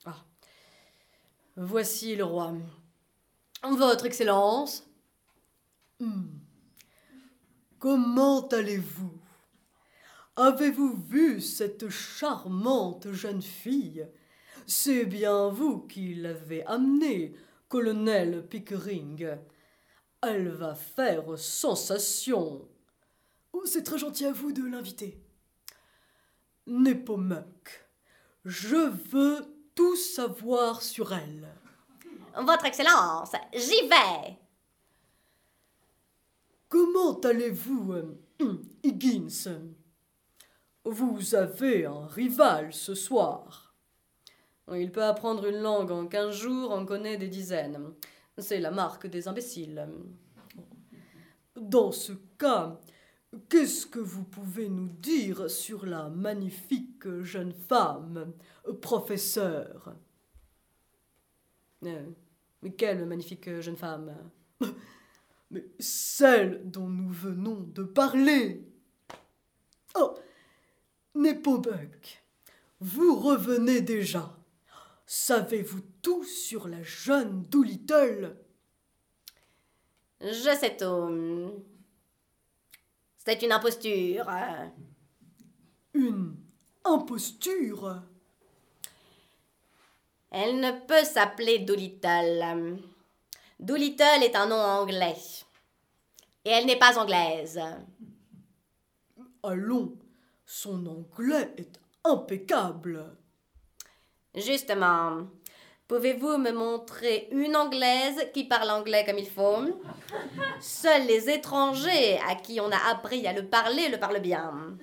Ah. 0.06 0.24
Voici 1.58 2.16
le 2.16 2.26
roi. 2.26 2.54
Votre 3.64 4.06
Excellence. 4.06 4.88
Hmm. 6.00 6.28
Comment 7.80 8.48
allez-vous? 8.50 9.20
Avez-vous 10.36 10.96
vu 11.08 11.42
cette 11.42 11.90
charmante 11.90 13.12
jeune 13.12 13.42
fille? 13.42 14.08
C'est 14.66 15.06
bien 15.06 15.50
vous 15.50 15.82
qui 15.82 16.16
l'avez 16.16 16.66
amenée, 16.66 17.36
colonel 17.68 18.48
Pickering. 18.48 19.38
Elle 20.22 20.50
va 20.50 20.74
faire 20.76 21.38
sensation. 21.38 22.68
Oh, 23.52 23.64
c'est 23.66 23.84
très 23.84 23.98
gentil 23.98 24.26
à 24.26 24.32
vous 24.32 24.52
de 24.52 24.64
l'inviter. 24.64 25.20
Nepomuk, 26.66 27.86
je 28.46 28.90
veux 29.10 29.46
tout 29.76 29.96
savoir 29.96 30.82
sur 30.82 31.12
elle. 31.12 31.48
Votre 32.36 32.66
Excellence, 32.66 33.34
j'y 33.54 33.88
vais. 33.88 34.38
Comment 36.70 37.20
allez-vous, 37.20 37.94
euh, 37.94 38.18
Higgins? 38.84 39.62
Vous 40.86 41.36
avez 41.36 41.86
un 41.86 42.08
rival 42.08 42.74
ce 42.74 42.96
soir. 42.96 43.63
Il 44.72 44.92
peut 44.92 45.04
apprendre 45.04 45.46
une 45.46 45.62
langue 45.62 45.92
en 45.92 46.08
quinze 46.08 46.36
jours, 46.36 46.72
en 46.72 46.86
connaît 46.86 47.18
des 47.18 47.28
dizaines. 47.28 47.94
C'est 48.38 48.60
la 48.60 48.72
marque 48.72 49.08
des 49.08 49.28
imbéciles. 49.28 49.88
Dans 51.56 51.92
ce 51.92 52.14
cas, 52.38 52.80
qu'est-ce 53.50 53.86
que 53.86 54.00
vous 54.00 54.24
pouvez 54.24 54.70
nous 54.70 54.88
dire 54.88 55.50
sur 55.50 55.86
la 55.86 56.10
magnifique 56.10 57.08
jeune 57.22 57.54
femme, 57.54 58.34
professeur? 58.82 59.96
Euh, 61.84 62.10
quelle 62.78 63.06
magnifique 63.06 63.60
jeune 63.60 63.76
femme? 63.76 64.16
Mais 65.52 65.66
celle 65.78 66.72
dont 66.72 66.88
nous 66.88 67.12
venons 67.12 67.60
de 67.60 67.84
parler. 67.84 68.66
Oh, 69.96 70.16
Nepomuk, 71.14 72.24
vous 72.80 73.16
revenez 73.20 73.82
déjà. 73.82 74.36
Savez-vous 75.06 75.82
tout 76.02 76.24
sur 76.24 76.68
la 76.68 76.82
jeune 76.84 77.44
Doolittle? 77.44 78.38
Je 80.22 80.56
sais 80.58 80.78
tout. 80.78 81.64
C'est 83.18 83.42
une 83.42 83.52
imposture. 83.52 84.30
Une 85.94 86.36
imposture? 86.84 88.02
Elle 90.32 90.60
ne 90.60 90.72
peut 90.88 91.04
s'appeler 91.04 91.60
Doolittle. 91.60 92.80
Doolittle 93.60 94.24
est 94.24 94.36
un 94.36 94.48
nom 94.48 94.56
anglais. 94.56 95.16
Et 96.44 96.50
elle 96.50 96.66
n'est 96.66 96.80
pas 96.80 96.98
anglaise. 96.98 97.62
Allons, 99.44 99.98
son 100.46 100.86
anglais 100.86 101.54
est 101.58 101.80
impeccable. 102.04 103.16
Justement, 104.36 105.28
pouvez-vous 105.88 106.38
me 106.38 106.52
montrer 106.52 107.28
une 107.32 107.56
anglaise 107.56 108.30
qui 108.34 108.46
parle 108.46 108.72
anglais 108.72 109.06
comme 109.06 109.20
il 109.20 109.30
faut? 109.30 109.80
Seuls 110.60 111.06
les 111.06 111.30
étrangers 111.30 112.20
à 112.28 112.36
qui 112.36 112.60
on 112.60 112.72
a 112.72 112.90
appris 112.90 113.28
à 113.28 113.34
le 113.34 113.48
parler 113.48 113.90
le 113.90 114.00
parlent 114.00 114.22
bien. 114.22 114.78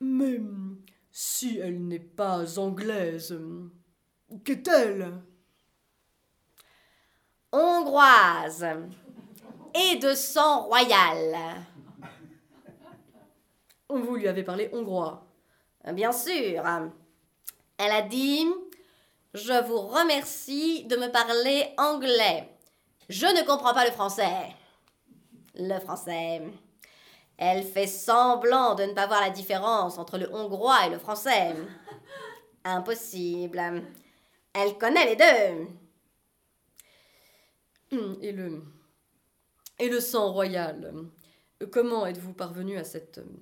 Mais 0.00 0.40
si 1.12 1.58
elle 1.58 1.86
n'est 1.86 1.98
pas 1.98 2.58
anglaise, 2.58 3.38
qu'est-elle? 4.44 5.12
Hongroise 7.52 8.66
et 9.74 9.96
de 9.96 10.14
sang 10.14 10.62
royal. 10.62 11.36
Vous 13.90 14.16
lui 14.16 14.28
avez 14.28 14.42
parlé 14.42 14.70
hongrois. 14.72 15.26
Bien 15.92 16.12
sûr. 16.12 16.62
Elle 17.82 17.92
a 17.92 18.02
dit 18.02 18.46
Je 19.32 19.64
vous 19.66 19.78
remercie 19.80 20.84
de 20.84 20.96
me 20.96 21.10
parler 21.10 21.72
anglais. 21.78 22.46
Je 23.08 23.24
ne 23.24 23.46
comprends 23.46 23.72
pas 23.72 23.86
le 23.86 23.90
français. 23.90 24.54
Le 25.54 25.80
français. 25.80 26.42
Elle 27.38 27.62
fait 27.62 27.86
semblant 27.86 28.74
de 28.74 28.82
ne 28.82 28.92
pas 28.92 29.06
voir 29.06 29.22
la 29.22 29.30
différence 29.30 29.96
entre 29.96 30.18
le 30.18 30.30
hongrois 30.34 30.86
et 30.86 30.90
le 30.90 30.98
français. 30.98 31.54
Impossible. 32.64 33.82
Elle 34.52 34.76
connaît 34.76 35.06
les 35.06 35.16
deux. 35.16 35.66
Et 38.20 38.32
le, 38.32 38.62
et 39.78 39.88
le 39.88 40.00
sang 40.00 40.30
royal. 40.32 41.06
Comment 41.72 42.04
êtes-vous 42.04 42.34
parvenu 42.34 42.76
à 42.76 42.84
cette 42.84 43.18
euh, 43.18 43.40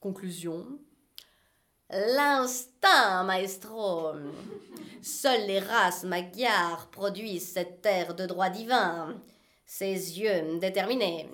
conclusion? 0.00 0.78
L'instinct, 1.90 3.24
maestro. 3.24 4.12
Seules 5.02 5.46
les 5.46 5.58
races 5.58 6.04
magyares 6.04 6.88
produisent 6.90 7.52
cette 7.52 7.84
air 7.84 8.14
de 8.14 8.26
droit 8.26 8.48
divin. 8.48 9.20
Ses 9.66 10.18
yeux 10.18 10.58
déterminés. 10.58 11.30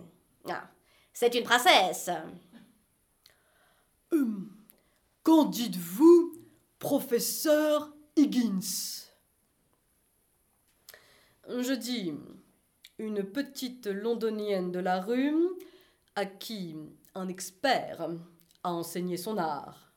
Ah, 0.48 0.68
c'est 1.12 1.34
une 1.34 1.44
princesse. 1.44 2.10
Hum, 4.12 4.50
Qu'en 5.22 5.44
dites-vous, 5.44 6.32
professeur 6.78 7.92
Higgins? 8.16 9.06
Je 11.46 11.74
dis 11.74 12.14
une 12.98 13.22
petite 13.22 13.86
londonienne 13.86 14.72
de 14.72 14.78
la 14.78 15.00
rue 15.00 15.36
à 16.16 16.24
qui 16.26 16.76
un 17.14 17.28
expert 17.28 18.08
a 18.62 18.72
enseigné 18.72 19.16
son 19.16 19.36
art. 19.36 19.89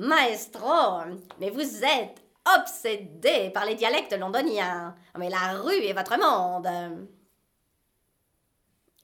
Maestro, 0.00 1.02
mais 1.38 1.50
vous 1.50 1.84
êtes 1.84 2.22
obsédé 2.58 3.50
par 3.50 3.66
les 3.66 3.74
dialectes 3.74 4.14
londoniens. 4.18 4.94
Mais 5.18 5.28
la 5.28 5.60
rue 5.60 5.84
est 5.84 5.92
votre 5.92 6.18
monde. 6.18 7.06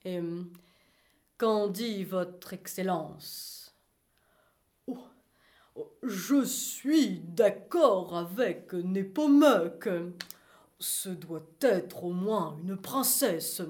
Et 0.04 0.18
hum, 0.18 0.50
qu'en 1.36 1.68
dit 1.68 2.04
votre 2.04 2.54
Excellence? 2.54 3.74
Oh, 4.86 4.98
Je 6.02 6.42
suis 6.44 7.20
d'accord 7.20 8.16
avec 8.16 8.72
Nepomuk. 8.72 9.88
Ce 10.78 11.10
doit 11.10 11.46
être 11.60 12.04
au 12.04 12.12
moins 12.12 12.56
une 12.62 12.76
princesse. 12.78 13.60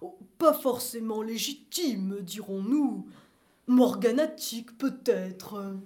Oh, 0.00 0.18
Pas 0.38 0.54
forcément 0.54 1.20
légitime, 1.20 2.20
dirons-nous. 2.22 3.06
Morganatique, 3.66 4.76
peut-être. 4.78 5.76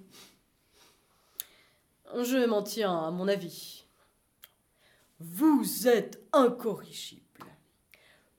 Je 2.15 2.45
m'en 2.45 2.63
tiens 2.63 2.97
à 3.05 3.11
mon 3.11 3.27
avis. 3.27 3.85
Vous 5.19 5.87
êtes 5.87 6.23
incorrigible. 6.31 7.23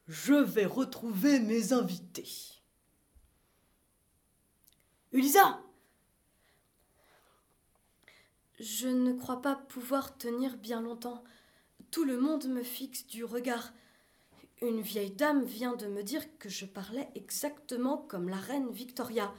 Je 0.07 0.35
vais 0.35 0.65
retrouver 0.65 1.39
mes 1.39 1.73
invités. 1.73 2.63
Elisa 5.13 5.61
Je 8.59 8.89
ne 8.89 9.13
crois 9.13 9.43
pas 9.43 9.57
pouvoir 9.57 10.17
tenir 10.17 10.57
bien 10.57 10.81
longtemps. 10.81 11.23
Tout 11.91 12.05
le 12.05 12.19
monde 12.19 12.47
me 12.47 12.63
fixe 12.63 13.07
du 13.07 13.25
regard. 13.25 13.73
Une 14.63 14.81
vieille 14.81 15.13
dame 15.13 15.45
vient 15.45 15.77
de 15.77 15.87
me 15.87 16.03
dire 16.03 16.25
que 16.39 16.49
je 16.49 16.65
parlais 16.67 17.09
exactement 17.15 17.99
comme 17.99 18.29
la 18.29 18.37
reine 18.37 18.71
Victoria. 18.71 19.33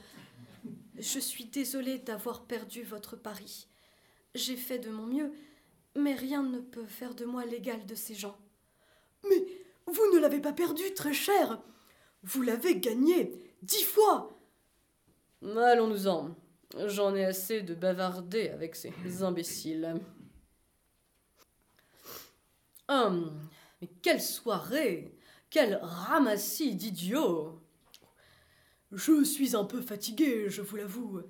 Je 0.98 1.18
suis 1.18 1.46
désolée 1.46 1.98
d'avoir 1.98 2.44
perdu 2.44 2.82
votre 2.82 3.16
pari. 3.16 3.69
J'ai 4.34 4.56
fait 4.56 4.78
de 4.78 4.90
mon 4.90 5.06
mieux, 5.06 5.32
mais 5.96 6.14
rien 6.14 6.42
ne 6.42 6.60
peut 6.60 6.86
faire 6.86 7.14
de 7.14 7.24
moi 7.24 7.44
l'égal 7.44 7.84
de 7.86 7.94
ces 7.94 8.14
gens. 8.14 8.38
Mais 9.28 9.44
vous 9.86 10.14
ne 10.14 10.18
l'avez 10.18 10.40
pas 10.40 10.52
perdu, 10.52 10.82
très 10.94 11.12
cher. 11.12 11.60
Vous 12.22 12.42
l'avez 12.42 12.76
gagné 12.76 13.32
dix 13.62 13.82
fois. 13.82 14.30
Allons-nous-en. 15.42 16.36
J'en 16.86 17.14
ai 17.16 17.24
assez 17.24 17.62
de 17.62 17.74
bavarder 17.74 18.50
avec 18.50 18.76
ces 18.76 18.92
imbéciles. 19.22 20.00
Hum, 22.88 23.32
mais 23.80 23.88
quelle 24.02 24.20
soirée 24.20 25.12
Quel 25.48 25.80
ramassis 25.82 26.76
d'idiots 26.76 27.60
Je 28.92 29.24
suis 29.24 29.56
un 29.56 29.64
peu 29.64 29.80
fatigué, 29.80 30.48
je 30.48 30.62
vous 30.62 30.76
l'avoue. 30.76 31.20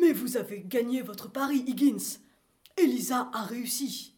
Mais 0.00 0.12
vous 0.12 0.36
avez 0.36 0.62
gagné 0.62 1.02
votre 1.02 1.30
pari, 1.30 1.64
Higgins. 1.66 2.18
Elisa 2.76 3.30
a 3.32 3.44
réussi. 3.44 4.14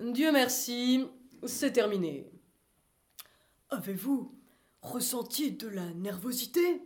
Dieu 0.00 0.32
merci, 0.32 1.06
c'est 1.46 1.72
terminé. 1.72 2.30
Avez-vous 3.70 4.34
ressenti 4.80 5.52
de 5.52 5.68
la 5.68 5.92
nervosité? 5.94 6.82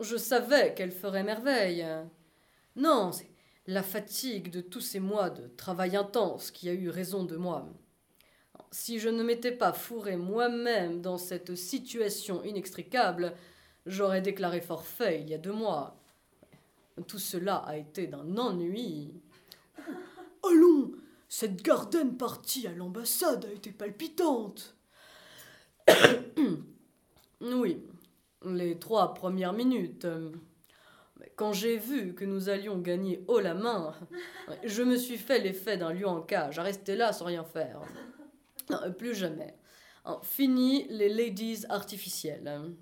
Je 0.00 0.16
savais 0.16 0.74
qu'elle 0.74 0.92
ferait 0.92 1.24
merveille. 1.24 1.86
Non, 2.76 3.12
c'est 3.12 3.30
la 3.66 3.82
fatigue 3.82 4.50
de 4.50 4.60
tous 4.60 4.80
ces 4.80 5.00
mois 5.00 5.30
de 5.30 5.48
travail 5.48 5.96
intense 5.96 6.50
qui 6.50 6.68
a 6.68 6.72
eu 6.72 6.88
raison 6.88 7.24
de 7.24 7.36
moi. 7.36 7.68
Si 8.70 8.98
je 8.98 9.08
ne 9.08 9.22
m'étais 9.22 9.52
pas 9.52 9.72
fourré 9.72 10.16
moi-même 10.16 11.00
dans 11.00 11.18
cette 11.18 11.54
situation 11.56 12.44
inextricable, 12.44 13.34
j'aurais 13.86 14.20
déclaré 14.20 14.60
forfait 14.60 15.20
il 15.22 15.30
y 15.30 15.34
a 15.34 15.38
deux 15.38 15.52
mois. 15.52 16.00
Tout 17.06 17.18
cela 17.18 17.56
a 17.56 17.76
été 17.76 18.06
d'un 18.06 18.36
ennui. 18.38 19.12
Allons, 20.42 20.92
cette 21.28 21.62
garden 21.62 22.16
partie 22.16 22.66
à 22.66 22.72
l'ambassade 22.72 23.44
a 23.44 23.52
été 23.52 23.70
palpitante. 23.72 24.76
Oui, 27.42 27.82
les 28.46 28.78
trois 28.78 29.12
premières 29.12 29.52
minutes. 29.52 30.06
Quand 31.36 31.52
j'ai 31.52 31.76
vu 31.76 32.14
que 32.14 32.24
nous 32.24 32.48
allions 32.48 32.78
gagner 32.78 33.22
haut 33.28 33.40
la 33.40 33.52
main, 33.52 33.94
je 34.64 34.82
me 34.82 34.96
suis 34.96 35.18
fait 35.18 35.38
l'effet 35.38 35.76
d'un 35.76 35.92
lion 35.92 36.08
en 36.08 36.22
cage, 36.22 36.58
à 36.58 36.62
rester 36.62 36.96
là 36.96 37.12
sans 37.12 37.26
rien 37.26 37.44
faire. 37.44 37.82
Plus 38.98 39.14
jamais. 39.14 39.54
Fini 40.22 40.86
les 40.88 41.10
ladies 41.10 41.66
artificielles. 41.68 42.72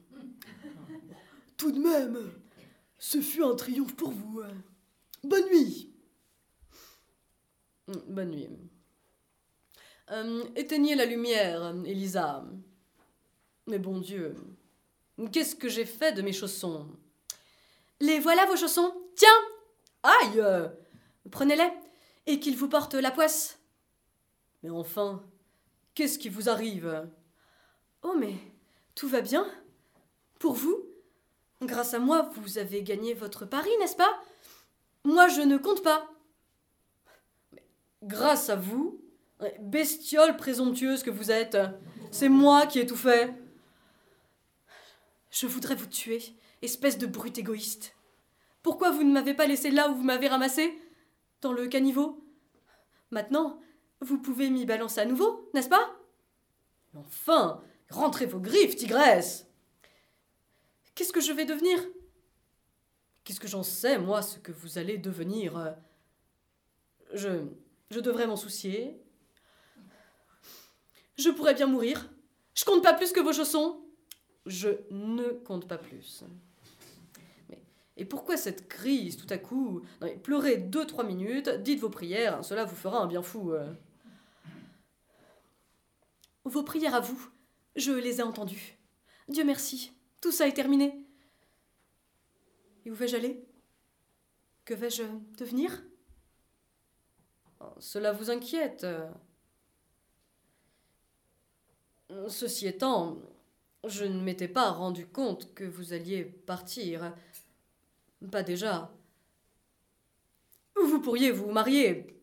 Tout 1.57 1.73
de 1.73 1.81
même, 1.81 2.31
ce 2.99 3.21
fut 3.21 3.43
un 3.43 3.55
triomphe 3.55 3.95
pour 3.97 4.11
vous. 4.11 4.43
Bonne 5.23 5.47
nuit. 5.47 5.91
Bonne 8.09 8.31
nuit. 8.31 8.49
Euh, 10.11 10.45
éteignez 10.57 10.95
la 10.95 11.07
lumière, 11.07 11.75
Elisa. 11.87 12.45
Mais 13.67 13.79
bon 13.79 13.99
Dieu, 14.01 14.35
qu'est-ce 15.33 15.57
que 15.57 15.69
j'ai 15.69 15.87
fait 15.87 16.13
de 16.13 16.23
mes 16.23 16.33
chaussons? 16.33 16.87
Les 18.01 18.21
voilà 18.21 18.45
vos 18.47 18.57
chaussons? 18.57 18.93
Tiens 19.17 19.29
Aïe 20.03 20.43
Prenez-les 21.31 21.71
et 22.27 22.41
qu'ils 22.41 22.57
vous 22.57 22.69
portent 22.69 22.95
la 22.95 23.11
poisse. 23.11 23.59
Mais 24.63 24.71
enfin, 24.71 25.23
qu'est-ce 25.95 26.19
qui 26.19 26.29
vous 26.29 26.49
arrive? 26.49 27.09
Oh, 28.03 28.15
mais 28.19 28.35
tout 28.95 29.09
va 29.09 29.23
bien 29.23 29.47
Pour 30.39 30.55
vous? 30.55 30.84
Grâce 31.67 31.95
à 31.95 31.99
moi, 31.99 32.31
vous 32.37 32.59
avez 32.59 32.83
gagné 32.83 33.15
votre 33.15 33.47
pari, 33.47 33.71
n'est-ce 33.79 33.97
pas? 33.97 34.21
Moi, 35.03 35.29
je 35.29 35.41
ne 35.41 35.57
compte 35.57 35.83
pas. 35.83 36.11
Grâce 38.03 38.51
à 38.51 38.57
vous, 38.57 39.01
bestiole 39.61 40.37
présomptueuse 40.37 41.03
que 41.03 41.11
vous 41.11 41.31
êtes, 41.31 41.57
c'est 42.11 42.29
moi 42.29 42.67
qui 42.67 42.81
ai 42.81 42.87
tout 42.87 42.97
fait. 42.97 43.33
Je 45.31 45.47
voudrais 45.47 45.75
vous 45.75 45.87
tuer, 45.87 46.23
espèce 46.61 46.99
de 46.99 47.07
brute 47.07 47.39
égoïste. 47.39 47.97
Pourquoi 48.63 48.91
vous 48.91 49.03
ne 49.03 49.13
m'avez 49.13 49.35
pas 49.35 49.47
laissé 49.47 49.71
là 49.71 49.89
où 49.89 49.95
vous 49.95 50.05
m'avez 50.05 50.29
ramassé? 50.29 50.79
Dans 51.41 51.53
le 51.53 51.67
caniveau? 51.67 52.23
Maintenant, 53.11 53.59
vous 54.01 54.19
pouvez 54.19 54.51
m'y 54.51 54.67
balancer 54.67 55.01
à 55.01 55.07
nouveau, 55.07 55.51
n'est-ce 55.55 55.69
pas? 55.71 55.97
Enfin, 56.95 57.63
rentrez 57.91 58.27
vos 58.27 58.41
griffes, 58.41 58.77
tigresse 58.77 59.47
Qu'est-ce 60.95 61.13
que 61.13 61.21
je 61.21 61.33
vais 61.33 61.45
devenir? 61.45 61.81
Qu'est-ce 63.25 63.41
que 63.41 63.49
j'en 63.49 63.63
sais, 63.63 63.99
moi, 63.99 64.23
ce 64.23 64.39
que 64.39 64.53
vous 64.53 64.79
allez 64.79 64.99
devenir? 64.99 65.75
Je. 67.13 67.47
Je 67.91 68.01
devrais 68.01 68.27
m'en 68.27 68.37
soucier. 68.37 69.01
Je 71.17 71.31
pourrais 71.31 71.55
bien 71.55 71.67
mourir. 71.67 72.11
Je 72.55 72.65
compte 72.65 72.83
pas 72.83 72.95
plus 72.95 73.13
que 73.13 73.21
vos 73.21 73.33
chaussons. 73.33 73.81
Je 74.47 74.69
ne 74.91 75.29
compte 75.29 75.69
pas 75.69 75.79
plus. 75.79 76.25
Mais, 77.49 77.63
et 77.97 78.05
pourquoi 78.05 78.37
cette 78.37 78.69
crise 78.69 79.17
tout 79.17 79.27
à 79.31 79.39
coup? 79.39 79.83
Pleurez 80.23 80.57
deux, 80.57 80.87
trois 80.87 81.05
minutes, 81.05 81.49
dites 81.49 81.81
vos 81.81 81.91
prières, 81.91 82.45
cela 82.45 82.65
vous 82.65 82.77
fera 82.77 83.01
un 83.01 83.07
bien 83.07 83.23
fou. 83.23 83.53
euh. 83.53 83.73
Vos 86.45 86.63
prières 86.63 86.95
à 86.95 87.01
vous, 87.01 87.31
je 87.77 87.93
les 87.93 88.21
ai 88.21 88.23
entendues. 88.23 88.77
Dieu 89.29 89.45
merci, 89.45 89.93
tout 90.25 90.33
ça 90.33 90.49
est 90.49 90.55
terminé. 90.55 91.05
Et 92.87 92.91
où 92.91 92.95
vais-je 92.95 93.15
aller? 93.15 93.45
Que 94.65 94.73
vais-je 94.73 95.03
devenir? 95.37 95.85
Oh, 97.61 97.75
Cela 97.79 98.13
vous 98.13 98.31
inquiète 98.31 98.87
Ceci 102.29 102.67
étant, 102.67 103.19
je 103.87 104.07
ne 104.07 104.19
m'étais 104.23 104.49
pas 104.49 104.71
rendu 104.71 105.07
compte 105.07 105.53
que 105.53 105.65
vous 105.65 105.93
alliez 105.93 106.25
partir. 106.25 107.15
Pas 108.33 108.43
déjà. 108.43 108.91
Vous 110.75 111.03
pourriez 111.03 111.33
vous 111.33 111.51
marier. 111.51 112.19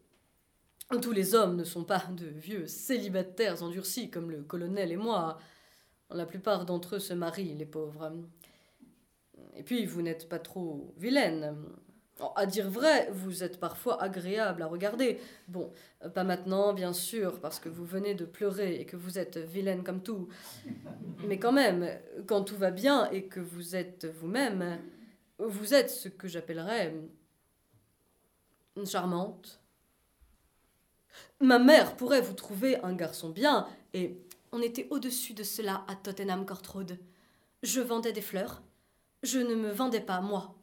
Tous 1.04 1.12
les 1.12 1.36
hommes 1.36 1.56
ne 1.56 1.64
sont 1.64 1.84
pas 1.84 2.04
de 2.10 2.26
vieux 2.26 2.66
célibataires 2.66 3.62
endurcis 3.62 4.10
comme 4.10 4.32
le 4.32 4.42
colonel 4.42 4.92
et 4.92 4.98
moi. 4.98 5.38
La 6.14 6.26
plupart 6.26 6.66
d'entre 6.66 6.96
eux 6.96 7.00
se 7.00 7.14
marient, 7.14 7.56
les 7.56 7.66
pauvres. 7.66 8.12
Et 9.56 9.64
puis, 9.64 9.86
vous 9.86 10.02
n'êtes 10.02 10.28
pas 10.30 10.40
trop 10.40 10.94
vilaine. 10.98 11.56
Oh, 12.20 12.32
À 12.36 12.46
dire 12.46 12.70
vrai, 12.70 13.10
vous 13.12 13.44
êtes 13.44 13.60
parfois 13.60 14.02
agréable 14.02 14.62
à 14.62 14.68
regarder. 14.68 15.20
Bon, 15.48 15.72
pas 16.14 16.24
maintenant, 16.24 16.74
bien 16.74 16.94
sûr, 16.94 17.40
parce 17.40 17.60
que 17.60 17.70
vous 17.70 17.86
venez 17.86 18.14
de 18.14 18.26
pleurer 18.26 18.76
et 18.76 18.86
que 18.86 18.96
vous 18.96 19.18
êtes 19.18 19.38
vilaine 19.38 19.84
comme 19.84 20.04
tout. 20.04 20.28
Mais 21.26 21.40
quand 21.40 21.52
même, 21.52 21.90
quand 22.28 22.44
tout 22.44 22.58
va 22.58 22.72
bien 22.72 23.10
et 23.12 23.24
que 23.26 23.40
vous 23.40 23.76
êtes 23.76 24.06
vous-même, 24.06 24.80
vous 25.40 25.74
êtes 25.74 25.90
ce 25.90 26.10
que 26.10 26.28
j'appellerais 26.28 26.94
charmante. 28.86 29.60
Ma 31.40 31.60
mère 31.60 31.96
pourrait 31.96 32.22
vous 32.22 32.34
trouver 32.34 32.78
un 32.84 32.94
garçon 32.94 33.30
bien 33.30 33.68
et 33.94 34.18
On 34.52 34.62
était 34.62 34.88
au-dessus 34.90 35.34
de 35.34 35.44
cela 35.44 35.86
à 35.88 35.96
Tottenham 35.96 36.46
Court 36.46 36.62
Road. 36.74 37.00
Je 37.64 37.80
vendais 37.80 38.12
des 38.12 38.22
fleurs. 38.22 38.62
Je 39.24 39.40
ne 39.40 39.56
me 39.56 39.72
vendais 39.72 40.02
pas, 40.02 40.20
moi. 40.20 40.56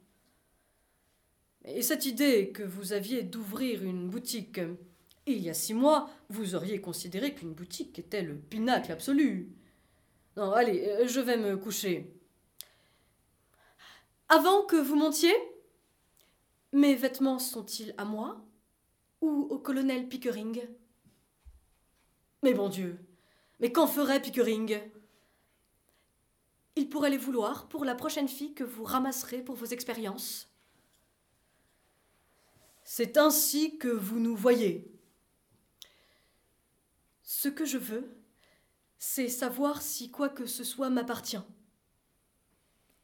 Et 1.64 1.82
cette 1.82 2.06
idée 2.06 2.50
que 2.50 2.62
vous 2.62 2.92
aviez 2.92 3.22
d'ouvrir 3.22 3.82
une 3.82 4.08
boutique, 4.08 4.60
il 5.26 5.38
y 5.38 5.50
a 5.50 5.54
six 5.54 5.74
mois, 5.74 6.10
vous 6.28 6.54
auriez 6.54 6.80
considéré 6.80 7.34
qu'une 7.34 7.52
boutique 7.52 7.98
était 7.98 8.22
le 8.22 8.36
pinacle 8.36 8.92
absolu. 8.92 9.52
Non, 10.36 10.52
allez, 10.52 10.86
euh, 10.86 11.06
je 11.06 11.20
vais 11.20 11.36
me 11.36 11.56
coucher. 11.56 12.12
Avant 14.28 14.64
que 14.64 14.76
vous 14.76 14.96
montiez, 14.96 15.34
mes 16.72 16.94
vêtements 16.94 17.38
sont-ils 17.38 17.94
à 17.96 18.04
moi 18.04 18.44
ou 19.20 19.48
au 19.50 19.58
colonel 19.58 20.08
Pickering? 20.08 20.60
Mais 22.42 22.54
bon 22.54 22.68
Dieu, 22.68 22.98
mais 23.60 23.72
qu'en 23.72 23.86
ferait 23.86 24.22
Pickering? 24.22 24.80
Il 26.76 26.88
pourrait 26.88 27.10
les 27.10 27.16
vouloir 27.16 27.68
pour 27.68 27.84
la 27.84 27.94
prochaine 27.94 28.28
fille 28.28 28.54
que 28.54 28.64
vous 28.64 28.84
ramasserez 28.84 29.42
pour 29.42 29.56
vos 29.56 29.66
expériences. 29.66 30.48
C'est 32.84 33.18
ainsi 33.18 33.78
que 33.78 33.88
vous 33.88 34.20
nous 34.20 34.36
voyez. 34.36 34.90
Ce 37.22 37.48
que 37.48 37.64
je 37.64 37.78
veux, 37.78 38.16
c'est 38.98 39.28
savoir 39.28 39.82
si 39.82 40.10
quoi 40.10 40.28
que 40.28 40.46
ce 40.46 40.64
soit 40.64 40.88
m'appartient. 40.88 41.42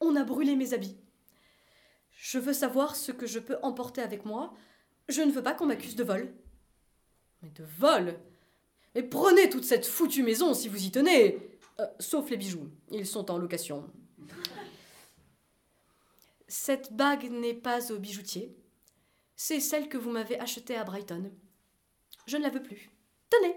On 0.01 0.17
a 0.17 0.25
brûlé 0.25 0.57
mes 0.57 0.73
habits. 0.73 0.97
Je 2.13 2.39
veux 2.39 2.53
savoir 2.53 2.97
ce 2.97 3.13
que 3.13 3.27
je 3.27 3.39
peux 3.39 3.59
emporter 3.63 4.01
avec 4.01 4.25
moi. 4.25 4.55
Je 5.09 5.21
ne 5.21 5.31
veux 5.31 5.43
pas 5.43 5.53
qu'on 5.53 5.67
m'accuse 5.67 5.97
de 5.97 6.05
vol. 6.05 6.35
Mais 7.43 7.51
de 7.51 7.65
vol? 7.65 8.19
Mais 8.95 9.03
prenez 9.03 9.49
toute 9.51 9.65
cette 9.65 9.87
foutue 9.87 10.23
maison 10.23 10.55
si 10.55 10.69
vous 10.69 10.85
y 10.85 10.91
tenez 10.91 11.39
Euh, 11.81 11.87
Sauf 11.99 12.31
les 12.31 12.37
bijoux, 12.37 12.71
ils 12.93 13.07
sont 13.07 13.31
en 13.33 13.39
location. 13.39 13.91
Cette 16.47 16.93
bague 16.93 17.29
n'est 17.31 17.55
pas 17.55 17.91
au 17.91 17.99
bijoutier. 17.99 18.57
C'est 19.35 19.59
celle 19.59 19.89
que 19.89 19.99
vous 19.99 20.11
m'avez 20.11 20.39
achetée 20.39 20.77
à 20.77 20.85
Brighton. 20.85 21.33
Je 22.27 22.37
ne 22.37 22.43
la 22.43 22.51
veux 22.51 22.63
plus. 22.63 22.91
Tenez 23.29 23.57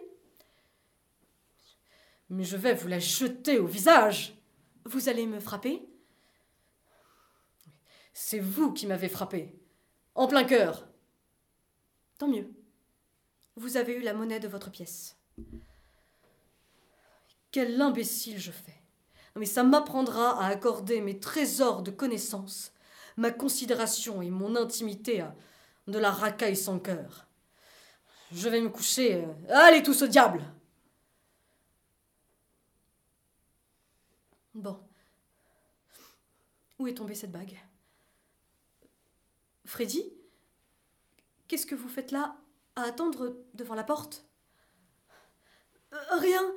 Mais 2.29 2.43
je 2.43 2.57
vais 2.57 2.73
vous 2.73 2.87
la 2.87 2.97
jeter 2.99 3.59
au 3.59 3.67
visage 3.67 4.35
Vous 4.85 5.09
allez 5.09 5.27
me 5.27 5.39
frapper? 5.39 5.87
C'est 8.13 8.39
vous 8.39 8.73
qui 8.73 8.87
m'avez 8.87 9.09
frappé. 9.09 9.53
En 10.15 10.27
plein 10.27 10.43
cœur. 10.43 10.87
Tant 12.17 12.27
mieux. 12.27 12.49
Vous 13.55 13.77
avez 13.77 13.93
eu 13.93 14.01
la 14.01 14.15
monnaie 14.15 14.39
de 14.39 14.47
votre 14.47 14.71
pièce. 14.71 15.16
Quel 17.51 17.81
imbécile 17.81 18.39
je 18.39 18.51
fais. 18.51 18.81
Mais 19.35 19.45
ça 19.45 19.63
m'apprendra 19.63 20.41
à 20.41 20.47
accorder 20.47 21.01
mes 21.01 21.19
trésors 21.19 21.81
de 21.83 21.91
connaissances, 21.91 22.73
ma 23.17 23.31
considération 23.31 24.21
et 24.21 24.29
mon 24.29 24.55
intimité 24.55 25.21
à 25.21 25.35
de 25.87 25.99
la 25.99 26.11
racaille 26.11 26.57
sans 26.57 26.79
cœur. 26.79 27.27
Je 28.31 28.49
vais 28.49 28.61
me 28.61 28.69
coucher. 28.69 29.23
euh, 29.25 29.33
Allez 29.49 29.83
tous 29.83 30.01
au 30.01 30.07
diable 30.07 30.43
Bon. 34.53 34.79
Où 36.79 36.87
est 36.87 36.95
tombée 36.95 37.15
cette 37.15 37.31
bague? 37.31 37.57
Freddy? 39.65 40.03
Qu'est-ce 41.47 41.65
que 41.65 41.75
vous 41.75 41.89
faites 41.89 42.11
là, 42.11 42.35
à 42.75 42.83
attendre 42.83 43.37
devant 43.53 43.75
la 43.75 43.83
porte? 43.83 44.26
Rien. 45.91 46.53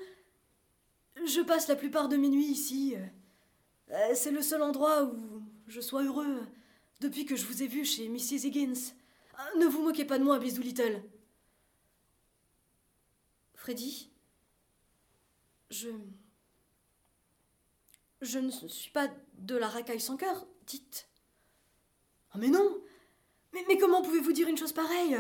Je 1.25 1.41
passe 1.41 1.69
la 1.69 1.77
plupart 1.77 2.09
de 2.09 2.17
mes 2.17 2.29
nuits 2.29 2.47
ici. 2.47 2.97
Euh, 3.91 4.15
C'est 4.15 4.31
le 4.31 4.43
seul 4.43 4.63
endroit 4.63 5.05
où 5.05 5.43
je 5.67 5.81
sois 5.81 6.03
heureux 6.05 6.47
depuis 7.01 7.25
que 7.27 7.37
je 7.37 7.47
vous 7.47 7.63
ai 7.63 7.67
vu 7.67 7.85
chez 7.85 8.09
Mrs. 8.09 8.47
Higgins. 8.47 8.93
Ah, 9.37 9.49
Ne 9.59 9.67
vous 9.67 9.83
moquez 9.83 10.05
pas 10.05 10.19
de 10.19 10.25
moi, 10.25 10.39
Miss 10.39 10.55
Doolittle. 10.55 11.03
Freddy 13.55 14.11
Je. 15.71 15.91
Je 18.23 18.39
ne 18.39 18.51
suis 18.51 18.91
pas 18.91 19.09
de 19.39 19.57
la 19.57 19.69
racaille 19.69 20.01
sans 20.01 20.17
cœur, 20.17 20.47
dites. 20.67 21.09
Ah, 22.33 22.39
mais 22.39 22.49
non 22.49 22.81
mais, 23.53 23.79
comment 23.79 24.01
pouvez-vous 24.01 24.33
dire 24.33 24.47
une 24.47 24.57
chose 24.57 24.73
pareille? 24.73 25.17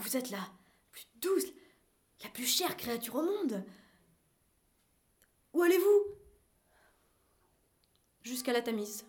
Vous 0.00 0.16
êtes 0.16 0.30
la 0.30 0.40
plus 0.90 1.06
douce, 1.16 1.44
la 2.22 2.28
plus 2.30 2.46
chère 2.46 2.76
créature 2.76 3.16
au 3.16 3.22
monde. 3.22 3.64
Où 5.52 5.62
allez-vous? 5.62 6.04
Jusqu'à 8.22 8.52
la 8.52 8.62
Tamise. 8.62 9.04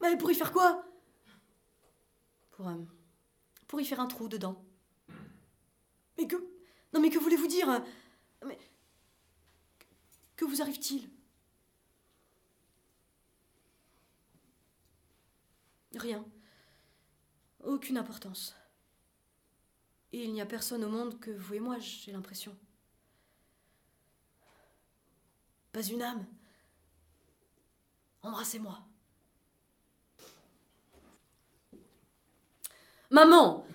Mais 0.00 0.16
pour 0.16 0.30
y 0.30 0.34
faire 0.34 0.52
quoi? 0.52 0.84
Pour. 2.52 2.68
euh, 2.68 2.76
pour 3.66 3.80
y 3.80 3.84
faire 3.84 4.00
un 4.00 4.06
trou 4.06 4.28
dedans. 4.28 4.62
Mais 6.18 6.26
que. 6.26 6.36
Non, 6.92 7.00
mais 7.00 7.10
que 7.10 7.18
voulez-vous 7.18 7.46
dire? 7.46 7.84
Que 10.36 10.44
vous 10.44 10.60
arrive-t-il? 10.60 11.08
Rien. 15.94 16.24
Aucune 17.64 17.98
importance. 17.98 18.54
Et 20.12 20.24
il 20.24 20.32
n'y 20.32 20.40
a 20.40 20.46
personne 20.46 20.84
au 20.84 20.88
monde 20.88 21.18
que 21.20 21.30
vous 21.30 21.54
et 21.54 21.60
moi, 21.60 21.76
j'ai 21.78 22.12
l'impression. 22.12 22.56
Pas 25.72 25.82
une 25.82 26.02
âme. 26.02 26.26
Embrassez-moi. 28.22 28.78
Maman 33.10 33.66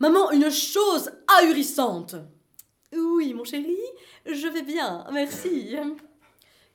Maman, 0.00 0.30
une 0.30 0.50
chose 0.50 1.10
ahurissante 1.26 2.14
Oui, 2.92 3.34
mon 3.34 3.44
chéri, 3.44 3.76
je 4.24 4.46
vais 4.46 4.62
bien, 4.62 5.04
merci. 5.12 5.74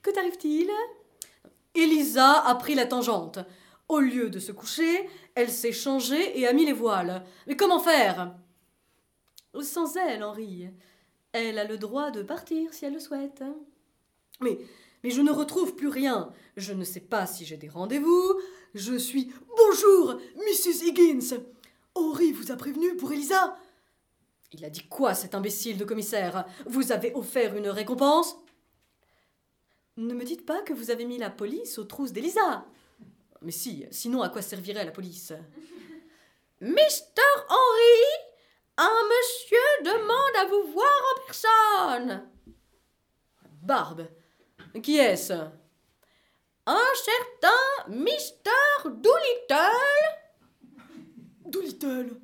Que 0.02 0.10
t'arrive-t-il? 0.10 0.70
Elisa 1.74 2.40
a 2.40 2.54
pris 2.56 2.74
la 2.74 2.86
tangente. 2.86 3.38
Au 3.88 4.00
lieu 4.00 4.28
de 4.28 4.38
se 4.38 4.52
coucher, 4.52 5.08
elle 5.34 5.50
s'est 5.50 5.72
changée 5.72 6.38
et 6.38 6.46
a 6.46 6.52
mis 6.52 6.66
les 6.66 6.72
voiles. 6.72 7.24
Mais 7.46 7.56
comment 7.56 7.80
faire? 7.80 8.34
Sans 9.62 9.96
elle, 9.96 10.24
Henri. 10.24 10.68
Elle 11.32 11.58
a 11.58 11.64
le 11.64 11.78
droit 11.78 12.10
de 12.10 12.22
partir 12.22 12.72
si 12.72 12.84
elle 12.84 12.94
le 12.94 13.00
souhaite. 13.00 13.42
Mais, 14.40 14.58
mais 15.02 15.10
je 15.10 15.20
ne 15.20 15.30
retrouve 15.30 15.74
plus 15.74 15.88
rien. 15.88 16.32
Je 16.56 16.72
ne 16.72 16.84
sais 16.84 17.00
pas 17.00 17.26
si 17.26 17.44
j'ai 17.44 17.56
des 17.56 17.68
rendez-vous. 17.68 18.40
Je 18.74 18.96
suis. 18.96 19.32
Bonjour, 19.56 20.20
Mrs. 20.36 20.84
Higgins. 20.84 21.38
Henri 21.94 22.32
vous 22.32 22.50
a 22.50 22.56
prévenu 22.56 22.96
pour 22.96 23.12
Elisa 23.12 23.56
Il 24.52 24.64
a 24.64 24.70
dit 24.70 24.86
quoi, 24.88 25.14
cet 25.14 25.34
imbécile 25.34 25.78
de 25.78 25.84
commissaire? 25.84 26.44
Vous 26.66 26.92
avez 26.92 27.12
offert 27.14 27.56
une 27.56 27.68
récompense? 27.68 28.36
Ne 29.96 30.14
me 30.14 30.24
dites 30.24 30.44
pas 30.44 30.62
que 30.62 30.72
vous 30.72 30.90
avez 30.90 31.04
mis 31.04 31.18
la 31.18 31.30
police 31.30 31.78
aux 31.78 31.84
trousses 31.84 32.12
d'Elisa. 32.12 32.66
Mais 33.42 33.52
si, 33.52 33.86
sinon 33.92 34.22
à 34.22 34.28
quoi 34.28 34.42
servirait 34.42 34.84
la 34.84 34.90
police? 34.90 35.32
Mister 36.60 37.22
Henry, 37.48 38.33
un 38.76 39.02
monsieur 39.08 39.58
demande 39.84 40.36
à 40.40 40.44
vous 40.46 40.72
voir 40.72 40.86
en 40.86 41.26
personne. 41.26 42.30
Barbe 43.62 44.06
Qui 44.82 44.98
est-ce? 44.98 45.32
Un 46.66 46.94
certain 46.94 47.88
Mister 47.88 48.50
Doolittle. 48.84 49.56
Doolittle. 51.44 52.20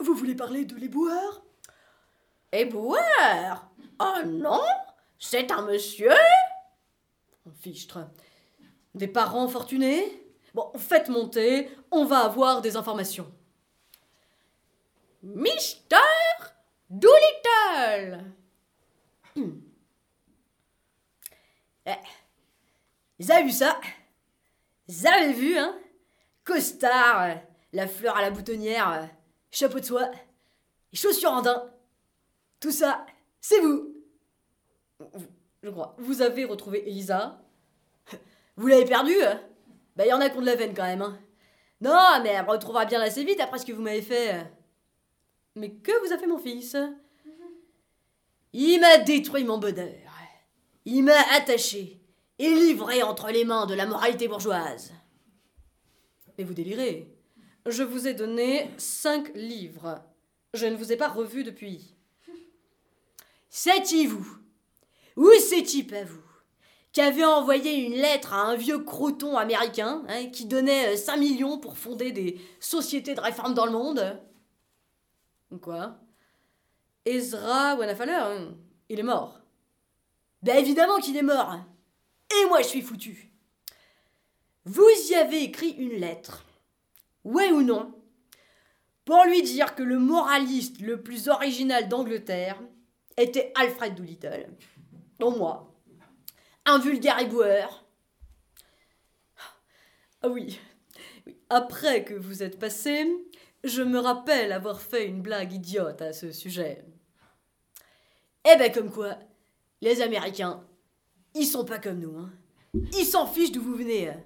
Vous 0.00 0.14
voulez 0.14 0.34
parler 0.34 0.64
de 0.64 0.76
l'éboueur? 0.76 1.42
Éboueur? 2.52 3.68
Oh 4.00 4.22
non, 4.26 4.64
c'est 5.18 5.52
un 5.52 5.62
monsieur. 5.62 6.14
Fichtre. 7.60 7.98
Des 8.94 9.08
parents 9.08 9.48
fortunés? 9.48 10.26
Bon, 10.54 10.72
faites 10.76 11.08
monter, 11.08 11.70
on 11.90 12.04
va 12.04 12.20
avoir 12.24 12.60
des 12.60 12.76
informations. 12.76 13.30
Mister 15.22 15.96
Doolittle. 16.88 18.24
Vous 23.18 23.30
avez 23.30 23.44
vu 23.44 23.50
ça? 23.50 23.80
Vous 24.88 25.06
avez 25.06 25.32
vu, 25.32 25.56
hein? 25.58 25.78
Costard, 26.44 27.22
euh, 27.22 27.34
la 27.72 27.86
fleur 27.86 28.16
à 28.16 28.22
la 28.22 28.30
boutonnière, 28.30 28.90
euh, 28.90 29.06
chapeau 29.50 29.78
de 29.78 29.84
soie, 29.84 30.10
chaussures 30.92 31.30
en 31.30 31.42
daim. 31.42 31.70
Tout 32.58 32.72
ça, 32.72 33.04
c'est 33.40 33.60
vous. 33.60 33.94
Je 35.62 35.70
crois. 35.70 35.94
Vous 35.98 36.22
avez 36.22 36.44
retrouvé 36.44 36.88
Elisa? 36.88 37.40
Vous 38.56 38.66
l'avez 38.66 38.86
perdu 38.86 39.14
hein? 39.22 39.40
Bah, 39.96 40.06
y 40.06 40.12
en 40.12 40.20
a 40.20 40.30
qui 40.30 40.38
ont 40.38 40.40
de 40.40 40.46
la 40.46 40.56
veine 40.56 40.74
quand 40.74 40.84
même, 40.84 41.02
hein. 41.02 41.18
Non, 41.80 42.20
mais 42.22 42.30
elle 42.30 42.44
me 42.44 42.50
retrouvera 42.50 42.84
bien 42.84 43.00
assez 43.00 43.24
vite 43.24 43.40
après 43.40 43.58
ce 43.58 43.66
que 43.66 43.72
vous 43.72 43.82
m'avez 43.82 44.02
fait. 44.02 44.46
Mais 45.56 45.70
que 45.70 46.06
vous 46.06 46.12
a 46.12 46.18
fait 46.18 46.26
mon 46.26 46.38
fils? 46.38 46.76
Il 48.52 48.80
m'a 48.80 48.98
détruit 48.98 49.44
mon 49.44 49.58
bonheur. 49.58 50.10
Il 50.84 51.04
m'a 51.04 51.20
attaché 51.32 52.00
et 52.38 52.48
livré 52.48 53.02
entre 53.02 53.30
les 53.30 53.44
mains 53.44 53.66
de 53.66 53.74
la 53.74 53.86
moralité 53.86 54.28
bourgeoise. 54.28 54.92
Mais 56.38 56.44
vous 56.44 56.54
délirez. 56.54 57.14
Je 57.66 57.82
vous 57.82 58.08
ai 58.08 58.14
donné 58.14 58.70
cinq 58.78 59.30
livres. 59.34 60.02
Je 60.54 60.66
ne 60.66 60.76
vous 60.76 60.92
ai 60.92 60.96
pas 60.96 61.08
revu 61.08 61.44
depuis. 61.44 61.94
C'est 63.50 63.82
qui 63.82 64.06
vous 64.06 64.26
Où 65.16 65.28
c'est 65.38 65.62
qui 65.62 65.82
pas 65.82 66.04
vous 66.04 66.22
Qui 66.92 67.00
avait 67.00 67.24
envoyé 67.24 67.74
une 67.84 67.94
lettre 67.94 68.32
à 68.32 68.42
un 68.42 68.56
vieux 68.56 68.78
croton 68.78 69.36
américain 69.36 70.02
hein, 70.08 70.26
qui 70.26 70.46
donnait 70.46 70.96
5 70.96 71.16
millions 71.18 71.58
pour 71.58 71.76
fonder 71.76 72.12
des 72.12 72.40
sociétés 72.60 73.14
de 73.14 73.20
réforme 73.20 73.54
dans 73.54 73.66
le 73.66 73.72
monde? 73.72 74.18
Quoi? 75.58 75.98
Ezra 77.04 77.74
Wanafaler, 77.76 78.12
hein, 78.12 78.54
il 78.88 79.00
est 79.00 79.04
mort. 79.04 79.40
Ben 80.42 80.56
évidemment 80.56 80.98
qu'il 80.98 81.16
est 81.16 81.22
mort. 81.22 81.58
Et 82.30 82.48
moi 82.48 82.62
je 82.62 82.68
suis 82.68 82.82
foutu. 82.82 83.32
Vous 84.64 84.88
y 85.10 85.14
avez 85.14 85.42
écrit 85.42 85.70
une 85.70 85.98
lettre. 85.98 86.44
Ouais 87.24 87.50
ou 87.50 87.62
non? 87.62 87.94
Pour 89.04 89.24
lui 89.24 89.42
dire 89.42 89.74
que 89.74 89.82
le 89.82 89.98
moraliste 89.98 90.80
le 90.80 91.02
plus 91.02 91.28
original 91.28 91.88
d'Angleterre 91.88 92.60
était 93.16 93.52
Alfred 93.56 93.94
Doolittle. 93.94 94.48
dont 95.18 95.36
moi. 95.36 95.74
Un 96.64 96.78
vulgaire 96.78 97.18
éboueur. 97.18 97.84
Ah 100.22 100.28
oui. 100.28 100.58
Après 101.48 102.04
que 102.04 102.14
vous 102.14 102.42
êtes 102.42 102.58
passé, 102.58 103.06
je 103.64 103.82
me 103.82 103.98
rappelle 103.98 104.52
avoir 104.52 104.80
fait 104.80 105.06
une 105.06 105.22
blague 105.22 105.52
idiote 105.52 106.02
à 106.02 106.12
ce 106.12 106.32
sujet. 106.32 106.84
Eh 108.50 108.56
ben 108.56 108.72
comme 108.72 108.90
quoi, 108.90 109.16
les 109.82 110.00
Américains, 110.02 110.64
ils 111.34 111.46
sont 111.46 111.64
pas 111.64 111.78
comme 111.78 111.98
nous. 111.98 112.16
Hein. 112.18 112.30
Ils 112.98 113.04
s'en 113.04 113.26
fichent 113.26 113.52
d'où 113.52 113.62
vous 113.62 113.74
venez. 113.76 114.08
hein. 114.08 114.20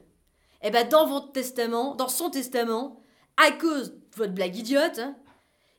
Eh 0.63 0.71
ben 0.71 0.89
dans 0.89 1.07
votre 1.07 1.33
testament, 1.33 1.95
dans 1.95 2.09
son 2.09 2.31
testament, 2.31 3.01
à 3.37 3.51
cause 3.53 3.93
de 3.93 4.17
votre 4.17 4.33
blague 4.33 4.57
idiote, 4.57 4.99
hein, 4.99 5.17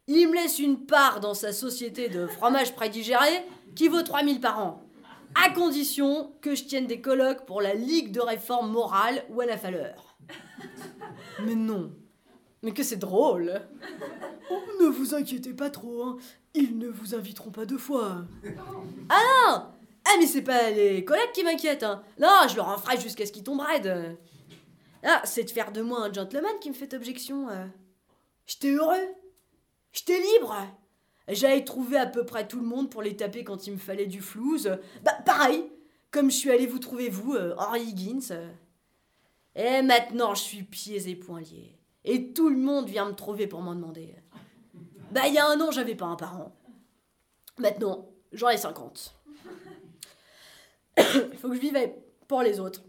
il 0.08 0.28
me 0.30 0.36
laisse 0.36 0.60
une 0.60 0.86
part 0.86 1.20
dans 1.20 1.34
sa 1.34 1.54
société 1.54 2.10
de 2.10 2.28
fromage 2.28 2.76
prédigéré 2.76 3.46
qui 3.76 3.88
vaut 3.88 4.04
3000 4.04 4.40
par 4.40 4.60
an. 4.60 4.82
À 5.44 5.50
condition 5.50 6.34
que 6.42 6.56
je 6.56 6.64
tienne 6.66 6.88
des 6.88 7.02
colloques 7.02 7.46
pour 7.46 7.62
la 7.62 7.74
Ligue 7.74 8.12
de 8.12 8.22
réforme 8.22 8.72
morale 8.72 9.26
ou 9.30 9.42
à 9.42 9.46
la 9.46 9.58
Falleur. 9.58 10.16
Mais 11.44 11.56
non. 11.56 11.92
Mais 12.64 12.72
que 12.74 12.84
c'est 12.84 12.98
drôle. 12.98 13.62
Oh, 14.50 14.60
ne 14.82 14.88
vous 14.88 15.14
inquiétez 15.14 15.54
pas 15.54 15.70
trop, 15.70 16.04
hein. 16.04 16.18
Ils 16.54 16.78
ne 16.78 16.88
vous 16.88 17.14
inviteront 17.16 17.52
pas 17.52 17.66
deux 17.66 17.78
fois. 17.78 18.26
Ah 19.10 19.72
mais 20.20 20.28
c'est 20.28 20.42
pas 20.44 20.70
les 20.70 21.04
collègues 21.04 21.32
qui 21.34 21.44
m'inquiètent, 21.44 21.84
hein. 21.84 22.04
Non, 22.20 22.48
je 22.50 22.56
leur 22.56 22.70
en 22.70 22.78
ferai 22.78 23.00
jusqu'à 23.00 23.26
ce 23.26 23.32
qu'ils 23.32 23.44
tombent 23.44 23.62
raides. 23.62 24.18
Ah, 25.04 25.22
c'est 25.26 25.44
de 25.44 25.50
faire 25.50 25.72
de 25.72 25.82
moi 25.82 26.06
un 26.06 26.14
gentleman 26.14 26.54
qui 26.62 26.70
me 26.70 26.76
fait 26.76 26.94
objection. 26.94 27.50
euh. 27.50 27.66
J'étais 28.46 28.72
heureux. 28.72 29.08
J'étais 29.92 30.20
libre. 30.20 30.56
J'avais 31.28 31.64
trouvé 31.64 31.98
à 31.98 32.06
peu 32.06 32.24
près 32.26 32.48
tout 32.48 32.60
le 32.60 32.66
monde 32.66 32.90
pour 32.92 33.02
les 33.02 33.16
taper 33.16 33.44
quand 33.44 33.66
il 33.68 33.74
me 33.74 33.78
fallait 33.78 34.06
du 34.06 34.22
flouze. 34.22 34.78
Bah, 35.04 35.14
pareil, 35.26 35.72
comme 36.12 36.30
je 36.32 36.36
suis 36.38 36.52
allé 36.52 36.68
vous 36.68 36.80
trouver, 36.80 37.10
vous, 37.10 37.34
euh, 37.34 37.56
Henry 37.58 37.82
Higgins. 37.82 38.32
euh. 38.32 38.50
Et 39.56 39.82
maintenant, 39.82 40.36
je 40.36 40.42
suis 40.42 40.64
pieds 40.64 41.10
et 41.10 41.16
poings 41.16 41.42
liés. 41.42 41.75
Et 42.06 42.32
tout 42.34 42.50
le 42.50 42.58
monde 42.58 42.88
vient 42.88 43.06
me 43.06 43.16
trouver 43.16 43.48
pour 43.48 43.62
m'en 43.62 43.76
demander. 43.76 44.16
Bah, 45.12 45.28
il 45.28 45.34
y 45.34 45.38
a 45.38 45.48
un 45.48 45.60
an, 45.60 45.72
j'avais 45.72 45.96
pas 45.96 46.06
un 46.06 46.16
parent. 46.16 46.56
Maintenant, 47.58 48.10
j'en 48.32 48.50
ai 48.50 48.58
50. 48.58 49.16
Il 50.98 51.04
faut 51.38 51.50
que 51.50 51.56
je 51.56 51.60
vive 51.60 51.78
pour 52.28 52.42
les 52.42 52.60
autres. 52.60 52.84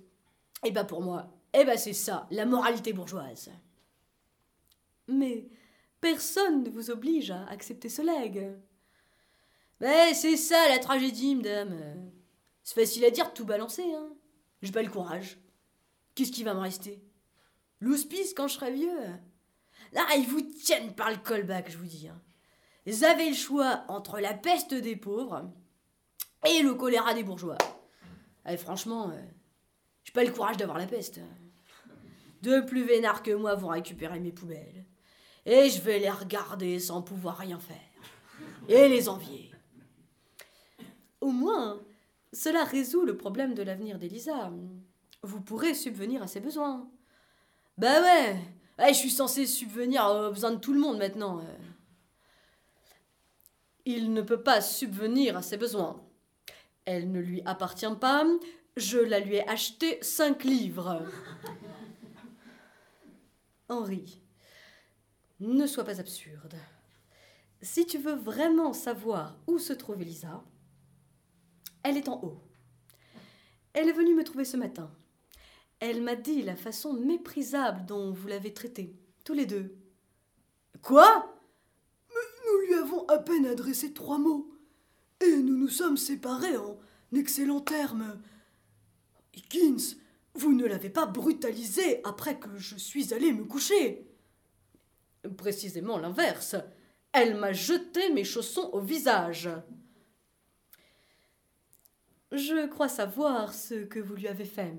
Et 0.64 0.70
bah 0.70 0.84
pour 0.84 1.02
moi, 1.02 1.28
et 1.52 1.64
bah 1.64 1.76
c'est 1.76 1.92
ça, 1.92 2.26
la 2.30 2.46
moralité 2.46 2.92
bourgeoise. 2.92 3.50
Mais 5.08 5.48
personne 6.00 6.64
ne 6.64 6.70
vous 6.70 6.90
oblige 6.90 7.30
à 7.30 7.46
accepter 7.46 7.88
ce 7.88 8.02
legs. 8.02 8.56
Mais 9.80 10.14
c'est 10.14 10.36
ça 10.36 10.68
la 10.68 10.78
tragédie, 10.78 11.36
madame. 11.36 12.10
C'est 12.62 12.80
facile 12.80 13.04
à 13.04 13.10
dire 13.10 13.32
tout 13.32 13.44
balancer, 13.44 13.84
hein. 13.94 14.08
J'ai 14.62 14.72
pas 14.72 14.82
le 14.82 14.90
courage. 14.90 15.38
Qu'est-ce 16.14 16.32
qui 16.32 16.42
va 16.42 16.54
me 16.54 16.60
rester? 16.60 17.00
L'hospice 17.80 18.34
quand 18.34 18.48
je 18.48 18.54
serai 18.54 18.72
vieux 18.72 18.98
Là, 19.92 20.06
ils 20.16 20.26
vous 20.26 20.40
tiennent 20.40 20.94
par 20.94 21.10
le 21.10 21.16
callback, 21.16 21.70
je 21.70 21.78
vous 21.78 21.86
dis. 21.86 22.08
Hein. 22.08 22.20
Vous 22.86 23.04
avez 23.04 23.28
le 23.28 23.34
choix 23.34 23.84
entre 23.88 24.20
la 24.20 24.34
peste 24.34 24.74
des 24.74 24.96
pauvres 24.96 25.50
et 26.46 26.62
le 26.62 26.74
choléra 26.74 27.14
des 27.14 27.22
bourgeois. 27.22 27.58
Et 28.48 28.56
franchement, 28.56 29.10
euh, 29.10 29.20
j'ai 30.04 30.12
pas 30.12 30.24
le 30.24 30.32
courage 30.32 30.56
d'avoir 30.56 30.78
la 30.78 30.86
peste. 30.86 31.20
Deux 32.42 32.64
plus 32.64 32.84
vénards 32.84 33.22
que 33.22 33.32
moi 33.32 33.54
vont 33.54 33.68
récupérer 33.68 34.20
mes 34.20 34.32
poubelles. 34.32 34.86
Et 35.44 35.68
je 35.68 35.80
vais 35.80 35.98
les 35.98 36.10
regarder 36.10 36.78
sans 36.78 37.02
pouvoir 37.02 37.38
rien 37.38 37.58
faire. 37.58 37.76
Et 38.68 38.88
les 38.88 39.08
envier. 39.08 39.50
Au 41.20 41.30
moins, 41.30 41.80
cela 42.32 42.64
résout 42.64 43.04
le 43.04 43.16
problème 43.16 43.54
de 43.54 43.62
l'avenir 43.62 43.98
d'Elisa. 43.98 44.52
Vous 45.22 45.40
pourrez 45.40 45.74
subvenir 45.74 46.22
à 46.22 46.26
ses 46.26 46.40
besoins. 46.40 46.88
Bah 47.78 48.00
ouais, 48.00 48.40
je 48.88 48.94
suis 48.94 49.10
censé 49.10 49.46
subvenir 49.46 50.04
aux 50.06 50.30
besoins 50.30 50.52
de 50.52 50.60
tout 50.60 50.72
le 50.72 50.80
monde 50.80 50.98
maintenant. 50.98 51.40
euh. 51.40 51.56
Il 53.84 54.12
ne 54.12 54.22
peut 54.22 54.42
pas 54.42 54.60
subvenir 54.60 55.36
à 55.36 55.42
ses 55.42 55.56
besoins. 55.56 56.02
Elle 56.86 57.12
ne 57.12 57.20
lui 57.20 57.42
appartient 57.44 57.94
pas. 58.00 58.24
Je 58.76 58.98
la 58.98 59.20
lui 59.20 59.36
ai 59.36 59.48
achetée 59.48 59.98
cinq 60.02 60.44
livres. 60.44 61.02
Henri, 63.68 64.22
ne 65.40 65.66
sois 65.66 65.84
pas 65.84 66.00
absurde. 66.00 66.54
Si 67.62 67.86
tu 67.86 67.98
veux 67.98 68.14
vraiment 68.14 68.72
savoir 68.72 69.36
où 69.46 69.58
se 69.58 69.72
trouve 69.72 70.00
Elisa, 70.00 70.42
elle 71.82 71.96
est 71.96 72.08
en 72.08 72.22
haut. 72.22 72.42
Elle 73.72 73.88
est 73.88 73.92
venue 73.92 74.14
me 74.14 74.24
trouver 74.24 74.44
ce 74.44 74.56
matin. 74.56 74.90
Elle 75.80 76.02
m'a 76.02 76.16
dit 76.16 76.42
la 76.42 76.56
façon 76.56 76.94
méprisable 76.94 77.84
dont 77.86 78.10
vous 78.10 78.28
l'avez 78.28 78.52
traitée, 78.52 78.94
tous 79.24 79.34
les 79.34 79.46
deux. 79.46 79.76
Quoi? 80.82 81.34
Nous 82.10 82.66
lui 82.66 82.74
avons 82.74 83.06
à 83.06 83.18
peine 83.18 83.46
adressé 83.46 83.92
trois 83.92 84.18
mots. 84.18 84.50
Et 85.20 85.36
nous 85.36 85.56
nous 85.56 85.68
sommes 85.68 85.96
séparés 85.96 86.56
en 86.56 86.78
excellents 87.14 87.60
termes. 87.60 88.20
Higgins, 89.34 89.96
vous 90.34 90.54
ne 90.54 90.66
l'avez 90.66 90.90
pas 90.90 91.06
brutalisé 91.06 92.00
après 92.04 92.38
que 92.38 92.56
je 92.56 92.76
suis 92.76 93.12
allé 93.14 93.32
me 93.32 93.44
coucher. 93.44 94.06
Précisément 95.36 95.98
l'inverse. 95.98 96.56
Elle 97.12 97.36
m'a 97.36 97.52
jeté 97.52 98.12
mes 98.12 98.24
chaussons 98.24 98.70
au 98.72 98.80
visage. 98.80 99.48
Je 102.32 102.66
crois 102.66 102.88
savoir 102.88 103.54
ce 103.54 103.84
que 103.84 103.98
vous 103.98 104.14
lui 104.14 104.28
avez 104.28 104.44
fait. 104.44 104.74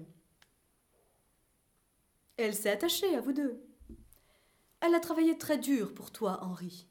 Elle 2.38 2.53
s'est 2.53 2.69
attachée 2.69 3.15
à 3.15 3.22
vous 3.22 3.34
deux. 3.34 3.59
Elle 4.80 4.93
a 4.93 4.99
travaillé 4.99 5.38
très 5.39 5.57
dur 5.57 5.93
pour 5.95 6.11
toi, 6.11 6.39
Henri. 6.43 6.88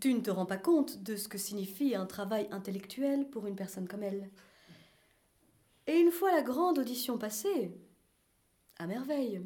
Tu 0.00 0.12
ne 0.12 0.20
te 0.20 0.30
rends 0.30 0.46
pas 0.46 0.56
compte 0.56 1.02
de 1.02 1.14
ce 1.14 1.28
que 1.28 1.38
signifie 1.38 1.94
un 1.94 2.06
travail 2.06 2.48
intellectuel 2.50 3.30
pour 3.30 3.46
une 3.46 3.54
personne 3.54 3.86
comme 3.86 4.02
elle. 4.02 4.30
Et 5.86 5.98
une 6.00 6.10
fois 6.10 6.32
la 6.32 6.42
grande 6.42 6.78
audition 6.78 7.18
passée, 7.18 7.72
à 8.78 8.88
merveille, 8.88 9.40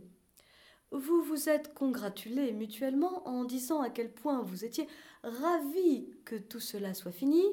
vous 0.90 1.22
vous 1.22 1.48
êtes 1.48 1.74
congratulés 1.74 2.52
mutuellement 2.52 3.26
en 3.28 3.44
disant 3.44 3.80
à 3.80 3.90
quel 3.90 4.10
point 4.10 4.42
vous 4.42 4.64
étiez 4.64 4.88
ravis 5.22 6.08
que 6.24 6.36
tout 6.36 6.60
cela 6.60 6.94
soit 6.94 7.12
fini 7.12 7.44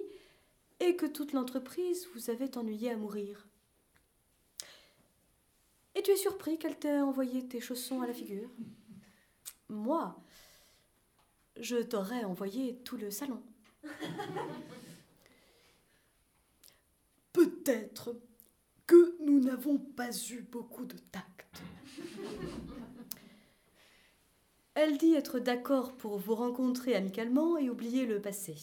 et 0.80 0.96
que 0.96 1.06
toute 1.06 1.34
l'entreprise 1.34 2.08
vous 2.14 2.30
avait 2.30 2.58
ennuyé 2.58 2.92
à 2.92 2.98
mourir. 2.98 3.49
Et 6.00 6.02
tu 6.02 6.12
es 6.12 6.16
surpris 6.16 6.58
qu'elle 6.58 6.80
t'ait 6.80 7.02
envoyé 7.02 7.46
tes 7.46 7.60
chaussons 7.60 8.02
à 8.02 8.08
la 8.08 8.14
figure? 8.14 8.50
Moi, 9.68 10.18
je 11.60 11.76
t'aurais 11.76 12.24
envoyé 12.24 12.78
tout 12.86 12.96
le 12.96 13.12
salon. 13.12 13.44
Peut-être 17.34 18.16
que 18.88 19.18
nous 19.20 19.42
n'avons 19.42 19.78
pas 19.78 20.10
eu 20.30 20.42
beaucoup 20.42 20.86
de 20.86 20.96
tact. 20.96 21.64
Elle 24.76 24.98
dit 24.98 25.16
être 25.16 25.40
d'accord 25.40 25.98
pour 25.98 26.18
vous 26.18 26.36
rencontrer 26.36 26.96
amicalement 26.96 27.58
et 27.58 27.70
oublier 27.70 28.06
le 28.06 28.22
passé. 28.22 28.56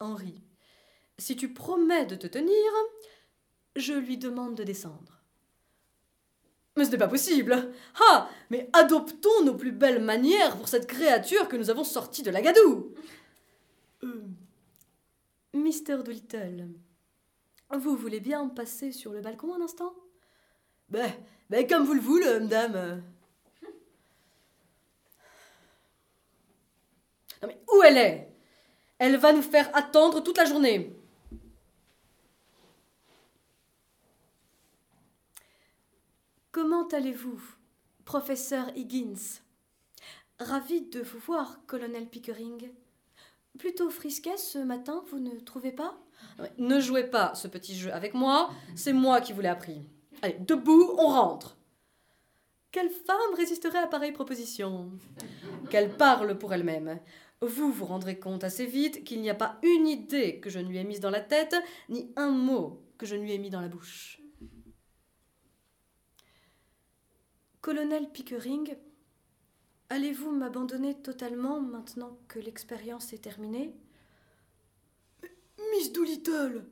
Henri, 0.00 0.42
si 1.16 1.34
tu 1.34 1.54
promets 1.54 2.04
de 2.04 2.14
te 2.14 2.26
tenir, 2.26 2.70
je 3.74 3.94
lui 3.94 4.18
demande 4.18 4.54
de 4.54 4.64
descendre. 4.64 5.15
Mais 6.76 6.84
ce 6.84 6.90
n'est 6.90 6.98
pas 6.98 7.08
possible 7.08 7.72
Ah 8.10 8.28
Mais 8.50 8.68
adoptons 8.72 9.44
nos 9.44 9.54
plus 9.54 9.72
belles 9.72 10.02
manières 10.02 10.56
pour 10.56 10.68
cette 10.68 10.86
créature 10.86 11.48
que 11.48 11.56
nous 11.56 11.70
avons 11.70 11.84
sortie 11.84 12.22
de 12.22 12.30
la 12.30 12.42
gadoue 12.42 12.94
Euh, 14.04 14.22
Mister 15.54 15.96
Doolittle, 16.04 16.68
vous 17.70 17.96
voulez 17.96 18.20
bien 18.20 18.46
passer 18.48 18.92
sur 18.92 19.12
le 19.12 19.20
balcon 19.22 19.54
un 19.54 19.62
instant? 19.62 19.94
Ben, 20.90 21.10
ben 21.48 21.66
comme 21.66 21.84
vous 21.84 21.94
le 21.94 22.00
voulez, 22.00 22.40
madame. 22.40 23.02
elle 27.86 27.98
est? 27.98 28.28
Elle 28.98 29.16
va 29.16 29.32
nous 29.32 29.42
faire 29.42 29.70
attendre 29.74 30.22
toute 30.22 30.38
la 30.38 30.44
journée. 30.44 30.95
Comment 36.56 36.88
allez-vous, 36.88 37.38
professeur 38.06 38.70
Higgins? 38.74 39.42
Ravi 40.40 40.80
de 40.80 41.02
vous 41.02 41.18
voir, 41.18 41.60
colonel 41.66 42.06
Pickering. 42.06 42.70
Plutôt 43.58 43.90
frisquet 43.90 44.38
ce 44.38 44.56
matin, 44.56 45.04
vous 45.10 45.18
ne 45.18 45.38
trouvez 45.40 45.72
pas? 45.72 45.98
Ne 46.56 46.80
jouez 46.80 47.04
pas 47.04 47.34
ce 47.34 47.46
petit 47.46 47.76
jeu 47.76 47.92
avec 47.92 48.14
moi, 48.14 48.50
c'est 48.74 48.94
moi 48.94 49.20
qui 49.20 49.34
vous 49.34 49.42
l'ai 49.42 49.50
appris. 49.50 49.82
Allez, 50.22 50.38
debout, 50.40 50.94
on 50.96 51.08
rentre. 51.08 51.58
Quelle 52.72 52.88
femme 52.88 53.34
résisterait 53.36 53.76
à 53.76 53.86
pareille 53.86 54.12
proposition? 54.12 54.92
Qu'elle 55.68 55.94
parle 55.94 56.38
pour 56.38 56.54
elle-même. 56.54 57.00
Vous 57.42 57.70
vous 57.70 57.84
rendrez 57.84 58.18
compte 58.18 58.44
assez 58.44 58.64
vite 58.64 59.04
qu'il 59.04 59.20
n'y 59.20 59.28
a 59.28 59.34
pas 59.34 59.58
une 59.62 59.86
idée 59.86 60.40
que 60.40 60.48
je 60.48 60.58
ne 60.58 60.68
lui 60.68 60.78
ai 60.78 60.84
mise 60.84 61.00
dans 61.00 61.10
la 61.10 61.20
tête, 61.20 61.54
ni 61.90 62.10
un 62.16 62.30
mot 62.30 62.80
que 62.96 63.04
je 63.04 63.14
ne 63.14 63.20
lui 63.20 63.32
ai 63.32 63.38
mis 63.38 63.50
dans 63.50 63.60
la 63.60 63.68
bouche. 63.68 64.22
Colonel 67.66 68.08
Pickering, 68.12 68.76
allez-vous 69.88 70.30
m'abandonner 70.30 70.94
totalement 71.02 71.60
maintenant 71.60 72.16
que 72.28 72.38
l'expérience 72.38 73.12
est 73.12 73.18
terminée? 73.18 73.74
Miss 75.72 75.90
Doolittle, 75.90 76.64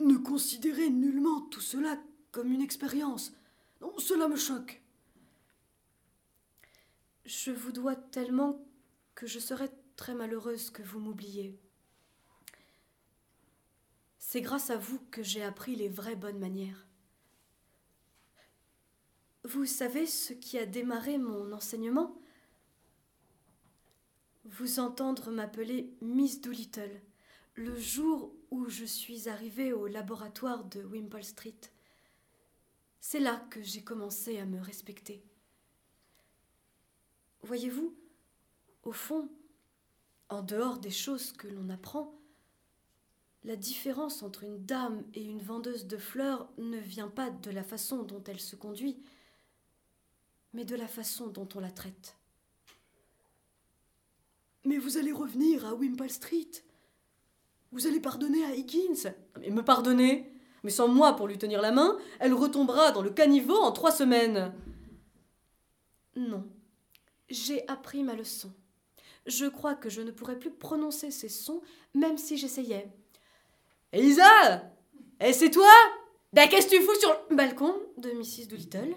ne 0.00 0.16
considérez 0.16 0.88
nullement 0.88 1.42
tout 1.42 1.60
cela 1.60 2.02
comme 2.32 2.50
une 2.50 2.62
expérience. 2.62 3.34
Non, 3.82 3.98
cela 3.98 4.26
me 4.26 4.36
choque. 4.36 4.80
Je 7.26 7.50
vous 7.50 7.72
dois 7.72 7.94
tellement 7.94 8.64
que 9.14 9.26
je 9.26 9.38
serais 9.38 9.70
très 9.94 10.14
malheureuse 10.14 10.70
que 10.70 10.82
vous 10.82 11.00
m'oubliez. 11.00 11.54
C'est 14.18 14.40
grâce 14.40 14.70
à 14.70 14.78
vous 14.78 15.00
que 15.10 15.22
j'ai 15.22 15.42
appris 15.42 15.76
les 15.76 15.90
vraies 15.90 16.16
bonnes 16.16 16.40
manières. 16.40 16.86
Vous 19.46 19.66
savez 19.66 20.06
ce 20.06 20.32
qui 20.32 20.56
a 20.58 20.64
démarré 20.64 21.18
mon 21.18 21.52
enseignement? 21.52 22.16
Vous 24.46 24.80
entendre 24.80 25.30
m'appeler 25.30 25.92
Miss 26.00 26.40
Doolittle 26.40 27.02
le 27.54 27.76
jour 27.76 28.32
où 28.50 28.70
je 28.70 28.86
suis 28.86 29.28
arrivée 29.28 29.74
au 29.74 29.86
laboratoire 29.86 30.64
de 30.64 30.82
Wimpole 30.82 31.24
Street. 31.24 31.60
C'est 33.00 33.20
là 33.20 33.46
que 33.50 33.62
j'ai 33.62 33.82
commencé 33.82 34.38
à 34.38 34.46
me 34.46 34.58
respecter. 34.60 35.22
Voyez-vous, 37.42 37.94
au 38.82 38.92
fond, 38.92 39.28
en 40.30 40.40
dehors 40.40 40.78
des 40.78 40.90
choses 40.90 41.32
que 41.32 41.48
l'on 41.48 41.68
apprend, 41.68 42.18
la 43.44 43.56
différence 43.56 44.22
entre 44.22 44.44
une 44.44 44.64
dame 44.64 45.04
et 45.12 45.22
une 45.22 45.42
vendeuse 45.42 45.86
de 45.86 45.98
fleurs 45.98 46.50
ne 46.56 46.78
vient 46.78 47.08
pas 47.10 47.28
de 47.28 47.50
la 47.50 47.62
façon 47.62 48.04
dont 48.04 48.24
elle 48.24 48.40
se 48.40 48.56
conduit, 48.56 48.98
mais 50.54 50.64
de 50.64 50.76
la 50.76 50.86
façon 50.88 51.26
dont 51.26 51.48
on 51.54 51.60
la 51.60 51.70
traite. 51.70 52.16
Mais 54.64 54.78
vous 54.78 54.96
allez 54.96 55.12
revenir 55.12 55.66
à 55.66 55.74
Wimpole 55.74 56.08
Street. 56.10 56.48
Vous 57.72 57.86
allez 57.86 58.00
pardonner 58.00 58.42
à 58.44 58.54
Higgins. 58.54 59.12
Mais 59.40 59.50
me 59.50 59.62
pardonner 59.62 60.32
Mais 60.62 60.70
sans 60.70 60.88
moi 60.88 61.14
pour 61.16 61.26
lui 61.28 61.36
tenir 61.36 61.60
la 61.60 61.72
main, 61.72 61.98
elle 62.20 62.32
retombera 62.32 62.92
dans 62.92 63.02
le 63.02 63.10
caniveau 63.10 63.56
en 63.56 63.72
trois 63.72 63.92
semaines. 63.92 64.54
Non, 66.16 66.48
j'ai 67.28 67.68
appris 67.68 68.04
ma 68.04 68.14
leçon. 68.14 68.52
Je 69.26 69.46
crois 69.46 69.74
que 69.74 69.90
je 69.90 70.00
ne 70.02 70.12
pourrais 70.12 70.38
plus 70.38 70.52
prononcer 70.52 71.10
ces 71.10 71.28
sons, 71.28 71.60
même 71.94 72.16
si 72.16 72.36
j'essayais. 72.36 72.88
Elisa 73.92 74.70
Eh, 75.20 75.32
c'est 75.32 75.50
toi 75.50 75.70
Bah, 76.32 76.46
qu'est-ce 76.46 76.68
que 76.68 76.76
tu 76.76 76.82
fous 76.82 77.00
sur 77.00 77.16
le 77.30 77.36
balcon? 77.36 77.74
De 77.98 78.10
Mrs. 78.12 78.46
Doolittle 78.48 78.94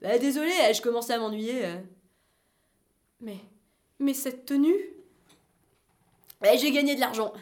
Bah, 0.00 0.18
désolé, 0.18 0.52
je 0.74 0.80
commençais 0.80 1.14
à 1.14 1.18
m'ennuyer. 1.18 1.76
Mais. 3.20 3.38
Mais 3.98 4.14
cette 4.14 4.46
tenue? 4.46 4.76
Eh, 6.42 6.56
j'ai 6.58 6.72
gagné 6.72 6.94
de 6.94 7.00
l'argent. 7.00 7.34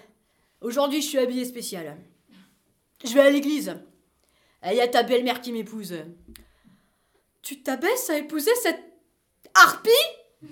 Aujourd'hui, 0.61 1.01
je 1.01 1.07
suis 1.07 1.19
habillée 1.19 1.45
spécial. 1.45 1.97
Je 3.05 3.15
vais 3.15 3.21
à 3.21 3.31
l'église. 3.31 3.77
Il 4.65 4.75
y 4.75 4.81
a 4.81 4.89
ta 4.89 5.05
belle-mère 5.05 5.41
qui 5.41 5.53
m'épouse. 5.53 5.95
Tu 7.43 7.63
t'abaisses 7.63 8.11
à 8.11 8.19
épouser 8.19 8.51
cette 8.63 8.83
harpie? 9.55 9.91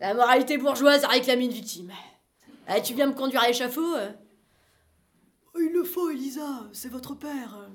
La 0.00 0.12
moralité 0.12 0.58
bourgeoise 0.58 1.04
a 1.04 1.08
réclamé 1.08 1.44
une 1.44 1.52
victime. 1.52 1.92
Eh, 2.68 2.82
tu 2.82 2.94
viens 2.94 3.06
me 3.06 3.14
conduire 3.14 3.42
à 3.42 3.46
l'échafaud 3.46 3.94
Oh, 5.54 5.58
Il 5.60 5.72
le 5.72 5.84
faut, 5.84 6.10
Elisa, 6.10 6.68
c'est 6.72 6.90
votre 6.90 7.14
père. 7.14 7.70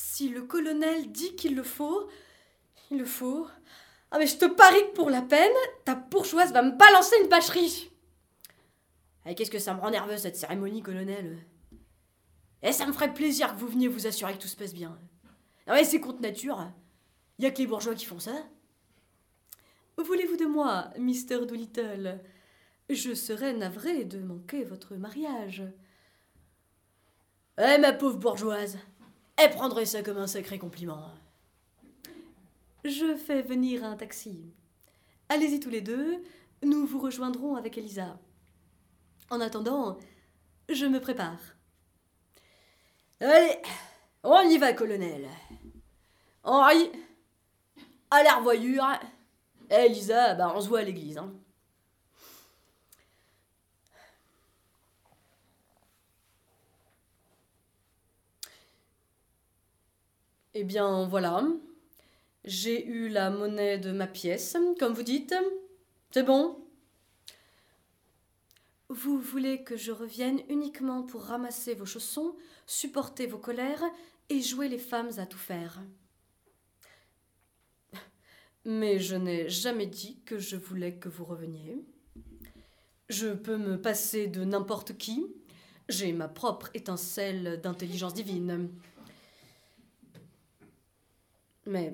Si 0.00 0.28
le 0.28 0.42
colonel 0.42 1.10
dit 1.10 1.34
qu'il 1.34 1.56
le 1.56 1.64
faut, 1.64 2.08
il 2.92 2.98
le 2.98 3.04
faut. 3.04 3.48
Ah 4.12 4.18
mais 4.18 4.28
je 4.28 4.36
te 4.36 4.44
parie 4.44 4.80
que 4.90 4.94
pour 4.94 5.10
la 5.10 5.22
peine, 5.22 5.50
ta 5.84 5.96
bourgeoise 5.96 6.52
va 6.52 6.62
me 6.62 6.70
balancer 6.70 7.16
une 7.20 7.28
bâcherie. 7.28 7.90
Eh, 9.26 9.34
Qu'est-ce 9.34 9.50
que 9.50 9.58
ça 9.58 9.74
me 9.74 9.80
rend 9.80 9.90
nerveux 9.90 10.16
cette 10.16 10.36
cérémonie, 10.36 10.82
colonel? 10.82 11.44
Eh, 12.62 12.70
ça 12.70 12.86
me 12.86 12.92
ferait 12.92 13.12
plaisir 13.12 13.52
que 13.52 13.58
vous 13.58 13.66
veniez 13.66 13.88
vous 13.88 14.06
assurer 14.06 14.34
que 14.34 14.42
tout 14.42 14.46
se 14.46 14.54
passe 14.54 14.72
bien. 14.72 14.96
Ah 15.66 15.72
ouais, 15.72 15.82
c'est 15.82 15.98
contre 15.98 16.22
nature. 16.22 16.70
Y 17.40 17.46
a 17.46 17.50
que 17.50 17.58
les 17.58 17.66
bourgeois 17.66 17.96
qui 17.96 18.04
font 18.06 18.20
ça. 18.20 18.46
Voulez-vous 19.96 20.36
de 20.36 20.46
moi, 20.46 20.90
Mr. 20.96 21.44
Doolittle 21.44 22.20
Je 22.88 23.14
serais 23.14 23.52
navrée 23.52 24.04
de 24.04 24.20
manquer 24.20 24.62
votre 24.62 24.94
mariage. 24.94 25.64
Eh, 27.58 27.78
ma 27.78 27.92
pauvre 27.92 28.18
bourgeoise. 28.18 28.78
Elle 29.38 29.50
prendrait 29.50 29.86
ça 29.86 30.02
comme 30.02 30.18
un 30.18 30.26
sacré 30.26 30.58
compliment. 30.58 31.12
Je 32.84 33.16
fais 33.16 33.40
venir 33.40 33.84
un 33.84 33.96
taxi. 33.96 34.52
Allez-y 35.28 35.60
tous 35.60 35.70
les 35.70 35.80
deux, 35.80 36.24
nous 36.64 36.86
vous 36.86 36.98
rejoindrons 36.98 37.54
avec 37.54 37.78
Elisa. 37.78 38.18
En 39.30 39.40
attendant, 39.40 39.98
je 40.68 40.86
me 40.86 41.00
prépare. 41.00 41.38
Allez, 43.20 43.62
on 44.24 44.40
y 44.40 44.58
va, 44.58 44.72
colonel. 44.72 45.28
Henri, 46.42 46.90
à 48.10 48.22
la 48.24 48.36
revoyure. 48.36 48.86
Eh, 49.70 49.88
Lisa, 49.88 50.34
bah, 50.34 50.52
on 50.56 50.60
se 50.60 50.68
voit 50.68 50.80
à 50.80 50.84
l'église. 50.84 51.18
Hein. 51.18 51.32
Eh 60.60 60.64
bien, 60.64 61.06
voilà. 61.06 61.46
J'ai 62.44 62.84
eu 62.84 63.08
la 63.08 63.30
monnaie 63.30 63.78
de 63.78 63.92
ma 63.92 64.08
pièce, 64.08 64.56
comme 64.80 64.92
vous 64.92 65.04
dites. 65.04 65.32
C'est 66.10 66.24
bon 66.24 66.58
Vous 68.88 69.20
voulez 69.20 69.62
que 69.62 69.76
je 69.76 69.92
revienne 69.92 70.40
uniquement 70.48 71.04
pour 71.04 71.22
ramasser 71.22 71.76
vos 71.76 71.86
chaussons, 71.86 72.34
supporter 72.66 73.28
vos 73.28 73.38
colères 73.38 73.84
et 74.30 74.40
jouer 74.40 74.68
les 74.68 74.80
femmes 74.80 75.12
à 75.18 75.26
tout 75.26 75.38
faire? 75.38 75.80
Mais 78.64 78.98
je 78.98 79.14
n'ai 79.14 79.48
jamais 79.48 79.86
dit 79.86 80.18
que 80.26 80.40
je 80.40 80.56
voulais 80.56 80.96
que 80.96 81.08
vous 81.08 81.24
reveniez. 81.24 81.76
Je 83.08 83.28
peux 83.28 83.58
me 83.58 83.80
passer 83.80 84.26
de 84.26 84.42
n'importe 84.42 84.98
qui. 84.98 85.24
J'ai 85.88 86.12
ma 86.12 86.26
propre 86.26 86.68
étincelle 86.74 87.60
d'intelligence 87.62 88.14
divine. 88.14 88.72
Mais 91.68 91.92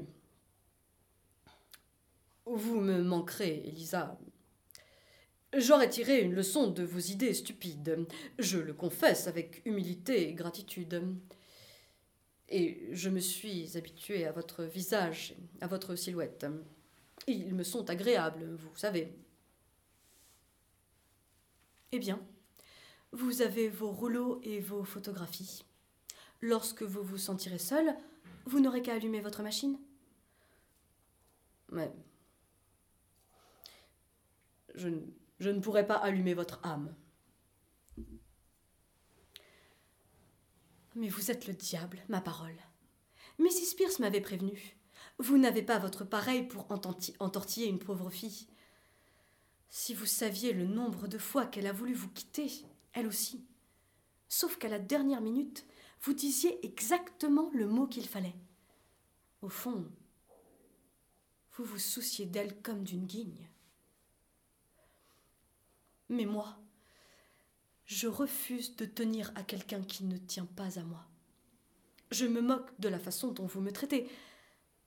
vous 2.47 2.81
me 2.81 3.03
manquerez, 3.03 3.65
Elisa. 3.67 4.17
J'aurais 5.53 5.89
tiré 5.89 6.21
une 6.21 6.33
leçon 6.33 6.71
de 6.71 6.85
vos 6.85 7.01
idées 7.01 7.35
stupides. 7.35 8.07
Je 8.39 8.59
le 8.59 8.73
confesse 8.73 9.27
avec 9.27 9.63
humilité 9.67 10.29
et 10.29 10.33
gratitude. 10.33 11.17
Et 12.49 12.89
je 12.93 13.11
me 13.11 13.19
suis 13.19 13.77
habituée 13.77 14.27
à 14.27 14.31
votre 14.31 14.63
visage, 14.63 15.35
à 15.61 15.67
votre 15.67 15.97
silhouette. 15.97 16.47
Ils 17.27 17.53
me 17.53 17.65
sont 17.65 17.91
agréables, 17.91 18.55
vous 18.55 18.77
savez. 18.77 19.13
Eh 21.91 21.99
bien, 21.99 22.25
vous 23.11 23.43
avez 23.43 23.69
vos 23.69 23.91
rouleaux 23.91 24.41
et 24.45 24.61
vos 24.61 24.85
photographies. 24.85 25.65
Lorsque 26.41 26.85
vous 26.85 27.03
vous 27.03 27.19
sentirez 27.19 27.59
seul, 27.59 27.97
vous 28.47 28.61
n'aurez 28.61 28.83
qu'à 28.83 28.95
allumer 28.95 29.21
votre 29.21 29.43
machine. 29.43 29.79
Mais 31.71 31.93
je, 34.75 34.89
ne- 34.89 35.61
pourrais 35.61 35.87
pas 35.87 35.97
allumer 35.97 36.35
votre 36.35 36.61
âme. 36.65 36.95
Mais 40.95 41.09
vous 41.09 41.31
êtes 41.31 41.47
le 41.47 41.55
diable, 41.55 42.03
ma 42.09 42.21
parole. 42.21 42.57
Mrs. 43.39 43.75
Pierce 43.77 43.99
m'avait 43.99 44.21
prévenu. 44.21 44.77
Vous 45.19 45.39
n'avez 45.39 45.63
pas 45.63 45.79
votre 45.79 46.05
pareil 46.05 46.47
pour 46.47 46.71
entortiller 46.71 47.67
une 47.67 47.79
pauvre 47.79 48.11
fille. 48.11 48.47
Si 49.69 49.95
vous 49.95 50.07
saviez 50.07 50.53
le 50.53 50.67
nombre 50.67 51.09
de 51.09 51.19
fois 51.19 51.47
qu'elle 51.47 51.67
a 51.67 51.73
voulu 51.73 51.95
vous 51.95 52.11
quitter, 52.11 52.49
elle 52.93 53.09
aussi. 53.09 53.45
Sauf 54.29 54.57
qu'à 54.57 54.69
la 54.69 54.79
dernière 54.79 55.21
minute, 55.21 55.67
vous 56.05 56.13
disiez 56.13 56.65
exactement 56.67 57.51
le 57.55 57.67
mot 57.67 57.87
qu'il 57.87 58.07
fallait. 58.07 58.37
Au 59.41 59.49
fond, 59.49 59.91
vous 61.55 61.65
vous 61.65 61.79
souciez 61.79 62.27
d'elle 62.27 62.61
comme 62.61 62.85
d'une 62.85 63.07
guigne. 63.07 63.49
Mais 66.11 66.27
moi, 66.27 66.59
je 67.87 68.07
refuse 68.07 68.77
de 68.77 68.85
tenir 68.85 69.33
à 69.35 69.43
quelqu'un 69.43 69.81
qui 69.81 70.05
ne 70.05 70.19
tient 70.19 70.45
pas 70.45 70.79
à 70.79 70.83
moi. 70.83 71.07
Je 72.11 72.27
me 72.27 72.43
moque 72.43 72.79
de 72.79 72.91
la 72.91 72.99
façon 72.99 73.33
dont 73.33 73.47
vous 73.47 73.63
me 73.63 73.73
traitez. 73.73 74.07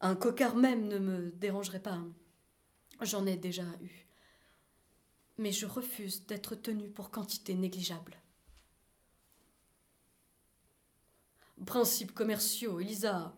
Un 0.02 0.16
cocard 0.16 0.56
même 0.56 0.88
ne 0.88 1.00
me 1.00 1.32
dérangerait 1.32 1.82
pas. 1.82 2.00
J'en 3.02 3.26
ai 3.26 3.38
déjà 3.38 3.66
eu. 3.82 4.06
Mais 5.40 5.52
je 5.52 5.66
refuse 5.66 6.28
d'être 6.28 6.54
tenu 6.54 6.90
pour 6.90 7.10
quantité 7.10 7.56
négligeable. 7.56 8.22
Principes 11.66 12.14
commerciaux, 12.14 12.80
Elisa. 12.80 13.34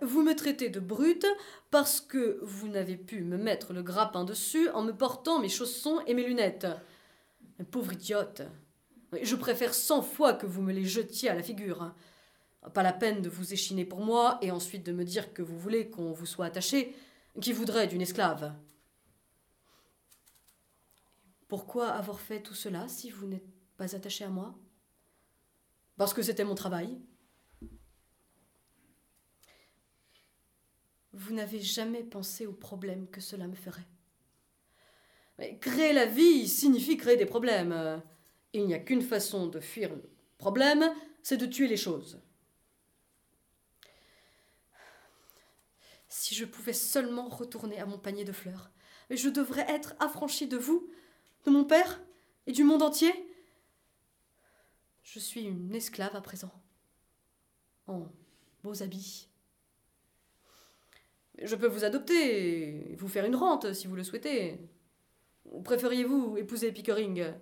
Vous 0.00 0.22
me 0.22 0.34
traitez 0.34 0.70
de 0.70 0.80
brute 0.80 1.26
parce 1.70 2.00
que 2.00 2.38
vous 2.42 2.68
n'avez 2.68 2.96
pu 2.96 3.22
me 3.22 3.36
mettre 3.36 3.72
le 3.72 3.82
grappin 3.82 4.24
dessus 4.24 4.68
en 4.70 4.82
me 4.82 4.92
portant 4.92 5.40
mes 5.40 5.48
chaussons 5.48 6.00
et 6.06 6.14
mes 6.14 6.26
lunettes. 6.26 6.66
Pauvre 7.70 7.92
idiote. 7.92 8.42
Je 9.22 9.36
préfère 9.36 9.74
cent 9.74 10.02
fois 10.02 10.32
que 10.32 10.46
vous 10.46 10.62
me 10.62 10.72
les 10.72 10.84
jetiez 10.84 11.28
à 11.28 11.34
la 11.34 11.42
figure. 11.42 11.94
Pas 12.72 12.82
la 12.82 12.94
peine 12.94 13.20
de 13.20 13.28
vous 13.28 13.52
échiner 13.52 13.84
pour 13.84 14.00
moi 14.00 14.38
et 14.40 14.50
ensuite 14.50 14.86
de 14.86 14.92
me 14.92 15.04
dire 15.04 15.34
que 15.34 15.42
vous 15.42 15.58
voulez 15.58 15.90
qu'on 15.90 16.12
vous 16.12 16.26
soit 16.26 16.46
attaché. 16.46 16.96
Qui 17.40 17.52
voudrait 17.52 17.86
d'une 17.86 18.00
esclave 18.00 18.54
Pourquoi 21.48 21.88
avoir 21.88 22.20
fait 22.20 22.40
tout 22.40 22.54
cela 22.54 22.88
si 22.88 23.10
vous 23.10 23.26
n'êtes 23.26 23.46
pas 23.76 23.94
attaché 23.94 24.24
à 24.24 24.28
moi? 24.28 24.54
Parce 25.96 26.14
que 26.14 26.22
c'était 26.22 26.44
mon 26.44 26.54
travail. 26.54 26.98
Vous 31.14 31.32
n'avez 31.32 31.60
jamais 31.60 32.02
pensé 32.02 32.44
au 32.44 32.52
problème 32.52 33.08
que 33.08 33.20
cela 33.20 33.46
me 33.46 33.54
ferait. 33.54 33.86
Mais 35.38 35.58
créer 35.58 35.92
la 35.92 36.06
vie 36.06 36.48
signifie 36.48 36.96
créer 36.96 37.16
des 37.16 37.26
problèmes. 37.26 38.02
Il 38.52 38.66
n'y 38.66 38.74
a 38.74 38.80
qu'une 38.80 39.02
façon 39.02 39.46
de 39.46 39.60
fuir 39.60 39.94
le 39.94 40.10
problème, 40.38 40.92
c'est 41.22 41.36
de 41.36 41.46
tuer 41.46 41.68
les 41.68 41.76
choses. 41.76 42.20
Si 46.08 46.34
je 46.34 46.44
pouvais 46.44 46.72
seulement 46.72 47.28
retourner 47.28 47.78
à 47.78 47.86
mon 47.86 47.98
panier 47.98 48.24
de 48.24 48.32
fleurs, 48.32 48.70
mais 49.08 49.16
je 49.16 49.28
devrais 49.28 49.68
être 49.68 49.94
affranchie 50.00 50.48
de 50.48 50.56
vous, 50.56 50.88
de 51.44 51.50
mon 51.50 51.64
père 51.64 52.02
et 52.46 52.52
du 52.52 52.64
monde 52.64 52.82
entier. 52.82 53.12
Je 55.02 55.20
suis 55.20 55.42
une 55.42 55.74
esclave 55.74 56.16
à 56.16 56.20
présent, 56.20 56.52
en 57.86 58.08
beaux 58.62 58.82
habits. 58.82 59.28
Je 61.42 61.56
peux 61.56 61.66
vous 61.66 61.84
adopter 61.84 62.92
et 62.92 62.96
vous 62.96 63.08
faire 63.08 63.24
une 63.24 63.36
rente 63.36 63.72
si 63.72 63.86
vous 63.86 63.96
le 63.96 64.04
souhaitez. 64.04 64.60
Ou 65.46 65.62
préfériez-vous 65.62 66.36
épouser 66.36 66.72
Pickering? 66.72 67.32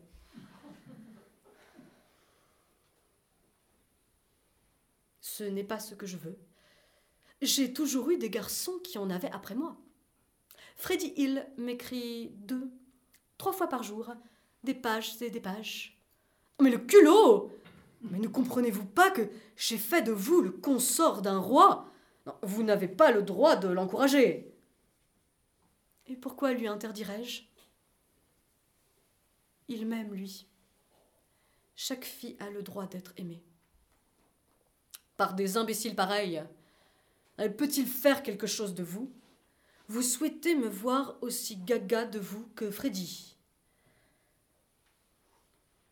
Ce 5.21 5.45
n'est 5.45 5.65
pas 5.65 5.79
ce 5.79 5.95
que 5.95 6.07
je 6.07 6.17
veux. 6.17 6.39
J'ai 7.41 7.73
toujours 7.73 8.11
eu 8.11 8.19
des 8.19 8.31
garçons 8.31 8.79
qui 8.83 8.99
en 8.99 9.11
avaient 9.11 9.31
après 9.31 9.55
moi. 9.55 9.77
Freddy 10.77 11.13
Hill 11.17 11.47
m'écrit 11.57 12.31
deux, 12.37 12.71
trois 13.39 13.53
fois 13.53 13.69
par 13.69 13.83
jour, 13.83 14.13
des 14.65 14.75
pages 14.75 15.21
et 15.21 15.31
des 15.31 15.41
pages. 15.41 16.01
Mais 16.61 16.71
le 16.71 16.79
culot 16.79 17.51
Mais 18.03 18.19
ne 18.19 18.29
comprenez-vous 18.29 18.87
pas 18.87 19.11
que 19.11 19.29
j'ai 19.57 19.79
fait 19.79 20.03
de 20.03 20.13
vous 20.13 20.41
le 20.41 20.51
consort 20.51 21.23
d'un 21.23 21.39
roi? 21.39 21.92
Vous 22.43 22.63
n'avez 22.63 22.89
pas 22.89 23.11
le 23.11 23.23
droit 23.23 23.57
de 23.57 23.69
l'encourager. 23.69 24.53
Et 26.07 26.17
pourquoi 26.17 26.53
lui 26.53 26.69
interdirais-je? 26.69 27.43
Il 29.69 29.87
m'aime, 29.87 30.13
lui. 30.13 30.47
Chaque 31.75 32.05
fille 32.05 32.37
a 32.39 32.51
le 32.51 32.63
droit 32.63 32.87
d'être 32.87 33.13
aimée. 33.17 33.43
Par 35.17 35.35
des 35.35 35.57
imbéciles 35.57 35.95
pareils, 35.95 36.43
Peut-il 37.49 37.87
faire 37.87 38.23
quelque 38.23 38.47
chose 38.47 38.75
de 38.75 38.83
vous? 38.83 39.13
Vous 39.89 40.03
souhaitez 40.03 40.55
me 40.55 40.69
voir 40.69 41.17
aussi 41.23 41.57
gaga 41.57 42.05
de 42.05 42.19
vous 42.19 42.47
que 42.55 42.71
Freddy 42.71 43.37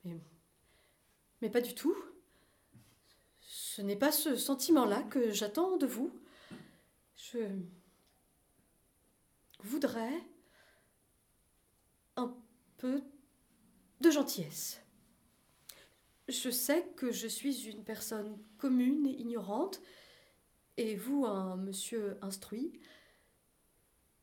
mais, 0.04 0.18
mais 1.42 1.50
pas 1.50 1.60
du 1.60 1.74
tout. 1.74 1.96
Ce 3.72 3.82
n'est 3.82 3.94
pas 3.94 4.10
ce 4.10 4.34
sentiment-là 4.34 5.04
que 5.04 5.30
j'attends 5.30 5.76
de 5.76 5.86
vous. 5.86 6.10
Je 7.14 7.38
voudrais 9.60 10.24
un 12.16 12.36
peu 12.78 13.00
de 14.00 14.10
gentillesse. 14.10 14.80
Je 16.26 16.50
sais 16.50 16.84
que 16.96 17.12
je 17.12 17.28
suis 17.28 17.68
une 17.68 17.84
personne 17.84 18.42
commune 18.58 19.06
et 19.06 19.20
ignorante, 19.20 19.80
et 20.76 20.96
vous 20.96 21.24
un 21.24 21.54
monsieur 21.54 22.18
instruit, 22.22 22.72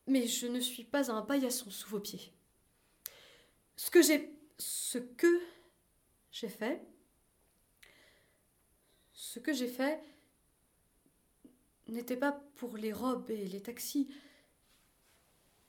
mais 0.07 0.28
je 0.28 0.48
ne 0.48 0.60
suis 0.60 0.84
pas 0.84 1.10
un 1.10 1.22
paillasson 1.22 1.69
sous 1.69 1.88
vos 1.88 2.02
pieds. 2.02 2.34
Ce 3.78 3.90
que 3.90 4.02
j'ai 4.02 4.30
ce 4.57 4.98
que 4.98 5.41
j'ai 6.32 6.49
fait 6.49 6.86
ce 9.18 9.39
que 9.39 9.52
j'ai 9.52 9.68
fait 9.68 9.99
n'était 11.88 12.15
pas 12.15 12.31
pour 12.56 12.77
les 12.77 12.94
robes 12.94 13.30
et 13.31 13.48
les 13.48 13.61
taxis. 13.61 14.07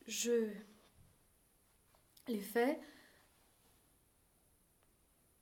Je 0.07 0.51
l'ai 2.29 2.41
fait 2.41 2.79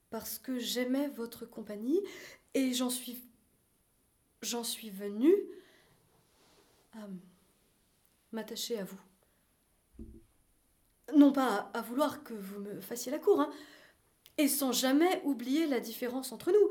parce 0.08 0.38
que 0.38 0.58
j'aimais 0.58 1.08
votre 1.08 1.46
compagnie 1.46 2.00
et 2.54 2.72
j'en 2.72 2.90
suis 2.90 3.24
j'en 4.40 4.62
suis 4.62 4.90
venue 4.90 5.34
à 6.92 7.08
m'attacher 8.30 8.78
à 8.78 8.84
vous. 8.84 9.00
Non 11.16 11.32
pas 11.32 11.70
à, 11.74 11.82
vouloir 11.82 12.22
que 12.22 12.34
vous 12.34 12.60
me 12.60 12.80
fassiez 12.80 13.10
la 13.10 13.18
cour, 13.18 13.40
hein, 13.40 13.50
et 14.38 14.46
sans 14.46 14.70
jamais 14.70 15.22
oublier 15.24 15.66
la 15.66 15.80
différence 15.80 16.30
entre 16.30 16.52
nous, 16.52 16.65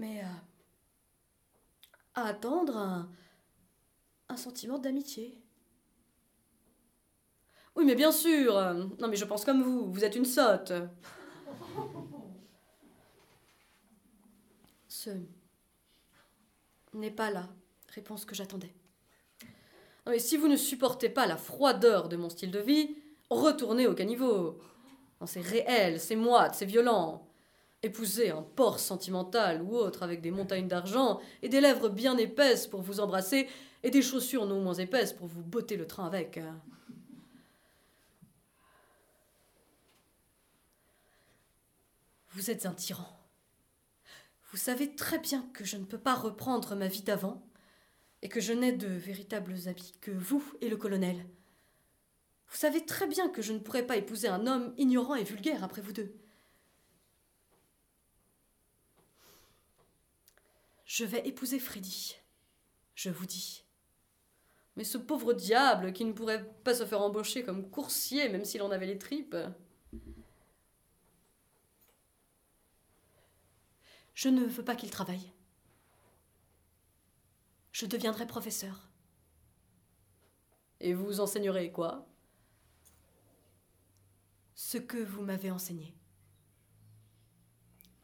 mais 0.00 0.22
à, 2.14 2.22
à 2.22 2.26
attendre 2.28 2.76
un, 2.76 3.10
un 4.30 4.36
sentiment 4.36 4.78
d'amitié. 4.78 5.38
Oui, 7.76 7.84
mais 7.84 7.94
bien 7.94 8.10
sûr. 8.10 8.54
Non, 8.98 9.08
mais 9.08 9.16
je 9.16 9.24
pense 9.26 9.44
comme 9.44 9.62
vous. 9.62 9.92
Vous 9.92 10.04
êtes 10.04 10.16
une 10.16 10.24
sotte. 10.24 10.72
Ce 14.88 15.10
n'est 16.94 17.10
pas 17.10 17.30
la 17.30 17.48
réponse 17.88 18.24
que 18.24 18.34
j'attendais. 18.34 18.74
mais 20.06 20.18
si 20.18 20.36
vous 20.36 20.48
ne 20.48 20.56
supportez 20.56 21.10
pas 21.10 21.26
la 21.26 21.36
froideur 21.36 22.08
de 22.08 22.16
mon 22.16 22.30
style 22.30 22.50
de 22.50 22.58
vie, 22.58 22.96
retournez 23.28 23.86
au 23.86 23.94
caniveau. 23.94 24.58
C'est 25.26 25.42
réel, 25.42 26.00
c'est 26.00 26.16
moite, 26.16 26.54
c'est 26.54 26.64
violent. 26.64 27.29
Épousez 27.82 28.30
un 28.30 28.42
porc 28.42 28.78
sentimental 28.78 29.62
ou 29.62 29.76
autre 29.76 30.02
avec 30.02 30.20
des 30.20 30.30
montagnes 30.30 30.68
d'argent 30.68 31.20
et 31.42 31.48
des 31.48 31.60
lèvres 31.60 31.88
bien 31.88 32.16
épaisses 32.18 32.66
pour 32.66 32.82
vous 32.82 33.00
embrasser 33.00 33.48
et 33.82 33.90
des 33.90 34.02
chaussures 34.02 34.46
non 34.46 34.60
moins 34.60 34.74
épaisses 34.74 35.14
pour 35.14 35.26
vous 35.26 35.42
botter 35.42 35.76
le 35.76 35.86
train 35.86 36.06
avec. 36.06 36.38
Vous 42.30 42.50
êtes 42.50 42.66
un 42.66 42.74
tyran. 42.74 43.08
Vous 44.50 44.58
savez 44.58 44.94
très 44.94 45.18
bien 45.18 45.48
que 45.54 45.64
je 45.64 45.76
ne 45.76 45.84
peux 45.84 45.98
pas 45.98 46.14
reprendre 46.14 46.74
ma 46.74 46.88
vie 46.88 47.02
d'avant, 47.02 47.42
et 48.22 48.28
que 48.28 48.40
je 48.40 48.52
n'ai 48.52 48.72
de 48.72 48.86
véritables 48.86 49.56
habits 49.66 49.94
que 50.00 50.10
vous 50.10 50.44
et 50.60 50.68
le 50.68 50.76
colonel. 50.76 51.24
Vous 52.48 52.56
savez 52.56 52.84
très 52.84 53.06
bien 53.06 53.28
que 53.28 53.42
je 53.42 53.52
ne 53.52 53.58
pourrais 53.58 53.86
pas 53.86 53.96
épouser 53.96 54.28
un 54.28 54.46
homme 54.46 54.74
ignorant 54.76 55.14
et 55.14 55.24
vulgaire 55.24 55.64
après 55.64 55.82
vous 55.82 55.92
deux. 55.92 56.12
Je 60.90 61.04
vais 61.04 61.24
épouser 61.24 61.60
Freddy, 61.60 62.16
je 62.96 63.10
vous 63.10 63.24
dis. 63.24 63.64
Mais 64.74 64.82
ce 64.82 64.98
pauvre 64.98 65.34
diable 65.34 65.92
qui 65.92 66.04
ne 66.04 66.10
pourrait 66.10 66.44
pas 66.64 66.74
se 66.74 66.84
faire 66.84 67.00
embaucher 67.00 67.44
comme 67.44 67.70
coursier 67.70 68.28
même 68.28 68.44
s'il 68.44 68.60
en 68.60 68.72
avait 68.72 68.88
les 68.88 68.98
tripes. 68.98 69.36
Je 74.14 74.28
ne 74.28 74.44
veux 74.44 74.64
pas 74.64 74.74
qu'il 74.74 74.90
travaille. 74.90 75.32
Je 77.70 77.86
deviendrai 77.86 78.26
professeur. 78.26 78.90
Et 80.80 80.92
vous 80.92 81.20
enseignerez 81.20 81.70
quoi? 81.70 82.04
Ce 84.56 84.76
que 84.76 84.98
vous 84.98 85.22
m'avez 85.22 85.52
enseigné. 85.52 85.94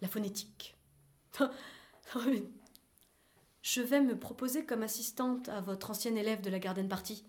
La 0.01 0.07
phonétique. 0.07 0.79
Je 3.67 3.83
vais 3.83 4.01
me 4.01 4.17
proposer 4.17 4.65
comme 4.65 4.85
assistante 4.85 5.49
à 5.49 5.61
votre 5.61 5.91
ancien 5.91 6.15
élève 6.15 6.41
de 6.41 6.51
la 6.51 6.61
Garden 6.61 6.89
Party, 6.89 7.25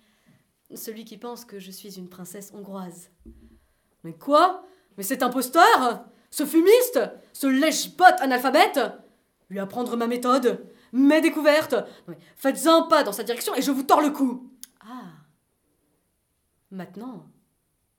celui 0.76 1.03
qui 1.03 1.18
pense 1.18 1.45
que 1.45 1.57
je 1.57 1.72
suis 1.72 1.97
une 1.97 2.09
princesse 2.09 2.53
hongroise. 2.53 3.09
Mais 4.03 4.14
quoi? 4.14 4.64
Mais 4.97 5.03
cet 5.03 5.23
imposteur! 5.23 6.05
Ce 6.30 6.45
fumiste! 6.45 6.99
Ce 7.34 7.47
lèche-botte 7.47 8.22
analphabète! 8.22 8.80
Lui 9.49 9.57
apprendre 9.57 9.97
ma 9.97 10.05
méthode 10.05 10.72
Mes 10.93 11.22
découvertes. 11.22 11.73
Faites 12.35 12.68
un 12.68 12.84
pas 12.84 13.01
dans 13.01 13.14
sa 13.14 13.23
direction 13.23 13.55
et 13.55 13.64
je 13.64 13.72
vous 13.72 13.81
tords 13.81 14.01
le 14.01 14.11
cou. 14.11 14.53
Ah! 14.81 15.09
Maintenant, 16.69 17.31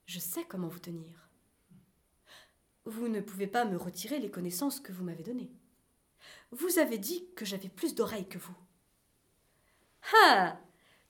je 0.06 0.20
sais 0.20 0.44
comment 0.44 0.68
vous 0.68 0.78
tenir. 0.78 1.28
Vous 2.84 3.08
ne 3.08 3.20
pouvez 3.20 3.48
pas 3.48 3.64
me 3.64 3.76
retirer 3.76 4.20
les 4.20 4.30
connaissances 4.30 4.78
que 4.78 4.92
vous 4.92 5.02
m'avez 5.02 5.24
données. 5.24 5.50
Vous 6.50 6.78
avez 6.78 6.98
dit 6.98 7.26
que 7.36 7.44
j'avais 7.44 7.68
plus 7.68 7.94
d'oreilles 7.94 8.28
que 8.28 8.38
vous. 8.38 8.56
Ah 10.24 10.58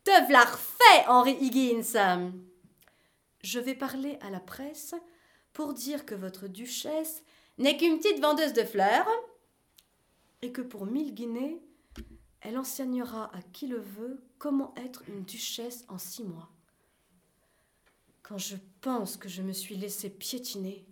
Te 0.04 0.26
v'là 0.26 0.44
refait, 0.44 1.06
Henry 1.06 1.36
Higgins 1.40 2.32
Je 3.42 3.60
vais 3.60 3.74
parler 3.74 4.18
à 4.20 4.30
la 4.30 4.40
presse 4.40 4.94
pour 5.52 5.74
dire 5.74 6.06
que 6.06 6.14
votre 6.14 6.48
duchesse 6.48 7.22
n'est 7.58 7.76
qu'une 7.76 7.98
petite 7.98 8.20
vendeuse 8.20 8.52
de 8.52 8.64
fleurs 8.64 9.08
et 10.42 10.52
que 10.52 10.62
pour 10.62 10.86
mille 10.86 11.14
guinées, 11.14 11.60
elle 12.40 12.58
enseignera 12.58 13.34
à 13.36 13.42
qui 13.42 13.66
le 13.66 13.78
veut 13.80 14.22
comment 14.38 14.74
être 14.76 15.02
une 15.08 15.24
duchesse 15.24 15.84
en 15.88 15.98
six 15.98 16.24
mois. 16.24 16.50
Quand 18.22 18.38
je 18.38 18.56
pense 18.80 19.16
que 19.16 19.28
je 19.28 19.42
me 19.42 19.52
suis 19.52 19.76
laissé 19.76 20.10
piétiner, 20.10 20.86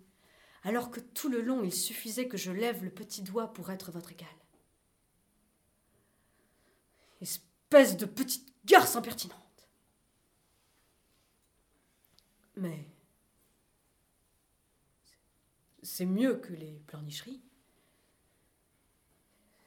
alors 0.67 0.91
que 0.91 0.99
tout 0.99 1.29
le 1.29 1.41
long 1.41 1.63
il 1.63 1.73
suffisait 1.73 2.27
que 2.27 2.35
je 2.35 2.51
lève 2.51 2.83
le 2.83 2.89
petit 2.89 3.21
doigt 3.21 3.53
pour 3.53 3.71
être 3.71 3.89
votre 3.89 4.11
égal. 4.11 4.27
Espèce 7.21 7.95
de 7.95 8.05
petite 8.05 8.53
garce 8.65 8.97
impertinente. 8.97 9.69
Mais 12.57 12.85
c'est 15.83 16.05
mieux 16.05 16.35
que 16.35 16.51
les 16.51 16.81
pleurnicheries. 16.85 17.41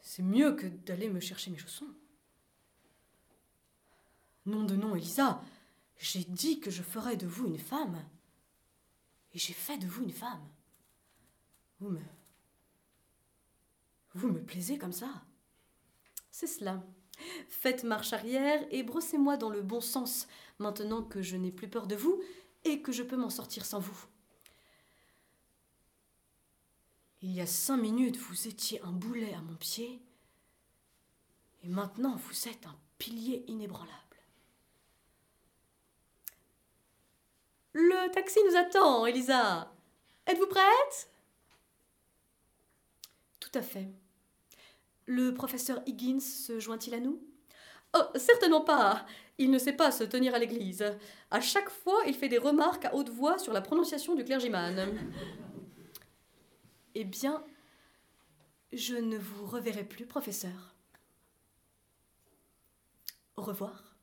C'est 0.02 0.22
mieux 0.22 0.54
que 0.54 0.66
d'aller 0.66 1.08
me 1.08 1.20
chercher 1.20 1.50
mes 1.50 1.56
chaussons. 1.56 1.94
Nom 4.44 4.64
de 4.64 4.76
nom, 4.76 4.94
Elisa, 4.94 5.42
j'ai 5.96 6.24
dit 6.24 6.60
que 6.60 6.70
je 6.70 6.82
ferais 6.82 7.16
de 7.16 7.26
vous 7.26 7.46
une 7.46 7.58
femme. 7.58 8.04
Et 9.32 9.38
j'ai 9.38 9.54
fait 9.54 9.78
de 9.78 9.86
vous 9.86 10.02
une 10.02 10.12
femme. 10.12 10.46
Vous 11.80 11.90
me. 11.90 12.00
Vous 14.14 14.28
me 14.28 14.42
plaisez 14.42 14.78
comme 14.78 14.92
ça? 14.92 15.22
C'est 16.30 16.46
cela. 16.46 16.82
Faites 17.48 17.84
marche 17.84 18.12
arrière 18.12 18.66
et 18.70 18.82
brossez-moi 18.82 19.36
dans 19.36 19.50
le 19.50 19.62
bon 19.62 19.80
sens, 19.80 20.26
maintenant 20.58 21.02
que 21.02 21.22
je 21.22 21.36
n'ai 21.36 21.52
plus 21.52 21.68
peur 21.68 21.86
de 21.86 21.96
vous 21.96 22.22
et 22.64 22.82
que 22.82 22.92
je 22.92 23.02
peux 23.02 23.16
m'en 23.16 23.30
sortir 23.30 23.64
sans 23.64 23.78
vous. 23.78 24.06
Il 27.22 27.32
y 27.32 27.40
a 27.40 27.46
cinq 27.46 27.76
minutes, 27.76 28.16
vous 28.16 28.48
étiez 28.48 28.80
un 28.82 28.92
boulet 28.92 29.34
à 29.34 29.42
mon 29.42 29.54
pied, 29.56 30.00
et 31.62 31.68
maintenant 31.68 32.16
vous 32.16 32.48
êtes 32.48 32.66
un 32.66 32.78
pilier 32.96 33.44
inébranlable. 33.46 33.94
Le 37.72 38.10
taxi 38.12 38.38
nous 38.48 38.56
attend, 38.56 39.04
Elisa. 39.04 39.70
Êtes-vous 40.26 40.46
prête? 40.46 41.10
Tout 43.50 43.58
à 43.58 43.62
fait. 43.62 43.88
Le 45.06 45.34
professeur 45.34 45.80
Higgins 45.86 46.20
se 46.20 46.60
joint-il 46.60 46.94
à 46.94 47.00
nous? 47.00 47.20
Oh, 47.96 48.02
certainement 48.14 48.60
pas. 48.60 49.04
Il 49.38 49.50
ne 49.50 49.58
sait 49.58 49.72
pas 49.72 49.90
se 49.90 50.04
tenir 50.04 50.34
à 50.34 50.38
l'église. 50.38 50.84
À 51.30 51.40
chaque 51.40 51.70
fois, 51.70 52.00
il 52.06 52.14
fait 52.14 52.28
des 52.28 52.38
remarques 52.38 52.84
à 52.84 52.94
haute 52.94 53.08
voix 53.08 53.38
sur 53.38 53.52
la 53.52 53.60
prononciation 53.60 54.14
du 54.14 54.24
clergyman. 54.24 55.10
eh 56.94 57.04
bien, 57.04 57.42
je 58.72 58.94
ne 58.94 59.18
vous 59.18 59.46
reverrai 59.46 59.82
plus, 59.82 60.06
professeur. 60.06 60.74
Au 63.36 63.42
revoir. 63.42 63.96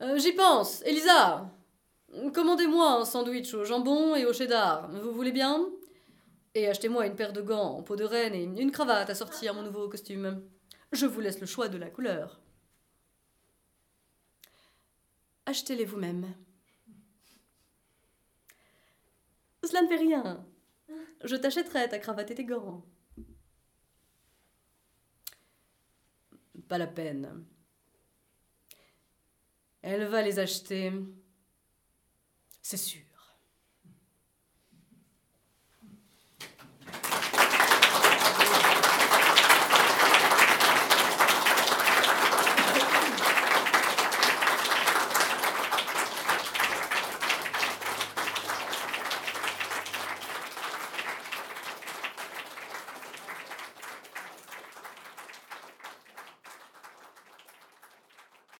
Euh, 0.00 0.16
J'y 0.18 0.32
pense, 0.32 0.82
Elisa. 0.82 1.50
Commandez-moi 2.32 3.00
un 3.00 3.04
sandwich 3.04 3.52
au 3.52 3.64
jambon 3.64 4.14
et 4.14 4.24
au 4.24 4.32
cheddar. 4.32 4.88
Vous 4.90 5.12
voulez 5.12 5.32
bien? 5.32 5.68
Et 6.58 6.66
achetez-moi 6.66 7.06
une 7.06 7.14
paire 7.14 7.32
de 7.32 7.40
gants 7.40 7.76
en 7.78 7.82
peau 7.84 7.94
de 7.94 8.02
reine 8.02 8.34
et 8.34 8.42
une 8.42 8.72
cravate 8.72 9.08
à 9.08 9.14
sortir 9.14 9.54
mon 9.54 9.62
nouveau 9.62 9.88
costume. 9.88 10.42
Je 10.90 11.06
vous 11.06 11.20
laisse 11.20 11.38
le 11.40 11.46
choix 11.46 11.68
de 11.68 11.78
la 11.78 11.88
couleur. 11.88 12.40
Achetez-les 15.46 15.84
vous-même. 15.84 16.34
Cela 19.62 19.82
ne 19.82 19.86
fait 19.86 19.98
rien. 19.98 20.44
Je 21.22 21.36
t'achèterai 21.36 21.88
ta 21.88 22.00
cravate 22.00 22.32
et 22.32 22.34
tes 22.34 22.44
gants. 22.44 22.84
Pas 26.66 26.78
la 26.78 26.88
peine. 26.88 27.46
Elle 29.82 30.06
va 30.06 30.22
les 30.22 30.40
acheter. 30.40 30.92
C'est 32.62 32.76
sûr. 32.76 33.07